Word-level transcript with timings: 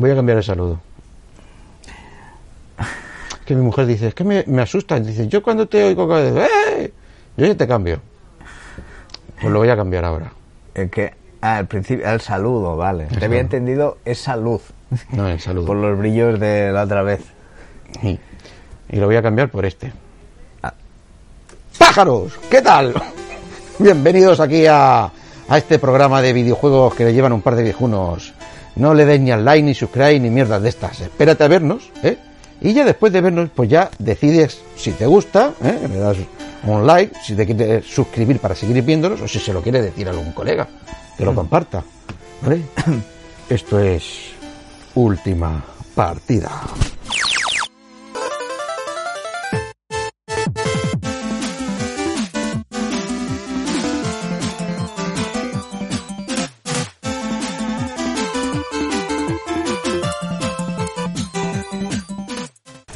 Voy 0.00 0.10
a 0.10 0.14
cambiar 0.14 0.38
el 0.38 0.44
saludo. 0.44 0.80
Que 3.44 3.54
mi 3.54 3.60
mujer 3.60 3.84
dice, 3.84 4.08
es 4.08 4.14
que 4.14 4.24
me, 4.24 4.44
me 4.46 4.62
asusta. 4.62 4.98
Dice, 4.98 5.28
yo 5.28 5.42
cuando 5.42 5.68
te 5.68 5.84
oigo, 5.84 6.08
¡eh! 6.18 6.90
yo 7.36 7.46
ya 7.46 7.54
te 7.54 7.68
cambio. 7.68 8.00
Pues 9.38 9.52
lo 9.52 9.58
voy 9.58 9.68
a 9.68 9.76
cambiar 9.76 10.06
ahora. 10.06 10.32
El 10.72 10.88
que, 10.88 11.12
al 11.42 11.66
principio, 11.66 12.10
el 12.10 12.22
saludo, 12.22 12.78
vale. 12.78 13.08
Te 13.08 13.26
había 13.26 13.40
entendido 13.40 13.98
esa 14.06 14.36
luz. 14.36 14.62
No, 15.12 15.28
el 15.28 15.38
saludo. 15.38 15.66
Por 15.66 15.76
los 15.76 15.98
brillos 15.98 16.40
de 16.40 16.72
la 16.72 16.84
otra 16.84 17.02
vez. 17.02 17.20
Y, 18.02 18.18
y 18.88 18.96
lo 18.96 19.04
voy 19.04 19.16
a 19.16 19.22
cambiar 19.22 19.50
por 19.50 19.66
este. 19.66 19.92
Ah. 20.62 20.72
¡Pájaros! 21.78 22.38
¿Qué 22.50 22.62
tal? 22.62 22.94
Bienvenidos 23.78 24.40
aquí 24.40 24.64
a, 24.66 25.10
a 25.46 25.58
este 25.58 25.78
programa 25.78 26.22
de 26.22 26.32
videojuegos 26.32 26.94
que 26.94 27.04
le 27.04 27.12
llevan 27.12 27.34
un 27.34 27.42
par 27.42 27.54
de 27.54 27.64
viejunos. 27.64 28.32
No 28.76 28.94
le 28.94 29.04
den 29.04 29.24
ni 29.24 29.30
al 29.30 29.44
like, 29.44 29.62
ni 29.62 29.74
subscribe, 29.74 30.20
ni 30.20 30.30
mierdas 30.30 30.62
de 30.62 30.68
estas. 30.68 31.00
Espérate 31.00 31.44
a 31.44 31.48
vernos, 31.48 31.90
¿eh? 32.02 32.16
Y 32.60 32.72
ya 32.74 32.84
después 32.84 33.12
de 33.12 33.20
vernos, 33.20 33.50
pues 33.54 33.70
ya 33.70 33.90
decides 33.98 34.60
si 34.76 34.92
te 34.92 35.06
gusta, 35.06 35.54
¿eh? 35.64 35.88
le 35.88 35.98
das 35.98 36.18
un 36.64 36.86
like, 36.86 37.14
si 37.24 37.34
te 37.34 37.46
quieres 37.46 37.86
suscribir 37.86 38.38
para 38.38 38.54
seguir 38.54 38.82
viéndolos, 38.82 39.20
o 39.22 39.28
si 39.28 39.38
se 39.38 39.52
lo 39.52 39.62
quiere 39.62 39.80
decir 39.80 40.06
a 40.08 40.10
algún 40.10 40.32
colega, 40.32 40.68
que 41.16 41.24
lo 41.24 41.34
comparta. 41.34 41.82
¿Vale? 42.42 42.62
Esto 43.48 43.80
es 43.80 44.32
última 44.94 45.64
partida. 45.94 46.50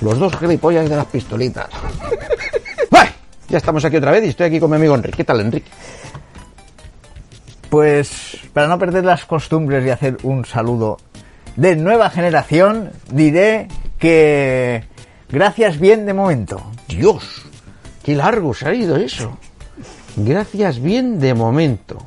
Los 0.05 0.19
dos 0.19 0.36
gilipollas 0.36 0.91
de 0.91 0.97
las 0.97 1.06
pistolitas. 1.06 1.69
Ya 3.47 3.58
estamos 3.58 3.84
aquí 3.84 3.97
otra 3.98 4.10
vez 4.10 4.24
y 4.24 4.28
estoy 4.30 4.47
aquí 4.47 4.58
con 4.58 4.70
mi 4.70 4.77
amigo 4.77 4.94
Enrique. 4.97 5.19
¿Qué 5.19 5.24
tal, 5.24 5.41
Enrique? 5.41 5.70
Pues 7.69 8.38
para 8.52 8.66
no 8.66 8.78
perder 8.78 9.05
las 9.05 9.27
costumbres 9.27 9.86
y 9.86 9.91
hacer 9.91 10.16
un 10.25 10.44
saludo 10.44 10.97
de 11.55 11.77
nueva 11.77 12.10
generación, 12.10 12.91
diré 13.12 13.69
que 13.98 14.84
gracias 15.28 15.78
bien 15.78 16.05
de 16.05 16.14
momento. 16.14 16.62
Dios, 16.88 17.42
qué 18.02 18.16
largo 18.16 18.55
se 18.55 18.66
ha 18.66 18.75
ido 18.75 18.97
eso. 18.97 19.38
Gracias 20.16 20.80
bien 20.80 21.20
de 21.20 21.34
momento. 21.34 21.98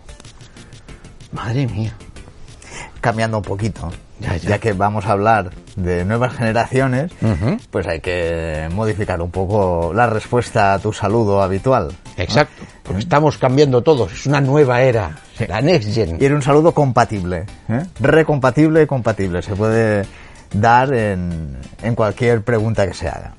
Madre 1.31 1.67
mía. 1.67 1.93
Cambiando 2.99 3.37
un 3.37 3.43
poquito. 3.43 3.89
Ya, 4.19 4.35
Ya, 4.37 4.49
ya. 4.49 4.57
que 4.59 4.73
vamos 4.73 5.05
a 5.05 5.11
hablar 5.11 5.51
de 5.75 6.03
nuevas 6.03 6.33
generaciones, 6.33 7.11
pues 7.69 7.85
hay 7.87 7.99
que 7.99 8.67
modificar 8.73 9.21
un 9.21 9.29
poco 9.29 9.91
la 9.93 10.07
respuesta 10.07 10.73
a 10.73 10.79
tu 10.79 10.91
saludo 10.91 11.41
habitual. 11.43 11.95
Exacto. 12.17 12.63
Porque 12.83 12.99
estamos 13.01 13.37
cambiando 13.37 13.83
todos. 13.83 14.11
Es 14.13 14.25
una 14.25 14.41
nueva 14.41 14.81
era. 14.81 15.17
La 15.47 15.61
Next 15.61 15.93
Gen. 15.93 16.17
Y 16.19 16.25
era 16.25 16.33
un 16.35 16.41
saludo 16.41 16.71
compatible, 16.71 17.45
¿eh? 17.69 17.83
recompatible 17.99 18.81
y 18.83 18.87
compatible. 18.87 19.41
Se 19.43 19.55
puede 19.55 20.05
dar 20.51 20.91
en, 20.93 21.57
en 21.83 21.93
cualquier 21.93 22.41
pregunta 22.41 22.87
que 22.87 22.93
se 22.95 23.07
haga. 23.09 23.33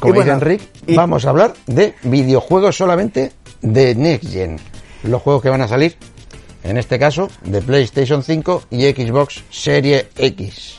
Como 0.00 0.14
bueno, 0.14 0.20
dice 0.22 0.30
Enrique, 0.32 0.68
y- 0.86 0.96
vamos 0.96 1.24
a 1.24 1.30
hablar 1.30 1.54
de 1.66 1.94
videojuegos 2.02 2.76
solamente 2.76 3.32
de 3.60 3.94
Next 3.94 4.30
Gen. 4.32 4.58
Los 5.04 5.22
juegos 5.22 5.42
que 5.42 5.50
van 5.50 5.62
a 5.62 5.68
salir, 5.68 5.96
en 6.62 6.76
este 6.76 6.98
caso, 6.98 7.28
de 7.44 7.62
PlayStation 7.62 8.22
5 8.22 8.64
y 8.70 8.82
Xbox 8.82 9.44
Serie 9.50 10.08
X. 10.16 10.78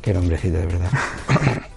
Qué 0.00 0.12
nombrecito, 0.12 0.58
de 0.58 0.66
verdad. 0.66 0.90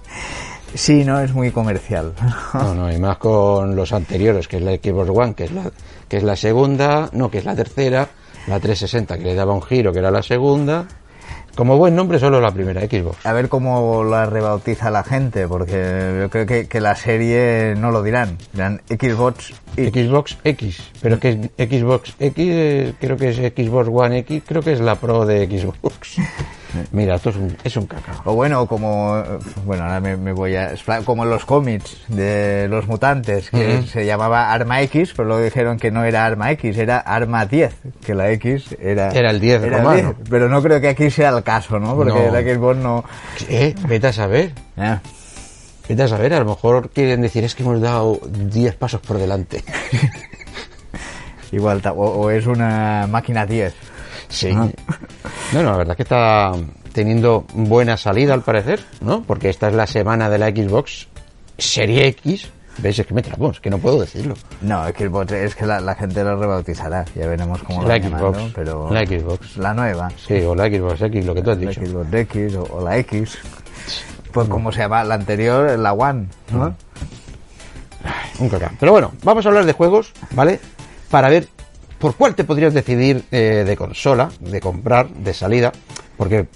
Sí, 0.74 1.04
no 1.04 1.20
es 1.20 1.34
muy 1.34 1.50
comercial. 1.50 2.14
No, 2.54 2.76
no, 2.76 2.92
y 2.92 3.00
más 3.00 3.18
con 3.18 3.76
los 3.76 3.94
anteriores, 3.94 4.48
que 4.48 4.58
es 4.58 4.62
la 4.64 4.74
Xbox 4.74 5.10
One, 5.10 5.34
que 5.34 5.46
es 5.46 5.52
la, 5.52 5.72
que 6.08 6.18
es 6.18 6.24
la 6.24 6.36
segunda, 6.36 7.10
no, 7.14 7.32
que 7.32 7.40
es 7.40 7.46
la 7.46 7.56
tercera, 7.56 8.08
la 8.48 8.60
360, 8.60 9.18
que 9.18 9.24
le 9.24 9.34
daba 9.34 9.54
un 9.54 9.62
giro, 9.62 9.92
que 9.92 10.00
era 10.00 10.12
la 10.12 10.22
segunda. 10.22 10.86
Como 11.58 11.76
buen 11.76 11.96
nombre, 11.96 12.20
solo 12.20 12.40
la 12.40 12.52
primera, 12.52 12.82
Xbox. 12.82 13.26
A 13.26 13.34
ver 13.34 13.50
cómo 13.50 14.04
la 14.04 14.28
rebautiza 14.28 14.92
la 14.92 15.04
gente, 15.04 15.48
porque 15.48 16.20
yo 16.22 16.30
creo 16.30 16.46
que, 16.46 16.68
que 16.68 16.80
la 16.80 16.96
serie 16.96 17.74
no 17.76 17.90
lo 17.90 18.04
dirán. 18.04 18.38
Dirán 18.54 18.84
Xbox 18.88 19.56
y 19.76 19.88
Xbox 19.88 20.38
X, 20.44 20.92
pero 21.02 21.20
que 21.20 21.50
es 21.58 21.70
Xbox 21.70 22.14
X, 22.20 22.46
eh, 22.48 22.94
creo 23.00 23.18
que 23.18 23.30
es 23.30 23.38
Xbox 23.38 23.90
One 23.92 24.20
X, 24.20 24.44
creo 24.46 24.62
que 24.62 24.74
es 24.74 24.80
la 24.80 24.98
Pro 24.98 25.26
de 25.26 25.48
Xbox. 25.48 26.18
Mira, 26.92 27.16
esto 27.16 27.30
es 27.30 27.36
un, 27.36 27.58
es 27.64 27.76
un 27.78 27.86
cacao. 27.88 28.22
O 28.26 28.34
bueno, 28.36 28.66
como. 28.68 29.22
Bueno, 29.66 29.84
ahora 29.84 30.00
me, 30.00 30.18
me 30.18 30.32
voy 30.34 30.56
a. 30.56 30.74
Como 31.06 31.24
en 31.24 31.30
los 31.30 31.46
cómics 31.46 31.98
de 32.08 32.68
los 32.70 32.88
mutantes, 32.88 33.50
que 33.50 33.84
se 33.84 34.06
llamaba 34.06 34.52
Arma 34.54 34.82
X, 34.82 35.14
pero 35.16 35.28
luego 35.30 35.44
dijeron 35.44 35.78
que 35.78 35.92
no 35.92 36.04
era 36.04 36.26
Arma 36.26 36.52
X, 36.52 36.78
era 36.78 36.98
Arma 37.00 37.46
10, 37.46 37.74
que 38.06 38.14
la 38.16 38.30
X 38.32 38.76
era. 38.80 39.10
Era 39.12 39.32
el 39.32 39.40
10 39.40 39.70
romano. 39.70 40.16
Pero 40.30 40.50
no 40.50 40.62
creo 40.62 40.80
que 40.82 40.90
aquí 40.90 41.10
sea 41.12 41.30
el 41.30 41.44
caso, 41.44 41.80
¿no? 41.80 41.96
Porque 41.96 42.14
No. 42.14 42.32
la 42.32 42.42
Xbox 42.42 42.78
no. 42.78 43.04
Eh, 43.50 43.76
vete 43.88 44.08
a 44.08 44.14
saber, 44.14 44.54
Ah, 44.78 45.00
vete 45.90 46.04
a 46.04 46.08
saber, 46.08 46.34
a 46.34 46.40
lo 46.40 46.46
mejor 46.46 46.90
quieren 46.90 47.22
decir 47.22 47.44
es 47.44 47.56
que 47.56 47.64
hemos 47.64 47.82
dado 47.82 48.20
10 48.28 48.76
pasos 48.76 49.02
por 49.02 49.18
delante. 49.18 49.64
igual, 51.52 51.82
o, 51.86 51.92
o 51.92 52.30
es 52.32 52.46
una 52.46 53.08
máquina 53.10 53.46
10. 53.46 53.74
Sí. 54.30 54.50
Ah. 54.54 54.68
No, 55.54 55.64
no, 55.64 55.72
la 55.72 55.78
verdad 55.78 55.92
es 55.94 55.98
que 55.98 56.04
está 56.04 56.52
teniendo 56.94 57.46
buena 57.54 57.96
salida 57.98 58.34
al 58.34 58.42
parecer, 58.42 58.84
¿no? 59.02 59.22
Porque 59.24 59.50
esta 59.50 59.68
es 59.70 59.74
la 59.74 59.88
semana 59.88 60.30
de 60.30 60.38
la 60.38 60.50
Xbox 60.50 61.08
Serie 61.58 62.08
X. 62.08 62.50
¿Veis? 62.80 63.00
Es 63.00 63.08
que 63.08 63.14
me 63.16 63.24
trabo, 63.24 63.50
es 63.50 63.60
que 63.60 63.72
no 63.72 63.80
puedo 63.80 64.00
decirlo. 64.02 64.36
No, 64.62 64.84
Xbox 64.88 65.32
es 65.32 65.56
que 65.56 65.66
la, 65.66 65.80
la 65.82 65.96
gente 65.96 66.24
lo 66.24 66.38
rebautizará, 66.40 67.06
ya 67.16 67.26
veremos 67.26 67.64
cómo 67.64 67.82
lo 67.82 67.88
La 67.88 67.98
llamando, 67.98 68.34
Xbox, 68.34 68.52
pero 68.54 68.94
la 68.94 69.04
Xbox. 69.06 69.58
la 69.58 69.74
nueva, 69.74 70.12
Sí, 70.16 70.36
o 70.42 70.54
la 70.54 70.66
Xbox 70.68 71.02
X, 71.02 71.26
lo 71.26 71.34
que 71.34 71.42
tú 71.42 71.50
has 71.52 71.58
la 71.58 71.70
dicho. 71.70 71.82
Xbox 71.84 72.14
X 72.14 72.56
o, 72.56 72.64
o 72.72 72.84
la 72.84 72.98
X, 73.00 73.38
pues 74.32 74.48
como 74.48 74.72
se 74.72 74.80
llama 74.82 75.04
la 75.04 75.16
anterior, 75.16 75.80
la 75.80 75.94
One, 75.94 76.28
¿no? 76.52 76.76
Un 78.40 78.50
cacao. 78.50 78.70
Pero 78.80 78.92
bueno, 78.92 79.12
vamos 79.24 79.44
a 79.46 79.50
hablar 79.50 79.66
de 79.66 79.74
juegos, 79.74 80.12
¿vale? 80.32 80.60
Para 81.10 81.30
ver 81.30 81.48
por 82.00 82.16
cuál 82.16 82.36
te 82.36 82.44
podrías 82.44 82.74
decidir 82.74 83.24
eh, 83.32 83.64
de 83.66 83.78
consola, 83.78 84.30
de 84.40 84.60
comprar, 84.60 85.10
de 85.10 85.34
salida, 85.34 85.72
porque, 86.18 86.48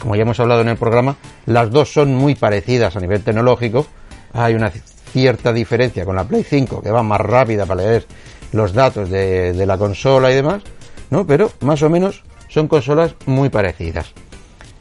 como 0.00 0.16
ya 0.16 0.22
hemos 0.22 0.40
hablado 0.40 0.60
en 0.60 0.68
el 0.68 0.76
programa, 0.76 1.16
las 1.46 1.70
dos 1.70 1.92
son 1.92 2.14
muy 2.14 2.34
parecidas 2.34 2.96
a 2.96 3.00
nivel 3.00 3.22
tecnológico. 3.22 3.86
Hay 4.32 4.54
una 4.54 4.70
cierta 4.70 5.52
diferencia 5.52 6.04
con 6.04 6.16
la 6.16 6.24
Play 6.24 6.42
5, 6.42 6.82
que 6.82 6.90
va 6.90 7.02
más 7.02 7.20
rápida 7.20 7.64
para 7.64 7.82
leer 7.82 8.06
los 8.52 8.72
datos 8.72 9.08
de, 9.10 9.64
la 9.66 9.78
consola 9.78 10.30
y 10.30 10.34
demás, 10.34 10.62
¿no? 11.10 11.26
Pero 11.26 11.50
más 11.60 11.82
o 11.82 11.90
menos 11.90 12.22
son 12.48 12.68
consolas 12.68 13.14
muy 13.26 13.48
parecidas. 13.48 14.12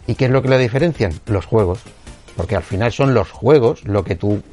¿Y 0.07 0.15
qué 0.15 0.25
es 0.25 0.31
lo 0.31 0.41
que 0.41 0.49
la 0.49 0.57
diferencian? 0.57 1.13
Los 1.25 1.45
juegos. 1.45 1.79
Porque 2.35 2.55
al 2.55 2.63
final 2.63 2.91
son 2.91 3.13
los 3.13 3.31
juegos 3.31 3.85
lo 3.85 4.03
que 4.03 4.15
tú 4.15 4.43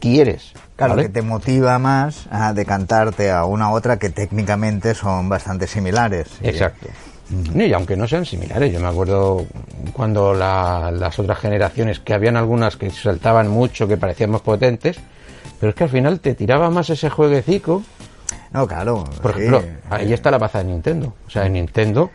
quieres. 0.00 0.52
Claro, 0.76 0.94
¿vale? 0.96 1.04
que 1.06 1.12
te 1.12 1.22
motiva 1.22 1.78
más 1.78 2.26
a 2.30 2.52
decantarte 2.52 3.30
a 3.30 3.44
una 3.44 3.70
u 3.70 3.74
otra 3.74 3.96
que 3.98 4.10
técnicamente 4.10 4.94
son 4.94 5.28
bastante 5.28 5.66
similares. 5.68 6.26
Exacto. 6.42 6.88
Y 7.54 7.72
aunque 7.72 7.96
no 7.96 8.06
sean 8.06 8.26
similares, 8.26 8.72
yo 8.72 8.80
me 8.80 8.88
acuerdo 8.88 9.46
cuando 9.92 10.34
la- 10.34 10.90
las 10.92 11.18
otras 11.18 11.38
generaciones, 11.38 11.98
que 12.00 12.12
habían 12.12 12.36
algunas 12.36 12.76
que 12.76 12.90
saltaban 12.90 13.48
mucho, 13.48 13.86
que 13.88 13.96
parecían 13.96 14.30
más 14.30 14.42
potentes, 14.42 14.98
pero 15.60 15.70
es 15.70 15.76
que 15.76 15.84
al 15.84 15.90
final 15.90 16.20
te 16.20 16.34
tiraba 16.34 16.68
más 16.70 16.90
ese 16.90 17.08
jueguecico. 17.08 17.82
No, 18.52 18.66
claro. 18.66 19.04
Por 19.22 19.32
sí. 19.34 19.40
ejemplo, 19.40 19.62
ahí 19.90 20.12
está 20.12 20.30
la 20.30 20.38
paza 20.38 20.58
de 20.58 20.64
Nintendo. 20.64 21.14
O 21.26 21.30
sea, 21.30 21.46
en 21.46 21.54
Nintendo 21.54 22.10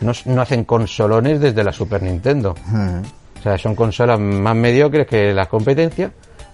no, 0.00 0.12
no 0.26 0.42
hacen 0.42 0.64
consolones 0.64 1.40
desde 1.40 1.64
la 1.64 1.72
Super 1.72 2.02
Nintendo. 2.02 2.54
O 3.38 3.42
sea, 3.42 3.58
son 3.58 3.74
consolas 3.74 4.20
más 4.20 4.54
mediocres 4.54 5.06
que 5.08 5.32
la 5.34 5.46
competencia, 5.46 6.12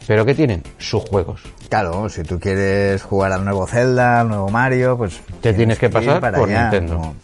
pero 0.09 0.25
que 0.27 0.35
tienen 0.35 0.65
sus 0.79 1.05
juegos. 1.05 1.43
Claro, 1.69 2.09
si 2.09 2.23
tú 2.25 2.41
quieres 2.41 3.03
jugar 3.03 3.31
al 3.31 3.45
nuevo 3.45 3.67
Zelda, 3.69 4.21
al 4.23 4.29
nuevo 4.29 4.49
Mario, 4.49 4.97
pues 4.97 5.21
Te 5.41 5.53
tienes 5.53 5.79
que 5.79 5.89
pasar 5.91 6.19
para 6.21 6.39
por 6.39 6.49
allá, 6.49 6.63
Nintendo. 6.71 7.15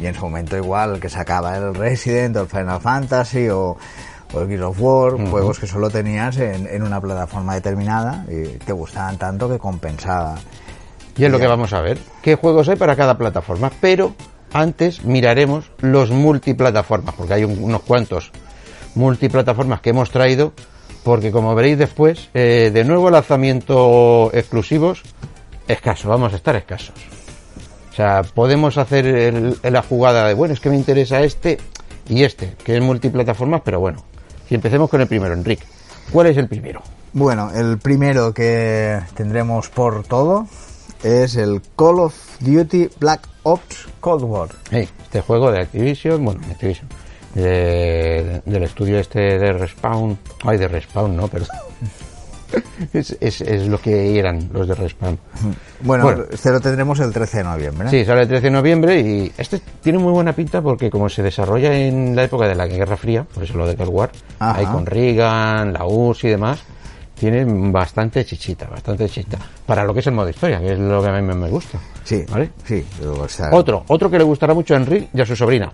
Y 0.00 0.06
en 0.06 0.14
su 0.14 0.22
momento 0.22 0.56
igual 0.56 0.98
que 0.98 1.08
sacaba 1.08 1.56
el 1.56 1.74
Resident 1.74 2.36
o 2.38 2.40
el 2.40 2.48
Final 2.48 2.80
Fantasy 2.80 3.48
o, 3.50 3.76
o 4.32 4.40
el 4.40 4.48
Gears 4.48 4.62
of 4.64 4.76
War, 4.80 5.12
juegos 5.30 5.60
que 5.60 5.66
solo 5.68 5.90
tenías 5.90 6.36
en, 6.38 6.66
en 6.66 6.82
una 6.82 7.00
plataforma 7.00 7.54
determinada 7.54 8.24
y 8.28 8.56
te 8.58 8.72
gustaban 8.72 9.18
tanto 9.18 9.48
que 9.48 9.58
compensaba. 9.58 10.34
Y 11.16 11.24
es 11.26 11.30
lo 11.30 11.36
Ya. 11.38 11.44
que 11.44 11.48
vamos 11.48 11.72
a 11.74 11.80
ver. 11.82 11.98
¿Qué 12.22 12.34
juegos 12.34 12.68
hay 12.68 12.74
para 12.76 12.96
cada 12.96 13.16
plataforma? 13.16 13.70
Pero 13.80 14.14
antes 14.52 15.04
miraremos 15.04 15.70
los 15.78 16.10
multiplataformas, 16.10 17.14
porque 17.14 17.34
hay 17.34 17.44
un- 17.44 17.62
unos 17.62 17.82
cuantos 17.82 18.32
multiplataformas 18.94 19.80
que 19.80 19.90
hemos 19.90 20.10
traído, 20.10 20.52
porque 21.04 21.30
como 21.30 21.54
veréis 21.54 21.78
después, 21.78 22.28
eh, 22.34 22.70
de 22.72 22.84
nuevo 22.84 23.10
lanzamiento 23.10 24.30
exclusivos, 24.32 25.02
escaso, 25.68 26.08
vamos 26.08 26.32
a 26.32 26.36
estar 26.36 26.56
escasos. 26.56 26.94
O 27.92 27.94
sea, 27.94 28.22
podemos 28.22 28.76
hacer 28.78 29.06
el- 29.06 29.58
la 29.62 29.82
jugada 29.82 30.26
de, 30.26 30.34
bueno, 30.34 30.54
es 30.54 30.60
que 30.60 30.70
me 30.70 30.76
interesa 30.76 31.22
este 31.22 31.58
y 32.08 32.24
este, 32.24 32.54
que 32.64 32.76
es 32.76 32.82
multiplataformas, 32.82 33.60
pero 33.64 33.78
bueno. 33.80 34.02
Si 34.48 34.54
empecemos 34.54 34.90
con 34.90 35.00
el 35.00 35.06
primero, 35.06 35.32
Enrique. 35.32 35.64
¿Cuál 36.10 36.26
es 36.26 36.36
el 36.36 36.48
primero? 36.48 36.82
Bueno, 37.12 37.50
el 37.54 37.78
primero 37.78 38.34
que 38.34 38.98
tendremos 39.14 39.68
por 39.70 40.02
todo 40.04 40.46
es 41.02 41.36
el 41.36 41.62
Call 41.76 42.00
of 42.00 42.14
Duty 42.40 42.88
Black 42.98 43.26
Ops 43.44 43.86
Cold 44.00 44.24
War. 44.24 44.48
Hey, 44.70 44.88
este 45.02 45.20
juego 45.20 45.52
de 45.52 45.60
Activision, 45.60 46.24
bueno, 46.24 46.40
Activision, 46.50 46.88
de- 47.34 48.42
del 48.44 48.62
estudio 48.62 48.98
este 48.98 49.38
de 49.38 49.52
Respawn, 49.52 50.18
ay, 50.44 50.58
de 50.58 50.68
Respawn, 50.68 51.16
no, 51.16 51.28
perdón. 51.28 51.48
Es, 52.92 53.16
es, 53.20 53.40
es 53.40 53.66
lo 53.66 53.80
que 53.80 54.16
eran 54.16 54.48
los 54.52 54.68
de 54.68 54.76
Respawn. 54.76 55.18
Bueno, 55.80 56.04
Bueno. 56.04 56.24
este 56.30 56.50
lo 56.50 56.60
tendremos 56.60 57.00
el 57.00 57.12
13 57.12 57.38
de 57.38 57.44
noviembre. 57.44 57.90
Sí, 57.90 58.04
sale 58.04 58.22
el 58.22 58.28
13 58.28 58.44
de 58.44 58.50
noviembre 58.52 59.00
y 59.00 59.32
este 59.36 59.60
tiene 59.82 59.98
muy 59.98 60.12
buena 60.12 60.32
pinta 60.34 60.62
porque 60.62 60.88
como 60.88 61.08
se 61.08 61.24
desarrolla 61.24 61.74
en 61.76 62.14
la 62.14 62.22
época 62.22 62.46
de 62.46 62.54
la 62.54 62.68
Guerra 62.68 62.96
Fría, 62.96 63.24
por 63.24 63.42
eso 63.42 63.56
lo 63.58 63.66
de 63.66 63.74
Cold 63.74 63.90
War, 63.90 64.10
Ajá. 64.38 64.60
ahí 64.60 64.66
con 64.66 64.86
Reagan, 64.86 65.72
la 65.72 65.84
URSS 65.84 66.24
y 66.24 66.28
demás, 66.28 66.60
tiene 67.18 67.44
bastante 67.72 68.24
chichita, 68.24 68.66
bastante 68.68 69.08
chichita. 69.08 69.38
Para 69.66 69.82
lo 69.82 69.92
que 69.92 69.98
es 70.00 70.06
el 70.06 70.12
modo 70.14 70.28
historia, 70.28 70.60
que 70.60 70.74
es 70.74 70.78
lo 70.78 71.02
que 71.02 71.08
a 71.08 71.12
mí 71.20 71.22
me 71.34 71.48
gusta. 71.48 71.80
Sí, 72.04 72.24
¿Vale? 72.30 72.50
sí. 72.64 72.84
o 73.04 73.26
sea, 73.28 73.48
Otro, 73.50 73.82
otro 73.88 74.08
que 74.08 74.18
le 74.18 74.24
gustará 74.24 74.54
mucho 74.54 74.74
a 74.74 74.76
Enrique 74.76 75.08
y 75.12 75.20
a 75.20 75.26
su 75.26 75.34
sobrina. 75.34 75.72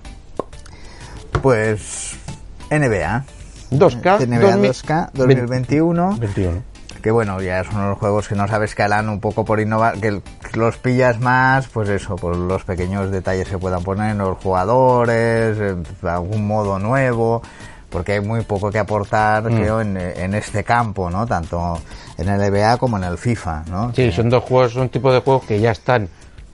Pues 1.42 2.16
NBA. 2.70 3.25
2K, 3.72 4.26
NBA 4.26 4.56
2000 4.56 4.70
2K 4.72 5.10
2021. 5.14 6.16
21. 6.19 6.62
Que 7.02 7.10
bueno, 7.10 7.40
ya 7.40 7.64
son 7.64 7.76
unos 7.76 7.98
juegos 7.98 8.28
que 8.28 8.34
no 8.34 8.46
sabes 8.46 8.75
que 8.75 8.82
harán 8.82 9.08
un 9.08 9.20
poco 9.20 9.44
por 9.44 9.58
innovar, 9.60 9.98
que 9.98 10.20
los 10.54 10.76
pillas 10.76 11.19
más, 11.19 11.66
pues 11.69 11.88
eso, 11.88 12.16
por 12.16 12.37
los 12.37 12.64
pequeños 12.64 13.10
detalles 13.10 13.48
que 13.48 13.56
puedan 13.56 13.82
poner 13.82 14.10
en 14.10 14.19
los 14.19 14.37
jugadores, 14.38 15.56
en 15.58 15.84
algún 16.06 16.46
modo 16.46 16.78
nuevo, 16.78 17.40
porque 17.88 18.12
hay 18.14 18.20
muy 18.20 18.43
poco 18.43 18.70
que 18.70 18.78
aportar, 18.81 19.44
Mm. 19.50 19.56
creo, 19.56 19.81
en, 19.81 19.96
en 19.96 20.34
este 20.34 20.62
campo, 20.62 21.08
¿no? 21.08 21.26
Tanto 21.26 21.78
en 22.19 22.28
el 22.28 22.38
NBA 22.52 22.76
como 22.76 22.98
en 22.98 23.04
el 23.04 23.16
FIFA, 23.16 23.62
¿no? 23.70 23.94
Sí, 23.94 24.12
son 24.12 24.28
dos 24.28 24.44
juegos, 24.44 24.72
son 24.75 24.90
tipo 24.90 25.10
de 25.10 25.20
juegos 25.20 25.44
que 25.46 25.58
ya 25.58 25.70
están 25.70 26.06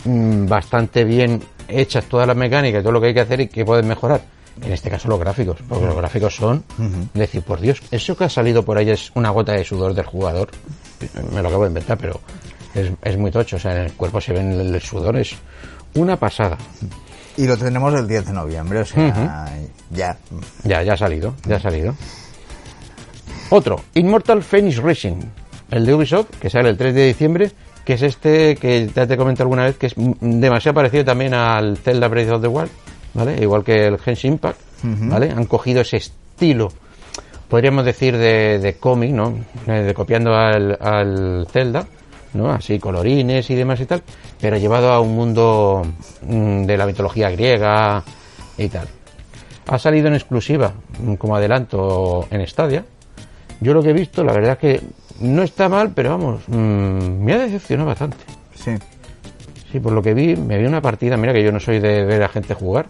mm, 0.05 0.47
bastante 0.47 1.03
bien 1.03 1.43
hechas 1.67 2.05
todas 2.05 2.29
las 2.29 2.37
mecánicas 2.37 2.81
y 2.81 2.83
todo 2.85 2.93
lo 2.93 3.01
que 3.01 3.09
hay 3.09 3.15
que 3.15 3.21
hacer 3.23 3.41
y 3.41 3.49
que 3.49 3.65
pueden 3.65 3.89
mejorar. 3.89 4.21
En 4.63 4.73
este 4.73 4.91
caso 4.91 5.09
los 5.09 5.21
gráficos, 5.21 5.59
porque 5.69 5.87
los 5.87 5.97
gráficos 5.97 6.35
son, 6.35 6.65
decir, 7.15 7.43
por 7.43 7.61
Dios, 7.61 7.83
eso 7.91 8.17
que 8.17 8.25
ha 8.25 8.29
salido 8.29 8.65
por 8.65 8.79
ahí 8.79 8.91
es 8.91 9.13
una 9.15 9.31
gota 9.31 9.53
de 9.53 9.65
sudor 9.65 9.95
del 9.95 10.07
jugador. 10.07 10.49
Me 11.33 11.43
lo 11.43 11.49
acabo 11.49 11.65
de 11.65 11.69
inventar, 11.69 11.99
pero 11.99 12.21
es, 12.75 12.91
es 13.03 13.17
muy 13.19 13.31
tocho. 13.31 13.57
O 13.57 13.59
sea, 13.59 13.73
en 13.77 13.83
el 13.83 13.93
cuerpo 13.93 14.21
se 14.21 14.33
ven 14.33 14.53
el, 14.53 14.75
el 14.75 14.81
sudor, 14.81 15.17
es 15.17 15.35
una 15.95 16.17
pasada. 16.17 16.57
Y 17.37 17.47
lo 17.47 17.57
tendremos 17.57 17.93
el 17.95 18.09
10 18.09 18.27
de 18.27 18.33
noviembre, 18.33 18.81
o 18.81 18.85
sea, 18.85 19.47
ya. 19.91 20.17
Ya, 20.65 20.83
ya 20.83 20.95
ha 20.95 20.97
salido, 20.97 21.35
ya 21.47 21.57
ha 21.57 21.61
salido. 21.61 21.95
Otro, 23.51 23.81
Immortal 23.95 24.43
Phoenix 24.43 24.79
Racing, 24.79 25.21
el 25.71 25.87
de 25.87 25.95
Ubisoft, 25.95 26.31
que 26.41 26.51
sale 26.51 26.71
el 26.71 26.77
3 26.77 26.95
de 26.95 27.07
diciembre, 27.07 27.51
que 27.85 27.93
es 27.95 28.03
este 28.03 28.57
que 28.57 28.91
ya 28.95 29.07
te 29.07 29.17
comenté 29.17 29.43
alguna 29.43 29.65
vez, 29.65 29.77
que 29.77 29.87
es 29.87 29.95
demasiado 29.97 30.75
parecido 30.75 31.05
también 31.05 31.35
al 31.35 31.77
Zelda 31.77 32.09
Breath 32.09 32.31
of 32.31 32.43
the 32.43 32.49
Wild, 32.49 32.71
¿vale? 33.17 33.37
Igual 33.43 33.65
que 33.65 33.87
el 33.87 33.99
Genshin 33.99 34.35
Impact, 34.35 34.61
¿vale? 34.83 35.31
Han 35.31 35.47
cogido 35.47 35.81
ese 35.81 35.97
estilo, 35.97 36.69
podríamos 37.49 37.85
decir, 37.85 38.17
de, 38.17 38.59
de 38.59 38.75
cómic, 38.77 39.11
¿no? 39.13 39.35
Eh, 39.67 39.83
De 39.83 39.95
copiando 39.95 40.35
al, 40.35 40.77
al 40.81 41.47
Zelda, 41.51 41.87
¿no? 42.35 42.51
Así 42.51 42.79
colorines 42.79 43.49
y 43.51 43.55
demás 43.55 43.81
y 43.81 43.87
tal, 43.87 44.03
pero 44.41 44.59
llevado 44.59 44.93
a 44.93 45.01
un 45.01 45.15
mundo 45.17 45.83
mm, 46.23 46.65
de 46.65 46.77
la 46.77 46.87
mitología 46.87 47.31
griega 47.31 48.05
y 48.59 48.69
tal. 48.69 48.87
Ha 49.69 49.79
salido 49.79 50.09
en 50.09 50.15
exclusiva, 50.15 50.73
mm, 51.01 51.15
como 51.15 51.35
adelanto, 51.37 52.27
en 52.31 52.47
Stadia. 52.47 52.85
Yo 53.61 53.73
lo 53.73 53.83
que 53.83 53.91
he 53.91 53.95
visto, 53.95 54.23
la 54.23 54.33
verdad 54.35 54.53
es 54.53 54.59
que 54.59 54.81
no 55.21 55.43
está 55.43 55.69
mal, 55.71 55.93
pero 55.95 56.11
vamos, 56.11 56.43
mm, 56.47 57.25
me 57.25 57.33
ha 57.33 57.39
decepcionado 57.39 57.89
bastante. 57.89 58.19
Sí. 58.55 58.73
Sí, 59.77 59.81
por 59.81 59.93
lo 59.93 60.01
que 60.01 60.15
vi, 60.15 60.35
me 60.37 60.57
vi 60.57 60.65
una 60.65 60.81
partida, 60.81 61.19
mira 61.19 61.35
que 61.35 61.43
yo 61.45 61.53
no 61.53 61.61
soy 61.61 61.81
de 61.81 62.03
ver 62.07 62.23
a 62.23 62.29
gente 62.31 62.55
jugar, 62.55 62.87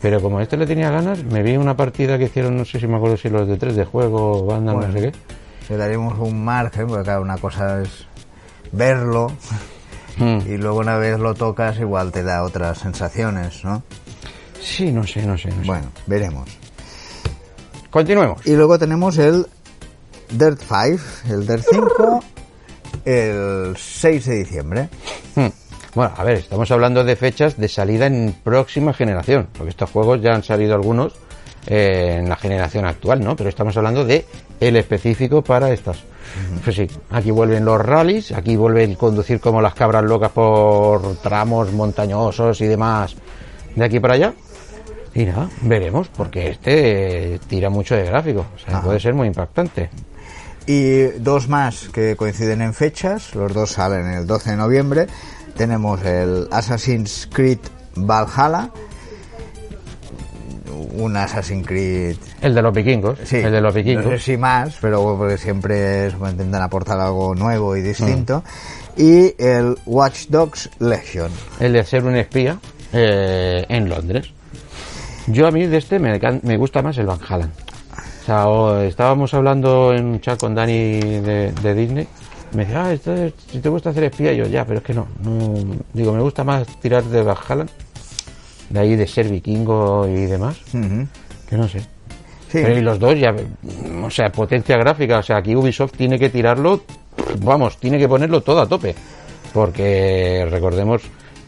pero 0.00 0.22
como 0.22 0.38
a 0.38 0.42
este 0.42 0.56
le 0.56 0.66
tenía 0.66 0.90
ganas, 0.90 1.22
me 1.22 1.42
vi 1.42 1.58
una 1.58 1.76
partida 1.76 2.16
que 2.16 2.24
hicieron, 2.24 2.56
no 2.56 2.64
sé 2.64 2.80
si 2.80 2.86
me 2.86 2.96
acuerdo 2.96 3.18
si 3.18 3.28
los 3.28 3.46
de 3.46 3.58
tres 3.58 3.76
de 3.76 3.84
juego, 3.84 4.46
banda, 4.46 4.72
Bueno. 4.72 4.88
no 4.88 4.94
sé 4.94 5.00
qué. 5.12 5.12
Le 5.68 5.76
daremos 5.76 6.18
un 6.18 6.42
margen, 6.42 6.86
porque 6.86 7.02
claro, 7.04 7.20
una 7.20 7.36
cosa 7.36 7.82
es 7.82 8.06
verlo 8.72 9.26
Mm. 10.16 10.38
y 10.46 10.56
luego 10.58 10.78
una 10.78 10.96
vez 10.96 11.18
lo 11.18 11.34
tocas 11.34 11.78
igual 11.80 12.12
te 12.12 12.22
da 12.22 12.44
otras 12.44 12.78
sensaciones, 12.78 13.64
¿no? 13.64 13.82
Sí, 14.62 14.92
no 14.92 15.04
sé, 15.06 15.26
no 15.26 15.36
sé, 15.36 15.48
no 15.48 15.56
sé. 15.60 15.66
Bueno, 15.66 15.88
veremos. 16.06 16.48
Continuemos. 17.90 18.46
Y 18.46 18.54
luego 18.54 18.78
tenemos 18.78 19.18
el 19.18 19.44
Dirt 20.30 20.60
5, 20.60 21.02
el 21.34 21.46
Dirt 21.46 21.64
5, 21.68 22.20
el 23.04 23.74
6 23.76 24.24
de 24.26 24.34
diciembre. 24.36 24.88
Hmm. 25.34 25.48
Bueno, 25.94 26.12
a 26.16 26.24
ver, 26.24 26.38
estamos 26.38 26.70
hablando 26.72 27.04
de 27.04 27.14
fechas 27.14 27.56
de 27.56 27.68
salida 27.68 28.06
en 28.06 28.34
próxima 28.42 28.92
generación, 28.92 29.48
porque 29.52 29.70
estos 29.70 29.90
juegos 29.90 30.20
ya 30.20 30.34
han 30.34 30.42
salido 30.42 30.74
algunos 30.74 31.12
eh, 31.68 32.16
en 32.18 32.28
la 32.28 32.36
generación 32.36 32.84
actual, 32.84 33.22
¿no? 33.22 33.36
Pero 33.36 33.48
estamos 33.48 33.76
hablando 33.76 34.04
de 34.04 34.26
el 34.58 34.76
específico 34.76 35.42
para 35.42 35.70
estas. 35.70 36.02
Pues 36.64 36.74
sí, 36.74 36.88
aquí 37.10 37.30
vuelven 37.30 37.64
los 37.64 37.80
rallies, 37.80 38.32
aquí 38.32 38.56
vuelve 38.56 38.82
el 38.82 38.96
conducir 38.96 39.38
como 39.38 39.62
las 39.62 39.74
cabras 39.74 40.02
locas 40.02 40.32
por 40.32 41.16
tramos 41.18 41.72
montañosos 41.72 42.60
y 42.60 42.66
demás 42.66 43.14
de 43.76 43.84
aquí 43.84 44.00
para 44.00 44.14
allá. 44.14 44.34
Y 45.14 45.26
nada, 45.26 45.48
veremos, 45.62 46.08
porque 46.08 46.50
este 46.50 47.34
eh, 47.34 47.40
tira 47.46 47.70
mucho 47.70 47.94
de 47.94 48.04
gráfico, 48.04 48.46
o 48.52 48.58
sea, 48.58 48.78
Ajá. 48.78 48.86
puede 48.86 48.98
ser 48.98 49.14
muy 49.14 49.28
impactante. 49.28 49.90
Y 50.66 51.02
dos 51.18 51.48
más 51.48 51.88
que 51.92 52.16
coinciden 52.16 52.62
en 52.62 52.74
fechas, 52.74 53.34
los 53.34 53.52
dos 53.52 53.70
salen 53.70 54.06
el 54.06 54.26
12 54.26 54.50
de 54.52 54.56
noviembre. 54.56 55.06
Tenemos 55.56 56.02
el 56.04 56.48
Assassin's 56.50 57.28
Creed 57.32 57.58
Valhalla, 57.96 58.70
un 60.96 61.16
Assassin's 61.16 61.66
Creed 61.66 62.16
El 62.40 62.54
de 62.54 62.62
los 62.62 62.74
vikingos, 62.74 63.18
Sí, 63.24 63.36
el 63.36 63.52
de 63.52 63.60
los 63.60 63.74
vikingos. 63.74 64.04
No 64.04 64.10
sé 64.12 64.18
si 64.18 64.36
más, 64.36 64.76
pero 64.80 65.16
porque 65.16 65.38
siempre 65.38 66.08
intentan 66.08 66.62
aportar 66.62 66.98
algo 67.00 67.34
nuevo 67.34 67.76
y 67.76 67.82
distinto. 67.82 68.42
Y 68.96 69.34
el 69.42 69.76
Watch 69.86 70.26
Dogs 70.28 70.70
Legion. 70.78 71.30
el 71.60 71.72
de 71.72 71.84
ser 71.84 72.04
un 72.04 72.16
espía 72.16 72.58
eh, 72.92 73.64
en 73.68 73.88
Londres. 73.88 74.30
Yo 75.26 75.46
a 75.46 75.50
mí 75.50 75.66
de 75.66 75.78
este 75.78 75.98
me, 75.98 76.56
gusta 76.56 76.82
más 76.82 76.96
el 76.98 77.06
Van 77.06 77.18
Halen. 77.28 77.50
O 78.22 78.26
sea, 78.26 78.46
o- 78.48 78.78
estábamos 78.80 79.34
hablando 79.34 79.92
en 79.94 80.04
un 80.04 80.20
chat 80.20 80.38
con 80.38 80.54
Dani 80.54 81.00
de, 81.00 81.52
de 81.52 81.74
Disney. 81.74 82.06
Me 82.54 82.64
decía, 82.64 82.84
ah, 82.86 82.92
esto 82.92 83.12
es- 83.14 83.32
si 83.50 83.58
te 83.58 83.68
gusta 83.68 83.90
hacer 83.90 84.04
espía, 84.04 84.32
yo 84.32 84.46
ya, 84.46 84.64
pero 84.64 84.78
es 84.78 84.84
que 84.84 84.94
no, 84.94 85.06
no. 85.22 85.54
Digo, 85.92 86.12
me 86.12 86.22
gusta 86.22 86.44
más 86.44 86.66
tirar 86.80 87.02
de 87.04 87.22
Van 87.22 87.36
Halen, 87.48 87.68
de 88.70 88.80
ahí 88.80 88.96
de 88.96 89.06
ser 89.06 89.28
vikingo 89.28 90.06
y 90.08 90.26
demás, 90.26 90.56
que 91.48 91.56
no 91.56 91.68
sé. 91.68 91.80
Sí, 91.80 92.60
Pero 92.62 92.78
y 92.78 92.82
los 92.82 92.98
dos 93.00 93.18
ya, 93.18 93.34
o 94.04 94.10
sea, 94.10 94.30
potencia 94.30 94.76
gráfica, 94.76 95.18
o 95.18 95.22
sea, 95.24 95.38
aquí 95.38 95.56
Ubisoft 95.56 95.92
tiene 95.96 96.18
que 96.20 96.30
tirarlo, 96.30 96.82
vamos, 97.40 97.76
tiene 97.78 97.98
que 97.98 98.06
ponerlo 98.08 98.40
todo 98.42 98.60
a 98.60 98.66
tope. 98.68 98.94
Porque 99.52 100.46
recordemos 100.50 101.02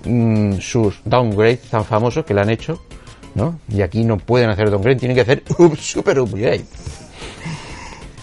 mm, 0.04 0.54
sus 0.58 1.00
downgrades 1.04 1.62
tan 1.62 1.84
famosos 1.84 2.24
que 2.24 2.34
le 2.34 2.40
han 2.40 2.50
hecho, 2.50 2.82
¿no? 3.36 3.60
Y 3.68 3.82
aquí 3.82 4.02
no 4.04 4.16
pueden 4.16 4.50
hacer 4.50 4.70
downgrade, 4.70 4.96
tienen 4.96 5.14
que 5.14 5.20
hacer 5.22 5.42
up- 5.58 5.76
super 5.76 6.18
upgrade. 6.18 6.64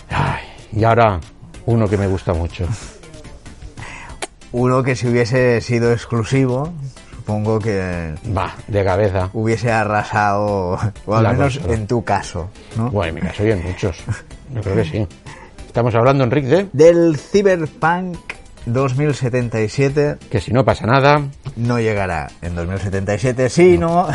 Ay, 0.10 0.42
y 0.74 0.84
ahora 0.84 1.20
uno 1.66 1.88
que 1.88 1.98
me 1.98 2.08
gusta 2.08 2.34
mucho. 2.34 2.68
uno 4.52 4.84
que 4.84 4.96
si 4.96 5.08
hubiese 5.08 5.62
sido 5.62 5.92
exclusivo, 5.92 6.74
supongo 7.16 7.60
que 7.60 8.14
Va, 8.36 8.54
de 8.68 8.84
cabeza. 8.84 9.30
hubiese 9.34 9.72
arrasado, 9.72 10.78
o 11.06 11.16
al 11.16 11.24
La 11.24 11.34
menos 11.34 11.60
en 11.68 11.88
tu 11.88 12.04
caso, 12.04 12.50
¿no? 12.78 12.90
Bueno, 12.92 13.10
en 13.10 13.16
mi 13.16 13.22
caso 13.22 13.44
hay 13.44 13.56
muchos. 13.56 13.98
Yo 14.54 14.62
creo 14.62 14.76
que 14.76 14.86
sí. 14.86 15.08
Estamos 15.66 15.96
hablando, 15.96 16.24
Enrique, 16.24 16.48
de... 16.48 16.70
Del 16.72 17.18
Cyberpunk 17.18 18.18
2077. 18.68 20.18
Que 20.30 20.40
si 20.40 20.54
no 20.54 20.64
pasa 20.64 20.86
nada. 20.86 21.24
No 21.56 21.80
llegará 21.80 22.30
en 22.44 22.54
2077, 22.56 23.50
sino 23.50 24.08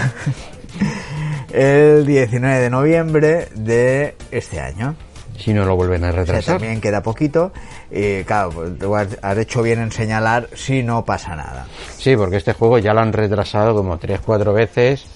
el 1.53 2.07
19 2.07 2.59
de 2.61 2.71
noviembre 2.71 3.49
de 3.55 4.17
este 4.31 4.61
año. 4.61 4.95
Si 5.39 5.55
no 5.55 5.65
lo 5.65 5.77
vuelven 5.77 6.05
a 6.05 6.11
retrasar. 6.11 6.59
también 6.59 6.81
queda 6.81 7.03
poquito. 7.03 7.53
Y 7.91 8.25
claro, 8.25 8.51
pues, 8.51 9.19
has 9.23 9.39
hecho 9.39 9.63
bien 9.63 9.81
en 9.81 9.93
señalar 9.93 10.49
si 10.55 10.83
no 10.83 11.05
pasa 11.05 11.37
nada. 11.37 11.67
Sí, 11.97 12.17
porque 12.17 12.37
este 12.37 12.53
juego 12.53 12.79
ya 12.79 12.93
lo 12.93 13.01
han 13.01 13.13
retrasado 13.13 13.75
como 13.75 13.99
3-4 13.99 14.53
veces. 14.53 15.07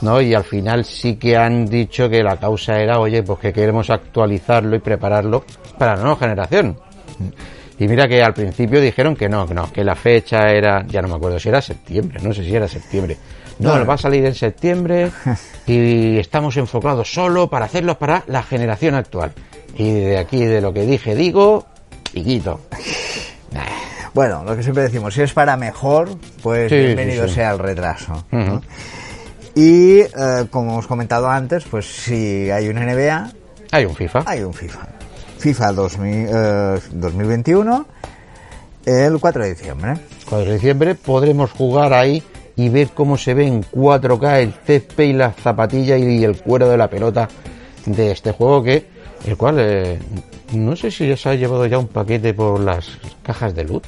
¿no? 0.00 0.20
Y 0.20 0.34
al 0.34 0.44
final 0.44 0.84
sí 0.84 1.16
que 1.16 1.36
han 1.36 1.66
dicho 1.66 2.08
que 2.08 2.22
la 2.22 2.36
causa 2.36 2.78
era, 2.78 2.98
oye, 2.98 3.22
pues 3.22 3.38
que 3.38 3.52
queremos 3.52 3.90
actualizarlo 3.90 4.76
y 4.76 4.78
prepararlo 4.80 5.44
para 5.78 5.96
la 5.96 6.02
nueva 6.02 6.16
generación. 6.16 6.78
Y 7.78 7.88
mira 7.88 8.08
que 8.08 8.22
al 8.22 8.32
principio 8.32 8.80
dijeron 8.80 9.14
que 9.14 9.28
no, 9.28 9.46
que 9.46 9.54
no, 9.54 9.70
que 9.72 9.84
la 9.84 9.94
fecha 9.94 10.50
era, 10.50 10.86
ya 10.86 11.02
no 11.02 11.08
me 11.08 11.14
acuerdo 11.14 11.38
si 11.38 11.48
era 11.48 11.60
septiembre, 11.60 12.20
no 12.22 12.32
sé 12.32 12.42
si 12.42 12.54
era 12.54 12.66
septiembre. 12.66 13.16
No, 13.58 13.86
va 13.86 13.94
a 13.94 13.98
salir 13.98 14.24
en 14.24 14.34
septiembre 14.34 15.10
y 15.66 16.18
estamos 16.18 16.56
enfocados 16.56 17.12
solo 17.12 17.48
para 17.48 17.66
hacerlo 17.66 17.98
para 17.98 18.22
la 18.26 18.42
generación 18.42 18.94
actual. 18.94 19.32
Y 19.76 19.92
de 19.92 20.18
aquí, 20.18 20.44
de 20.44 20.60
lo 20.60 20.72
que 20.72 20.86
dije, 20.86 21.14
digo, 21.14 21.66
piquito. 22.12 22.60
Bueno, 24.14 24.42
lo 24.44 24.56
que 24.56 24.62
siempre 24.62 24.84
decimos, 24.84 25.12
si 25.12 25.20
es 25.20 25.34
para 25.34 25.58
mejor, 25.58 26.16
pues 26.42 26.70
bienvenido 26.70 27.28
sea 27.28 27.52
el 27.52 27.58
retraso. 27.58 28.24
Y 29.54 29.98
eh, 30.00 30.46
como 30.50 30.72
hemos 30.72 30.86
comentado 30.86 31.28
antes, 31.28 31.64
pues 31.64 31.84
si 31.84 32.50
hay 32.50 32.68
un 32.68 32.76
NBA, 32.76 33.30
hay 33.70 33.84
un 33.84 33.94
FIFA. 33.94 34.22
Hay 34.24 34.42
un 34.42 34.54
FIFA. 34.54 34.88
FIFA 35.38 35.72
2021, 35.72 37.86
eh, 38.86 39.04
el 39.04 39.18
4 39.18 39.42
de 39.42 39.50
diciembre. 39.50 39.98
4 40.26 40.46
de 40.46 40.54
diciembre 40.54 40.94
podremos 40.94 41.52
jugar 41.52 41.92
ahí 41.92 42.22
y 42.56 42.70
ver 42.70 42.88
cómo 42.94 43.18
se 43.18 43.34
ve 43.34 43.46
en 43.46 43.62
4K 43.64 44.40
el 44.40 44.54
césped 44.64 45.04
y 45.04 45.12
la 45.12 45.32
zapatilla 45.32 45.98
y 45.98 46.24
el 46.24 46.38
cuero 46.38 46.70
de 46.70 46.78
la 46.78 46.88
pelota 46.88 47.28
de 47.84 48.12
este 48.12 48.32
juego 48.32 48.62
que 48.62 48.95
el 49.24 49.36
cual 49.36 49.56
eh, 49.58 49.98
no 50.52 50.76
sé 50.76 50.90
si 50.90 51.16
se 51.16 51.28
ha 51.28 51.34
llevado 51.34 51.66
ya 51.66 51.78
un 51.78 51.88
paquete 51.88 52.34
por 52.34 52.60
las 52.60 52.98
cajas 53.22 53.54
de 53.54 53.64
loot 53.64 53.84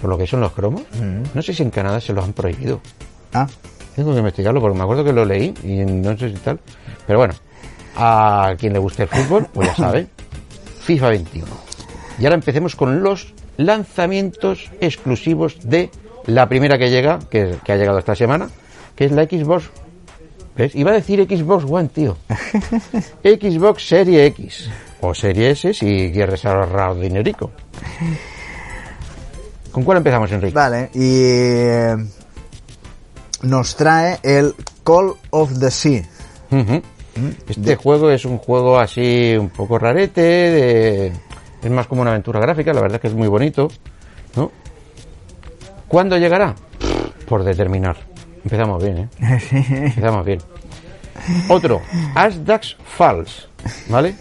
por 0.00 0.08
lo 0.08 0.16
que 0.16 0.26
son 0.26 0.40
los 0.40 0.52
cromos. 0.52 0.82
Mm. 0.98 1.22
no 1.34 1.42
sé 1.42 1.52
si 1.52 1.62
en 1.62 1.70
Canadá 1.70 2.00
se 2.00 2.14
los 2.14 2.24
han 2.24 2.32
prohibido. 2.32 2.80
Ah. 3.34 3.46
Tengo 3.94 4.12
que 4.12 4.18
investigarlo 4.18 4.60
porque 4.60 4.78
me 4.78 4.84
acuerdo 4.84 5.04
que 5.04 5.12
lo 5.12 5.24
leí 5.24 5.52
y 5.62 5.84
no 5.84 6.16
sé 6.16 6.30
si 6.30 6.36
tal. 6.36 6.58
Pero 7.06 7.18
bueno 7.18 7.34
a 7.96 8.54
quien 8.58 8.72
le 8.72 8.78
guste 8.78 9.02
el 9.02 9.08
fútbol 9.08 9.46
pues 9.52 9.68
ya 9.68 9.74
sabe. 9.74 10.06
FIFA 10.80 11.10
21 11.10 11.70
y 12.20 12.24
ahora 12.24 12.34
empecemos 12.34 12.76
con 12.76 13.02
los 13.02 13.32
lanzamientos 13.56 14.70
exclusivos 14.80 15.58
de 15.62 15.90
la 16.26 16.48
primera 16.48 16.78
que 16.78 16.90
llega, 16.90 17.18
que, 17.30 17.56
ha 17.66 17.76
llegado 17.76 17.98
esta 17.98 18.14
semana, 18.14 18.50
que 18.94 19.06
es 19.06 19.12
la 19.12 19.24
Xbox. 19.24 19.70
¿Ves? 20.60 20.74
Iba 20.74 20.90
a 20.90 20.94
decir 20.94 21.26
Xbox 21.26 21.64
One, 21.64 21.88
tío. 21.88 22.18
Xbox 23.24 23.88
Serie 23.88 24.26
X. 24.26 24.68
O 25.00 25.14
Serie 25.14 25.52
S 25.52 25.72
si 25.72 26.10
quieres 26.12 26.44
ahorrar 26.44 27.00
dinerico. 27.00 27.50
¿Con 29.72 29.84
cuál 29.84 29.98
empezamos, 29.98 30.30
Enrique? 30.30 30.52
Vale, 30.52 30.90
y 30.92 31.22
eh, 31.22 31.96
nos 33.40 33.74
trae 33.74 34.18
el 34.22 34.54
Call 34.84 35.14
of 35.30 35.58
the 35.58 35.70
Sea. 35.70 36.02
Este 37.48 37.76
juego 37.76 38.10
es 38.10 38.26
un 38.26 38.36
juego 38.36 38.78
así 38.78 39.34
un 39.38 39.48
poco 39.48 39.78
rarete, 39.78 40.20
de... 40.20 41.12
es 41.62 41.70
más 41.70 41.86
como 41.86 42.02
una 42.02 42.10
aventura 42.10 42.38
gráfica, 42.38 42.74
la 42.74 42.82
verdad 42.82 43.00
que 43.00 43.08
es 43.08 43.14
muy 43.14 43.28
bonito, 43.28 43.68
¿no? 44.36 44.52
¿Cuándo 45.88 46.18
llegará? 46.18 46.54
Por 47.26 47.44
determinar. 47.44 48.09
Empezamos 48.44 48.82
bien, 48.82 48.98
¿eh? 48.98 49.08
Empezamos 49.50 50.24
bien. 50.24 50.40
Otro, 51.48 51.82
Asdax 52.14 52.76
Falls, 52.84 53.48
¿vale? 53.88 54.14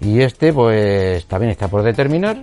Y 0.00 0.20
este, 0.20 0.52
pues, 0.52 1.26
también 1.26 1.50
está 1.52 1.68
por 1.68 1.82
determinar. 1.82 2.42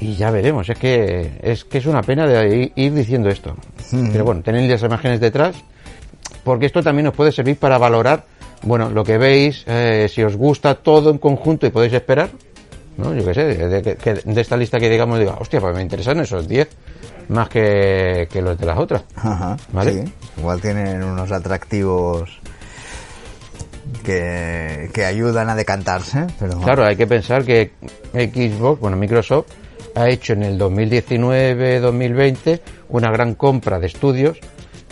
Y 0.00 0.14
ya 0.14 0.30
veremos, 0.30 0.68
es 0.68 0.78
que 0.78 1.32
es 1.42 1.64
que 1.64 1.78
es 1.78 1.86
una 1.86 2.02
pena 2.02 2.26
de 2.26 2.72
ir 2.76 2.94
diciendo 2.94 3.28
esto. 3.28 3.56
Pero 4.12 4.24
bueno, 4.24 4.42
tenéis 4.42 4.70
las 4.70 4.82
imágenes 4.82 5.18
detrás, 5.18 5.56
porque 6.44 6.66
esto 6.66 6.82
también 6.82 7.08
os 7.08 7.14
puede 7.14 7.32
servir 7.32 7.56
para 7.56 7.78
valorar, 7.78 8.24
bueno, 8.62 8.90
lo 8.90 9.02
que 9.02 9.18
veis, 9.18 9.64
eh, 9.66 10.08
si 10.08 10.22
os 10.22 10.36
gusta 10.36 10.76
todo 10.76 11.10
en 11.10 11.18
conjunto 11.18 11.66
y 11.66 11.70
podéis 11.70 11.94
esperar, 11.94 12.30
¿no? 12.96 13.12
Yo 13.12 13.24
qué 13.24 13.34
sé, 13.34 13.44
de, 13.44 14.40
esta 14.40 14.56
lista 14.56 14.78
que 14.78 14.88
digamos, 14.88 15.18
diga, 15.18 15.36
hostia, 15.40 15.60
pues 15.60 15.74
me 15.74 15.82
interesan 15.82 16.20
esos 16.20 16.46
10 16.46 16.68
más 17.28 17.48
que, 17.48 18.28
los 18.42 18.58
de 18.58 18.66
las 18.66 18.78
otras. 18.78 19.04
¿Vale? 19.72 20.04
Igual 20.36 20.60
tienen 20.60 21.02
unos 21.02 21.32
atractivos 21.32 22.40
que, 24.04 24.90
que 24.92 25.04
ayudan 25.04 25.50
a 25.50 25.54
decantarse. 25.54 26.26
Pero... 26.38 26.58
Claro, 26.60 26.84
hay 26.84 26.96
que 26.96 27.06
pensar 27.06 27.44
que 27.44 27.72
Xbox, 28.12 28.80
bueno, 28.80 28.96
Microsoft 28.96 29.46
ha 29.94 30.08
hecho 30.08 30.32
en 30.32 30.42
el 30.42 30.58
2019-2020 30.58 32.60
una 32.90 33.10
gran 33.10 33.34
compra 33.34 33.78
de 33.78 33.86
estudios, 33.86 34.38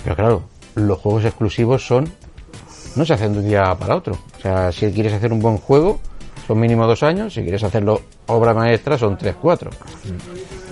pero 0.02 0.16
claro, 0.16 0.48
los 0.74 0.98
juegos 0.98 1.24
exclusivos 1.24 1.86
son 1.86 2.10
no 2.96 3.04
se 3.04 3.12
hacen 3.12 3.34
de 3.34 3.40
un 3.40 3.48
día 3.48 3.74
para 3.78 3.96
otro. 3.96 4.18
O 4.38 4.40
sea, 4.40 4.72
si 4.72 4.90
quieres 4.90 5.12
hacer 5.12 5.32
un 5.32 5.40
buen 5.40 5.58
juego, 5.58 6.00
son 6.46 6.58
mínimo 6.58 6.86
dos 6.86 7.02
años, 7.02 7.34
si 7.34 7.42
quieres 7.42 7.62
hacerlo 7.62 8.00
obra 8.26 8.54
maestra 8.54 8.98
son 8.98 9.16
tres, 9.16 9.36
cuatro. 9.40 9.70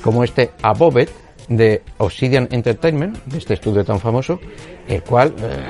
Como 0.03 0.25
este 0.25 0.53
Above 0.63 1.09
de 1.49 1.83
Obsidian 1.99 2.49
Entertainment, 2.51 3.23
de 3.25 3.39
este 3.39 3.55
estudio 3.55 3.85
tan 3.85 4.01
famoso, 4.01 4.41
el 4.89 5.03
cual, 5.03 5.35
eh, 5.39 5.67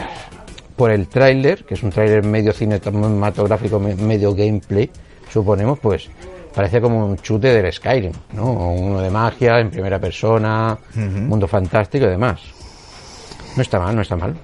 por 0.77 0.91
el 0.91 1.09
tráiler, 1.09 1.65
que 1.65 1.75
es 1.75 1.83
un 1.83 1.91
tráiler 1.91 2.25
medio 2.25 2.53
cinematográfico, 2.53 3.79
medio 3.79 4.35
gameplay, 4.35 4.91
suponemos, 5.31 5.79
pues 5.79 6.09
parece 6.55 6.81
como 6.81 7.07
un 7.07 7.17
chute 7.17 7.53
del 7.53 7.73
Skyrim, 7.73 8.13
¿no? 8.35 8.73
Uno 8.73 9.01
de 9.01 9.11
magia, 9.11 9.59
en 9.61 9.71
primera 9.71 9.99
persona, 9.99 10.79
mundo 10.95 11.49
fantástico 11.49 12.07
y 12.07 12.11
demás. 12.11 12.41
No 13.57 13.63
está 13.63 13.79
mal, 13.79 13.95
no 13.95 14.03
está 14.03 14.17
mal 14.17 14.35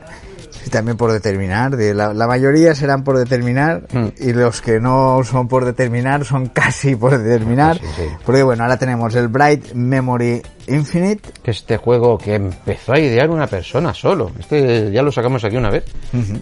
también 0.71 0.97
por 0.97 1.13
determinar. 1.13 1.73
La, 1.73 2.13
la 2.13 2.27
mayoría 2.27 2.75
serán 2.75 3.05
por 3.05 3.19
determinar 3.19 3.87
hmm. 3.93 4.09
y 4.19 4.33
los 4.33 4.61
que 4.61 4.81
no 4.81 5.23
son 5.25 5.49
por 5.49 5.65
determinar 5.65 6.25
son 6.25 6.49
casi 6.49 6.97
por 6.97 7.19
determinar. 7.19 7.81
Porque 8.25 8.43
bueno, 8.43 8.65
ahora 8.65 8.77
tenemos 8.77 9.15
el 9.15 9.29
Bright 9.29 9.73
Memory 9.73 10.43
Infinite. 10.69 11.29
Este 11.45 11.77
juego 11.77 12.19
que 12.19 12.35
empezó 12.35 12.93
a 12.93 12.99
idear 12.99 13.31
una 13.31 13.47
persona 13.47 13.95
solo. 13.95 14.31
Este 14.39 14.91
ya 14.93 15.03
lo 15.03 15.13
sacamos 15.13 15.45
aquí 15.45 15.57
una 15.57 15.71
vez. 15.71 15.85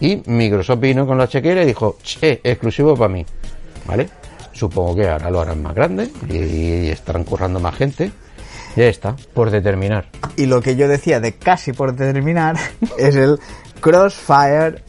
Y 0.01 0.23
Microsoft 0.27 0.81
vino 0.81 1.07
con 1.07 1.19
la 1.19 1.29
chequera 1.29 1.63
y 1.63 1.67
dijo, 1.67 1.99
che, 2.03 2.41
exclusivo 2.43 2.97
para 2.97 3.13
mí. 3.13 3.25
¿Vale? 3.87 4.09
Supongo 4.53 4.97
que 4.97 5.09
ahora 5.09 5.31
lo 5.31 5.41
harán 5.41 5.63
más 5.63 5.75
grande 5.75 6.11
y, 6.29 6.89
estarán 6.89 7.25
currando 7.25 7.61
más 7.61 7.75
gente. 7.77 8.11
Ya 8.77 8.87
está, 8.87 9.17
por 9.33 9.51
determinar. 9.51 10.07
Y 10.37 10.47
lo 10.47 10.61
que 10.61 10.77
yo 10.77 10.89
decía 10.89 11.21
de 11.21 11.33
casi 11.33 11.73
por 11.73 11.95
determinar 11.95 12.57
es 12.99 13.17
el 13.17 13.39
Crossfire 13.81 14.83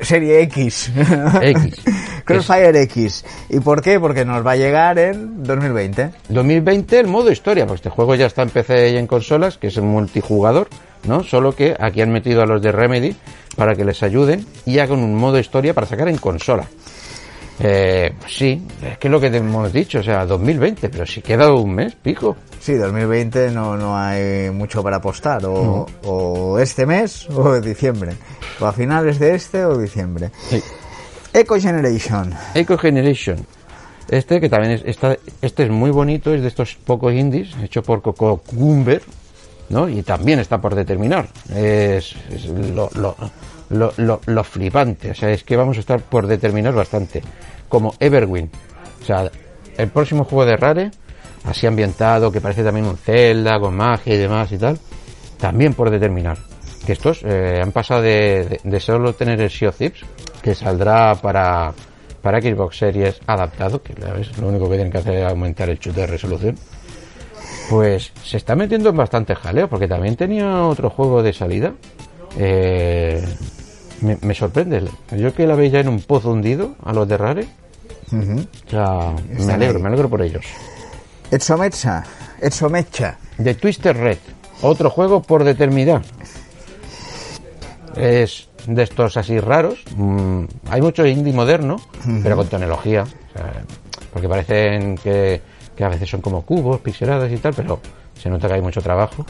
Serie 0.00 0.42
X. 0.42 0.92
X. 1.40 1.84
Crossfire 2.24 2.82
X. 2.82 3.24
¿Y 3.48 3.60
por 3.60 3.82
qué? 3.82 3.98
Porque 3.98 4.24
nos 4.24 4.46
va 4.46 4.52
a 4.52 4.56
llegar 4.56 4.98
en 4.98 5.42
2020. 5.42 6.10
2020 6.28 7.00
el 7.00 7.06
modo 7.06 7.30
historia, 7.30 7.66
porque 7.66 7.78
este 7.78 7.90
juego 7.90 8.14
ya 8.14 8.26
está 8.26 8.42
en 8.42 8.50
PC 8.50 8.90
y 8.90 8.96
en 8.96 9.06
consolas, 9.06 9.58
que 9.58 9.68
es 9.68 9.76
el 9.76 9.84
multijugador, 9.84 10.68
¿no? 11.04 11.24
Solo 11.24 11.54
que 11.54 11.76
aquí 11.78 12.00
han 12.00 12.10
metido 12.10 12.42
a 12.42 12.46
los 12.46 12.62
de 12.62 12.70
Remedy 12.72 13.16
para 13.56 13.74
que 13.74 13.84
les 13.84 14.02
ayuden 14.02 14.46
y 14.66 14.78
hagan 14.78 15.00
un 15.00 15.14
modo 15.16 15.38
historia 15.38 15.74
para 15.74 15.86
sacar 15.86 16.08
en 16.08 16.18
consola. 16.18 16.68
Eh, 17.60 18.12
sí, 18.28 18.62
es 18.82 18.98
que 18.98 19.08
es 19.08 19.12
lo 19.12 19.20
que 19.20 19.26
hemos 19.26 19.72
dicho, 19.72 19.98
o 19.98 20.02
sea, 20.02 20.24
2020, 20.26 20.88
pero 20.88 21.04
si 21.04 21.22
queda 21.22 21.52
un 21.52 21.74
mes, 21.74 21.94
pico. 21.96 22.36
Sí, 22.60 22.74
2020 22.74 23.50
no, 23.50 23.76
no 23.76 23.96
hay 23.96 24.50
mucho 24.50 24.82
para 24.82 24.98
apostar, 24.98 25.44
o, 25.44 25.86
o 26.04 26.58
este 26.58 26.86
mes 26.86 27.28
o 27.30 27.60
diciembre, 27.60 28.12
o 28.60 28.66
a 28.66 28.72
finales 28.72 29.18
de 29.18 29.34
este 29.34 29.64
o 29.64 29.76
diciembre. 29.76 30.30
Eco 31.32 31.58
Generation. 31.58 32.32
Eco 32.54 32.78
Generation. 32.78 33.44
Este 34.08 34.40
que 34.40 34.48
también 34.48 34.74
es, 34.74 34.82
está, 34.84 35.16
este 35.42 35.64
es 35.64 35.70
muy 35.70 35.90
bonito, 35.90 36.32
es 36.32 36.40
de 36.40 36.48
estos 36.48 36.76
pocos 36.76 37.12
indies, 37.12 37.54
hecho 37.62 37.82
por 37.82 38.00
Coco 38.00 38.38
Cumber, 38.38 39.02
¿no? 39.68 39.88
Y 39.88 40.02
también 40.02 40.38
está 40.38 40.60
por 40.60 40.74
determinar. 40.74 41.28
Es, 41.54 42.14
lo, 42.74 42.88
lo, 42.94 43.14
lo, 43.70 43.92
lo, 44.26 44.44
flipante. 44.44 45.10
O 45.10 45.14
sea, 45.14 45.30
es 45.30 45.44
que 45.44 45.56
vamos 45.56 45.76
a 45.76 45.80
estar 45.80 46.00
por 46.00 46.26
determinar 46.26 46.74
bastante. 46.74 47.22
Como 47.68 47.94
Everwind. 48.00 48.50
O 49.02 49.04
sea, 49.04 49.30
el 49.76 49.88
próximo 49.88 50.24
juego 50.24 50.46
de 50.46 50.56
Rare, 50.56 50.90
así 51.44 51.66
ambientado, 51.66 52.32
que 52.32 52.40
parece 52.40 52.64
también 52.64 52.86
un 52.86 52.96
Zelda, 52.96 53.58
con 53.60 53.76
magia 53.76 54.14
y 54.14 54.18
demás 54.18 54.50
y 54.52 54.58
tal, 54.58 54.78
también 55.38 55.74
por 55.74 55.90
determinar. 55.90 56.38
Que 56.84 56.92
estos 56.92 57.22
eh, 57.22 57.60
han 57.62 57.72
pasado 57.72 58.02
de, 58.02 58.80
solo 58.80 59.12
tener 59.14 59.40
el 59.40 59.50
Sea 59.50 59.68
of 59.68 59.80
que 60.42 60.54
saldrá 60.54 61.14
para, 61.16 61.72
para 62.22 62.40
Xbox 62.40 62.78
Series 62.78 63.20
adaptado, 63.26 63.82
que 63.82 63.94
lo 64.40 64.48
único 64.48 64.64
que 64.68 64.76
tienen 64.76 64.92
que 64.92 64.98
hacer 64.98 65.14
es 65.14 65.30
aumentar 65.30 65.68
el 65.68 65.78
chute 65.78 66.00
de 66.00 66.06
resolución. 66.06 66.56
Pues 67.68 68.12
se 68.24 68.38
está 68.38 68.56
metiendo 68.56 68.88
en 68.88 68.96
bastante 68.96 69.34
jaleo, 69.34 69.68
porque 69.68 69.86
también 69.86 70.16
tenía 70.16 70.64
otro 70.64 70.88
juego 70.88 71.22
de 71.22 71.32
salida. 71.34 71.74
Eh, 72.38 73.22
me, 74.00 74.18
me 74.22 74.34
sorprende. 74.34 74.84
Yo 75.16 75.34
que 75.34 75.46
la 75.46 75.54
veía 75.54 75.80
en 75.80 75.88
un 75.88 76.00
pozo 76.00 76.30
hundido 76.30 76.74
a 76.84 76.92
los 76.92 77.08
de 77.08 77.16
Rare. 77.16 77.48
Ujú. 78.12 78.40
O 78.66 78.70
sea, 78.70 79.14
me 79.46 79.52
alegro, 79.52 79.76
ahí. 79.76 79.82
me 79.82 79.88
alegro 79.88 80.08
por 80.08 80.22
ellos. 80.22 80.44
Etsomecha. 81.30 82.04
Etsomecha. 82.40 83.18
The 83.42 83.54
Twister 83.54 83.96
Red, 83.96 84.18
otro 84.62 84.88
juego 84.90 85.22
por 85.22 85.44
determinar. 85.44 86.02
Es 87.96 88.48
de 88.66 88.82
estos 88.82 89.16
así 89.16 89.38
raros. 89.40 89.80
Mm, 89.96 90.44
hay 90.70 90.80
mucho 90.80 91.06
indie 91.06 91.32
moderno, 91.32 91.76
pero 92.22 92.36
con 92.36 92.46
tecnología. 92.48 93.02
o 93.02 93.32
sea, 93.38 93.52
porque 94.12 94.28
parecen 94.28 94.96
que, 94.96 95.40
que 95.76 95.84
a 95.84 95.88
veces 95.88 96.08
son 96.08 96.20
como 96.20 96.42
cubos, 96.42 96.80
pixeladas 96.80 97.30
y 97.30 97.36
tal, 97.36 97.54
pero 97.54 97.80
se 98.20 98.30
nota 98.30 98.48
que 98.48 98.54
hay 98.54 98.62
mucho 98.62 98.80
trabajo. 98.80 99.24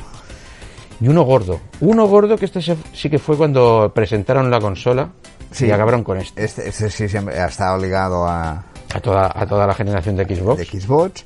Y 1.00 1.08
uno 1.08 1.22
gordo. 1.22 1.60
Uno 1.80 2.06
gordo 2.06 2.36
que 2.36 2.44
este 2.46 2.60
sí 2.60 3.08
que 3.10 3.18
fue 3.18 3.36
cuando 3.36 3.92
presentaron 3.94 4.50
la 4.50 4.60
consola 4.60 5.10
Sí. 5.50 5.66
y 5.66 5.70
acabaron 5.70 6.02
con 6.04 6.18
este. 6.18 6.44
Este, 6.44 6.68
este 6.68 6.90
sí 6.90 7.08
siempre 7.08 7.38
ha 7.40 7.46
estado 7.46 7.78
ligado 7.78 8.26
a 8.26 8.64
A 8.94 9.00
toda, 9.00 9.32
a 9.34 9.46
toda 9.46 9.66
la 9.66 9.74
generación 9.74 10.16
de 10.16 10.24
Xbox. 10.24 10.58
de 10.58 10.64
Xbox. 10.80 11.24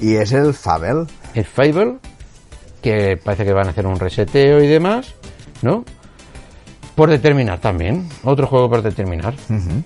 Y 0.00 0.14
es 0.16 0.32
el 0.32 0.52
Fable. 0.54 1.06
el 1.34 1.44
Fable, 1.44 1.96
que 2.82 3.16
parece 3.16 3.44
que 3.44 3.52
van 3.52 3.66
a 3.68 3.70
hacer 3.70 3.86
un 3.86 3.98
reseteo 3.98 4.62
y 4.62 4.66
demás, 4.66 5.14
¿no? 5.62 5.84
Por 6.94 7.10
determinar 7.10 7.58
también, 7.60 8.08
otro 8.24 8.46
juego 8.46 8.68
por 8.70 8.82
determinar. 8.82 9.34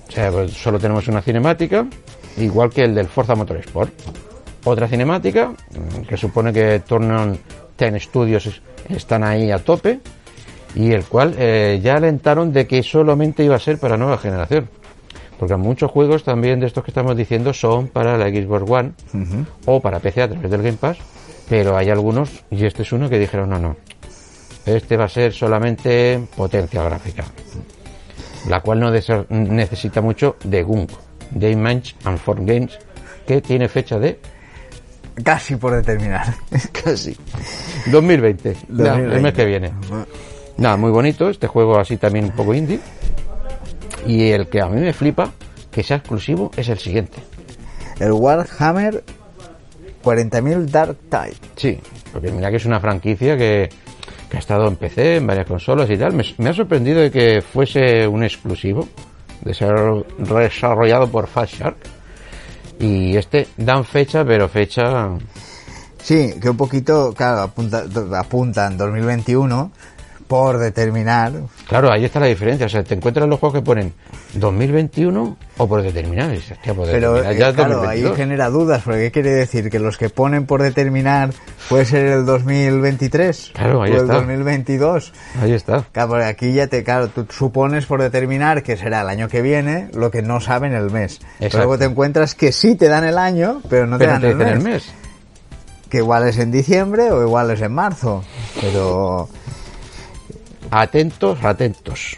O 0.09 0.11
sea, 0.13 0.31
pues 0.31 0.53
solo 0.53 0.79
tenemos 0.79 1.07
una 1.09 1.23
cinemática, 1.23 1.87
igual 2.37 2.71
que 2.71 2.83
el 2.85 2.95
del 2.95 3.09
Forza 3.09 3.35
Motorsport. 3.35 3.93
Otra 4.65 4.87
cinemática, 4.89 5.49
mm, 5.49 6.03
que 6.09 6.17
supone 6.17 6.53
que 6.53 6.81
Turn 6.81 7.39
10 7.89 8.03
Studios 8.03 8.47
es- 8.47 8.61
están 8.89 9.25
ahí 9.25 9.51
a 9.51 9.59
tope, 9.59 10.01
y 10.75 10.93
el 10.93 11.05
cual 11.05 11.35
eh, 11.39 11.81
ya 11.83 11.97
alentaron 11.97 12.53
de 12.53 12.67
que 12.67 12.83
solamente 12.83 13.43
iba 13.45 13.57
a 13.57 13.59
ser 13.59 13.79
para 13.79 13.97
nueva 13.97 14.19
generación. 14.19 14.69
Porque 15.39 15.57
muchos 15.57 15.91
juegos 15.91 16.23
también 16.23 16.61
de 16.61 16.67
estos 16.67 16.85
que 16.85 16.91
estamos 16.91 17.17
diciendo 17.17 17.53
son 17.55 17.89
para 17.89 18.19
la 18.19 18.29
Xbox 18.29 18.71
One 18.71 18.93
o 19.67 19.81
para 19.81 19.99
PC 19.99 20.23
a 20.23 20.29
través 20.29 20.51
del 20.51 20.63
Game 20.63 20.77
Pass, 20.77 20.99
pero 21.49 21.77
hay 21.77 21.89
algunos, 21.91 22.45
y 22.51 22.65
este 22.67 22.83
es 22.83 22.93
uno 22.93 23.09
que 23.09 23.19
dijeron, 23.19 23.49
no, 23.51 23.59
no, 23.59 23.77
este 24.67 24.97
va 24.99 25.05
a 25.05 25.09
ser 25.09 25.33
solamente 25.33 26.21
potencia 26.37 26.83
gráfica, 26.83 27.25
la 28.49 28.61
cual 28.61 28.81
no 28.81 28.91
necesita 28.91 30.01
mucho 30.03 30.37
de 30.45 30.63
GUNC, 30.63 30.91
de 31.31 31.51
Image 31.51 31.95
and 32.05 32.19
Form 32.19 32.45
Games, 32.45 32.79
que 33.27 33.41
tiene 33.41 33.69
fecha 33.69 33.99
de 33.99 34.21
Casi 35.25 35.57
por 35.57 35.75
determinar. 35.75 36.35
casi 36.85 37.17
2020, 37.87 38.57
Nah, 38.69 38.95
el 38.97 39.11
2020. 39.11 39.21
mes 39.21 39.35
que 39.35 39.45
viene. 39.45 39.73
Nada, 40.57 40.77
muy 40.77 40.91
bonito, 40.91 41.29
este 41.31 41.47
juego 41.47 41.79
así 41.79 41.97
también 41.97 42.27
un 42.27 42.33
poco 42.33 42.55
indie. 42.55 42.81
Y 44.07 44.31
el 44.31 44.49
que 44.49 44.61
a 44.61 44.67
mí 44.67 44.81
me 44.81 44.93
flipa, 44.93 45.31
que 45.71 45.83
sea 45.83 45.99
exclusivo, 45.99 46.51
es 46.57 46.69
el 46.69 46.79
siguiente. 46.79 47.19
El 47.99 48.13
Warhammer 48.13 49.03
40.000 50.03 50.65
Dark 50.67 50.97
Tide. 51.11 51.37
Sí, 51.57 51.79
porque 52.13 52.31
mira 52.31 52.51
que 52.51 52.57
es 52.57 52.65
una 52.65 52.81
franquicia 52.81 53.37
que, 53.37 53.69
que 54.31 54.37
ha 54.37 54.41
estado 54.41 54.67
en 54.69 54.77
PC, 54.77 55.17
en 55.17 55.27
varias 55.27 55.47
consolas 55.47 55.91
y 55.91 55.97
tal. 55.99 56.15
Me, 56.15 56.25
me 56.39 56.49
ha 56.51 56.55
sorprendido 56.55 57.01
de 57.01 57.11
que 57.11 57.43
fuese 57.43 58.07
un 58.07 58.23
exclusivo, 58.25 58.89
de 59.43 59.53
ser 59.53 59.75
desarrollado 60.19 61.09
por 61.11 61.27
Fast 61.27 61.55
Shark. 61.55 61.77
Y 62.81 63.17
este 63.17 63.47
dan 63.59 63.85
fecha, 63.85 64.25
pero 64.25 64.49
fecha. 64.49 65.11
Sí, 66.03 66.35
que 66.41 66.49
un 66.49 66.57
poquito, 66.57 67.13
claro, 67.13 67.43
apunta, 67.43 67.85
apuntan 68.19 68.79
2021 68.79 69.71
por 70.27 70.59
determinar. 70.59 71.33
Claro, 71.69 71.93
ahí 71.93 72.07
está 72.07 72.21
la 72.21 72.27
diferencia. 72.27 72.67
O 72.67 72.69
sea, 72.71 72.83
te 72.83 72.95
encuentras 72.95 73.29
los 73.29 73.39
juegos 73.39 73.59
que 73.59 73.65
ponen 73.65 73.93
2021 74.35 75.37
o 75.59 75.67
por 75.69 75.83
determinar. 75.83 76.31
Hostia, 76.33 76.57
por 76.75 76.87
Pero 76.91 77.15
determinar 77.15 77.33
eh, 77.35 77.39
ya 77.39 77.53
claro, 77.53 77.81
ahí 77.81 78.01
2022. 78.03 78.17
genera 78.17 78.49
dudas, 78.51 78.83
porque 78.85 79.01
¿qué 79.01 79.11
quiere 79.11 79.31
decir? 79.31 79.71
¿Que 79.71 79.79
los 79.79 79.97
que 79.99 80.09
ponen 80.11 80.47
por 80.47 80.63
determinar 80.63 81.31
puede 81.69 81.85
ser 81.85 82.07
el 82.07 82.25
2023? 82.27 83.53
Claro, 83.55 83.83
ahí 83.83 83.93
¿O 83.93 83.97
el 83.97 84.01
está. 84.03 84.15
2022? 84.15 85.13
Ahí 85.43 85.53
está. 85.53 85.85
Claro, 85.93 86.09
porque 86.11 86.25
aquí 86.25 86.53
ya 86.53 86.67
te, 86.69 86.83
claro, 86.85 87.09
tú 87.09 87.27
supones 87.31 87.87
por 87.87 88.01
determinar 88.03 88.63
que 88.63 88.77
será 88.77 89.03
el 89.03 89.09
año 89.09 89.29
que 89.29 89.43
viene, 89.43 89.89
lo 89.95 90.11
que 90.11 90.23
no 90.23 90.41
saben 90.41 90.73
el 90.73 90.91
mes. 90.91 91.21
Exacto. 91.41 91.59
Luego 91.59 91.79
te 91.79 91.85
encuentras 91.87 92.35
que 92.35 92.53
sí 92.53 92.77
te 92.77 92.89
dan 92.89 93.05
el 93.05 93.19
año, 93.19 93.61
pero 93.69 93.87
no 93.87 93.99
te 93.99 94.05
Pero 94.07 94.13
dan 94.13 94.21
te 94.23 94.31
el, 94.31 94.37
mes. 94.37 94.49
el 94.53 94.61
mes. 94.61 94.93
Que 95.89 95.99
igual 95.99 96.29
es 96.29 96.39
en 96.39 96.53
diciembre 96.53 97.11
o 97.11 97.21
igual 97.23 97.51
es 97.51 97.61
en 97.63 97.73
marzo. 97.73 98.23
Pero 98.61 99.29
Atentos, 100.71 101.43
atentos. 101.43 102.17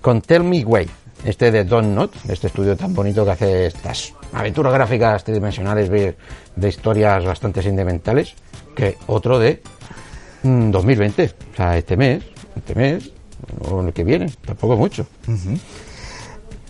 Con 0.00 0.22
Tell 0.22 0.42
Me 0.44 0.64
Why, 0.64 0.88
este 1.24 1.50
de 1.50 1.64
Don 1.64 1.94
Not, 1.94 2.12
este 2.28 2.48
estudio 2.48 2.76
tan 2.76 2.94
bonito 2.94 3.24
que 3.24 3.30
hace 3.30 3.66
estas 3.66 4.12
aventuras 4.32 4.72
gráficas 4.72 5.22
tridimensionales 5.24 5.88
de, 5.88 6.16
de 6.56 6.68
historias 6.68 7.24
bastante 7.24 7.62
sentimentales, 7.62 8.34
que 8.74 8.96
otro 9.06 9.38
de 9.38 9.62
mm, 10.42 10.70
2020, 10.70 11.34
o 11.52 11.56
sea, 11.56 11.76
este 11.78 11.96
mes, 11.96 12.22
este 12.56 12.74
mes, 12.74 13.10
o 13.68 13.82
el 13.82 13.92
que 13.92 14.04
viene, 14.04 14.32
tampoco 14.44 14.76
mucho. 14.76 15.06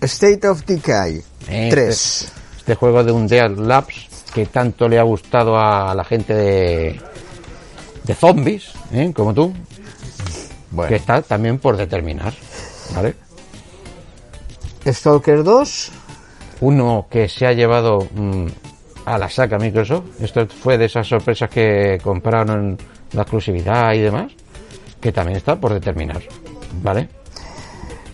State 0.01 0.49
of 0.49 0.65
Decay 0.67 1.23
Este- 1.49 1.71
3. 1.71 2.33
Este 2.59 2.75
juego 2.77 3.03
de 3.03 3.13
un 3.13 3.27
Dead 3.27 3.51
Labs 3.57 4.07
que 4.33 4.47
tanto 4.47 4.89
le 4.89 4.99
ha 4.99 5.03
gustado 5.03 5.59
a 5.59 5.95
la 5.95 6.05
gente 6.05 6.33
de, 6.35 7.01
de 8.05 8.15
zombies, 8.15 8.71
¿eh? 8.93 9.13
como 9.15 9.35
tú, 9.35 9.53
Bueno. 10.71 10.89
que 10.89 10.95
está 10.97 11.21
también 11.23 11.59
por 11.59 11.77
determinar, 11.77 12.33
¿vale? 12.95 13.15
Stalker 14.87 15.45
2. 15.45 15.93
uno 16.61 17.07
que 17.11 17.29
se 17.29 17.47
ha 17.47 17.53
llevado 17.53 18.07
mm, 18.15 18.47
a 19.05 19.19
la 19.19 19.29
saca 19.29 19.59
Microsoft. 19.59 20.21
Esto 20.21 20.47
fue 20.47 20.79
de 20.79 20.87
esas 20.87 21.07
sorpresas 21.07 21.51
que 21.51 21.99
compraron 22.03 22.77
la 23.13 23.23
exclusividad 23.23 23.93
y 23.95 24.01
demás, 24.01 24.33
que 25.01 25.13
también 25.13 25.37
está 25.37 25.57
por 25.57 25.73
determinar, 25.73 26.23
¿vale? 26.83 27.09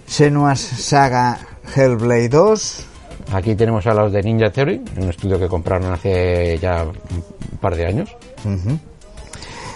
Senua's 0.07 0.61
Saga 0.61 1.39
Hellblade 1.75 2.29
2. 2.29 2.87
Aquí 3.33 3.55
tenemos 3.55 3.87
a 3.87 3.93
los 3.93 4.11
de 4.11 4.23
Ninja 4.23 4.51
Theory, 4.51 4.83
un 4.97 5.11
estudio 5.11 5.39
que 5.39 5.49
compraron 5.49 5.93
hace 5.93 6.59
ya 6.59 6.85
un 6.85 7.59
par 7.61 7.77
de 7.77 7.87
años. 7.87 8.17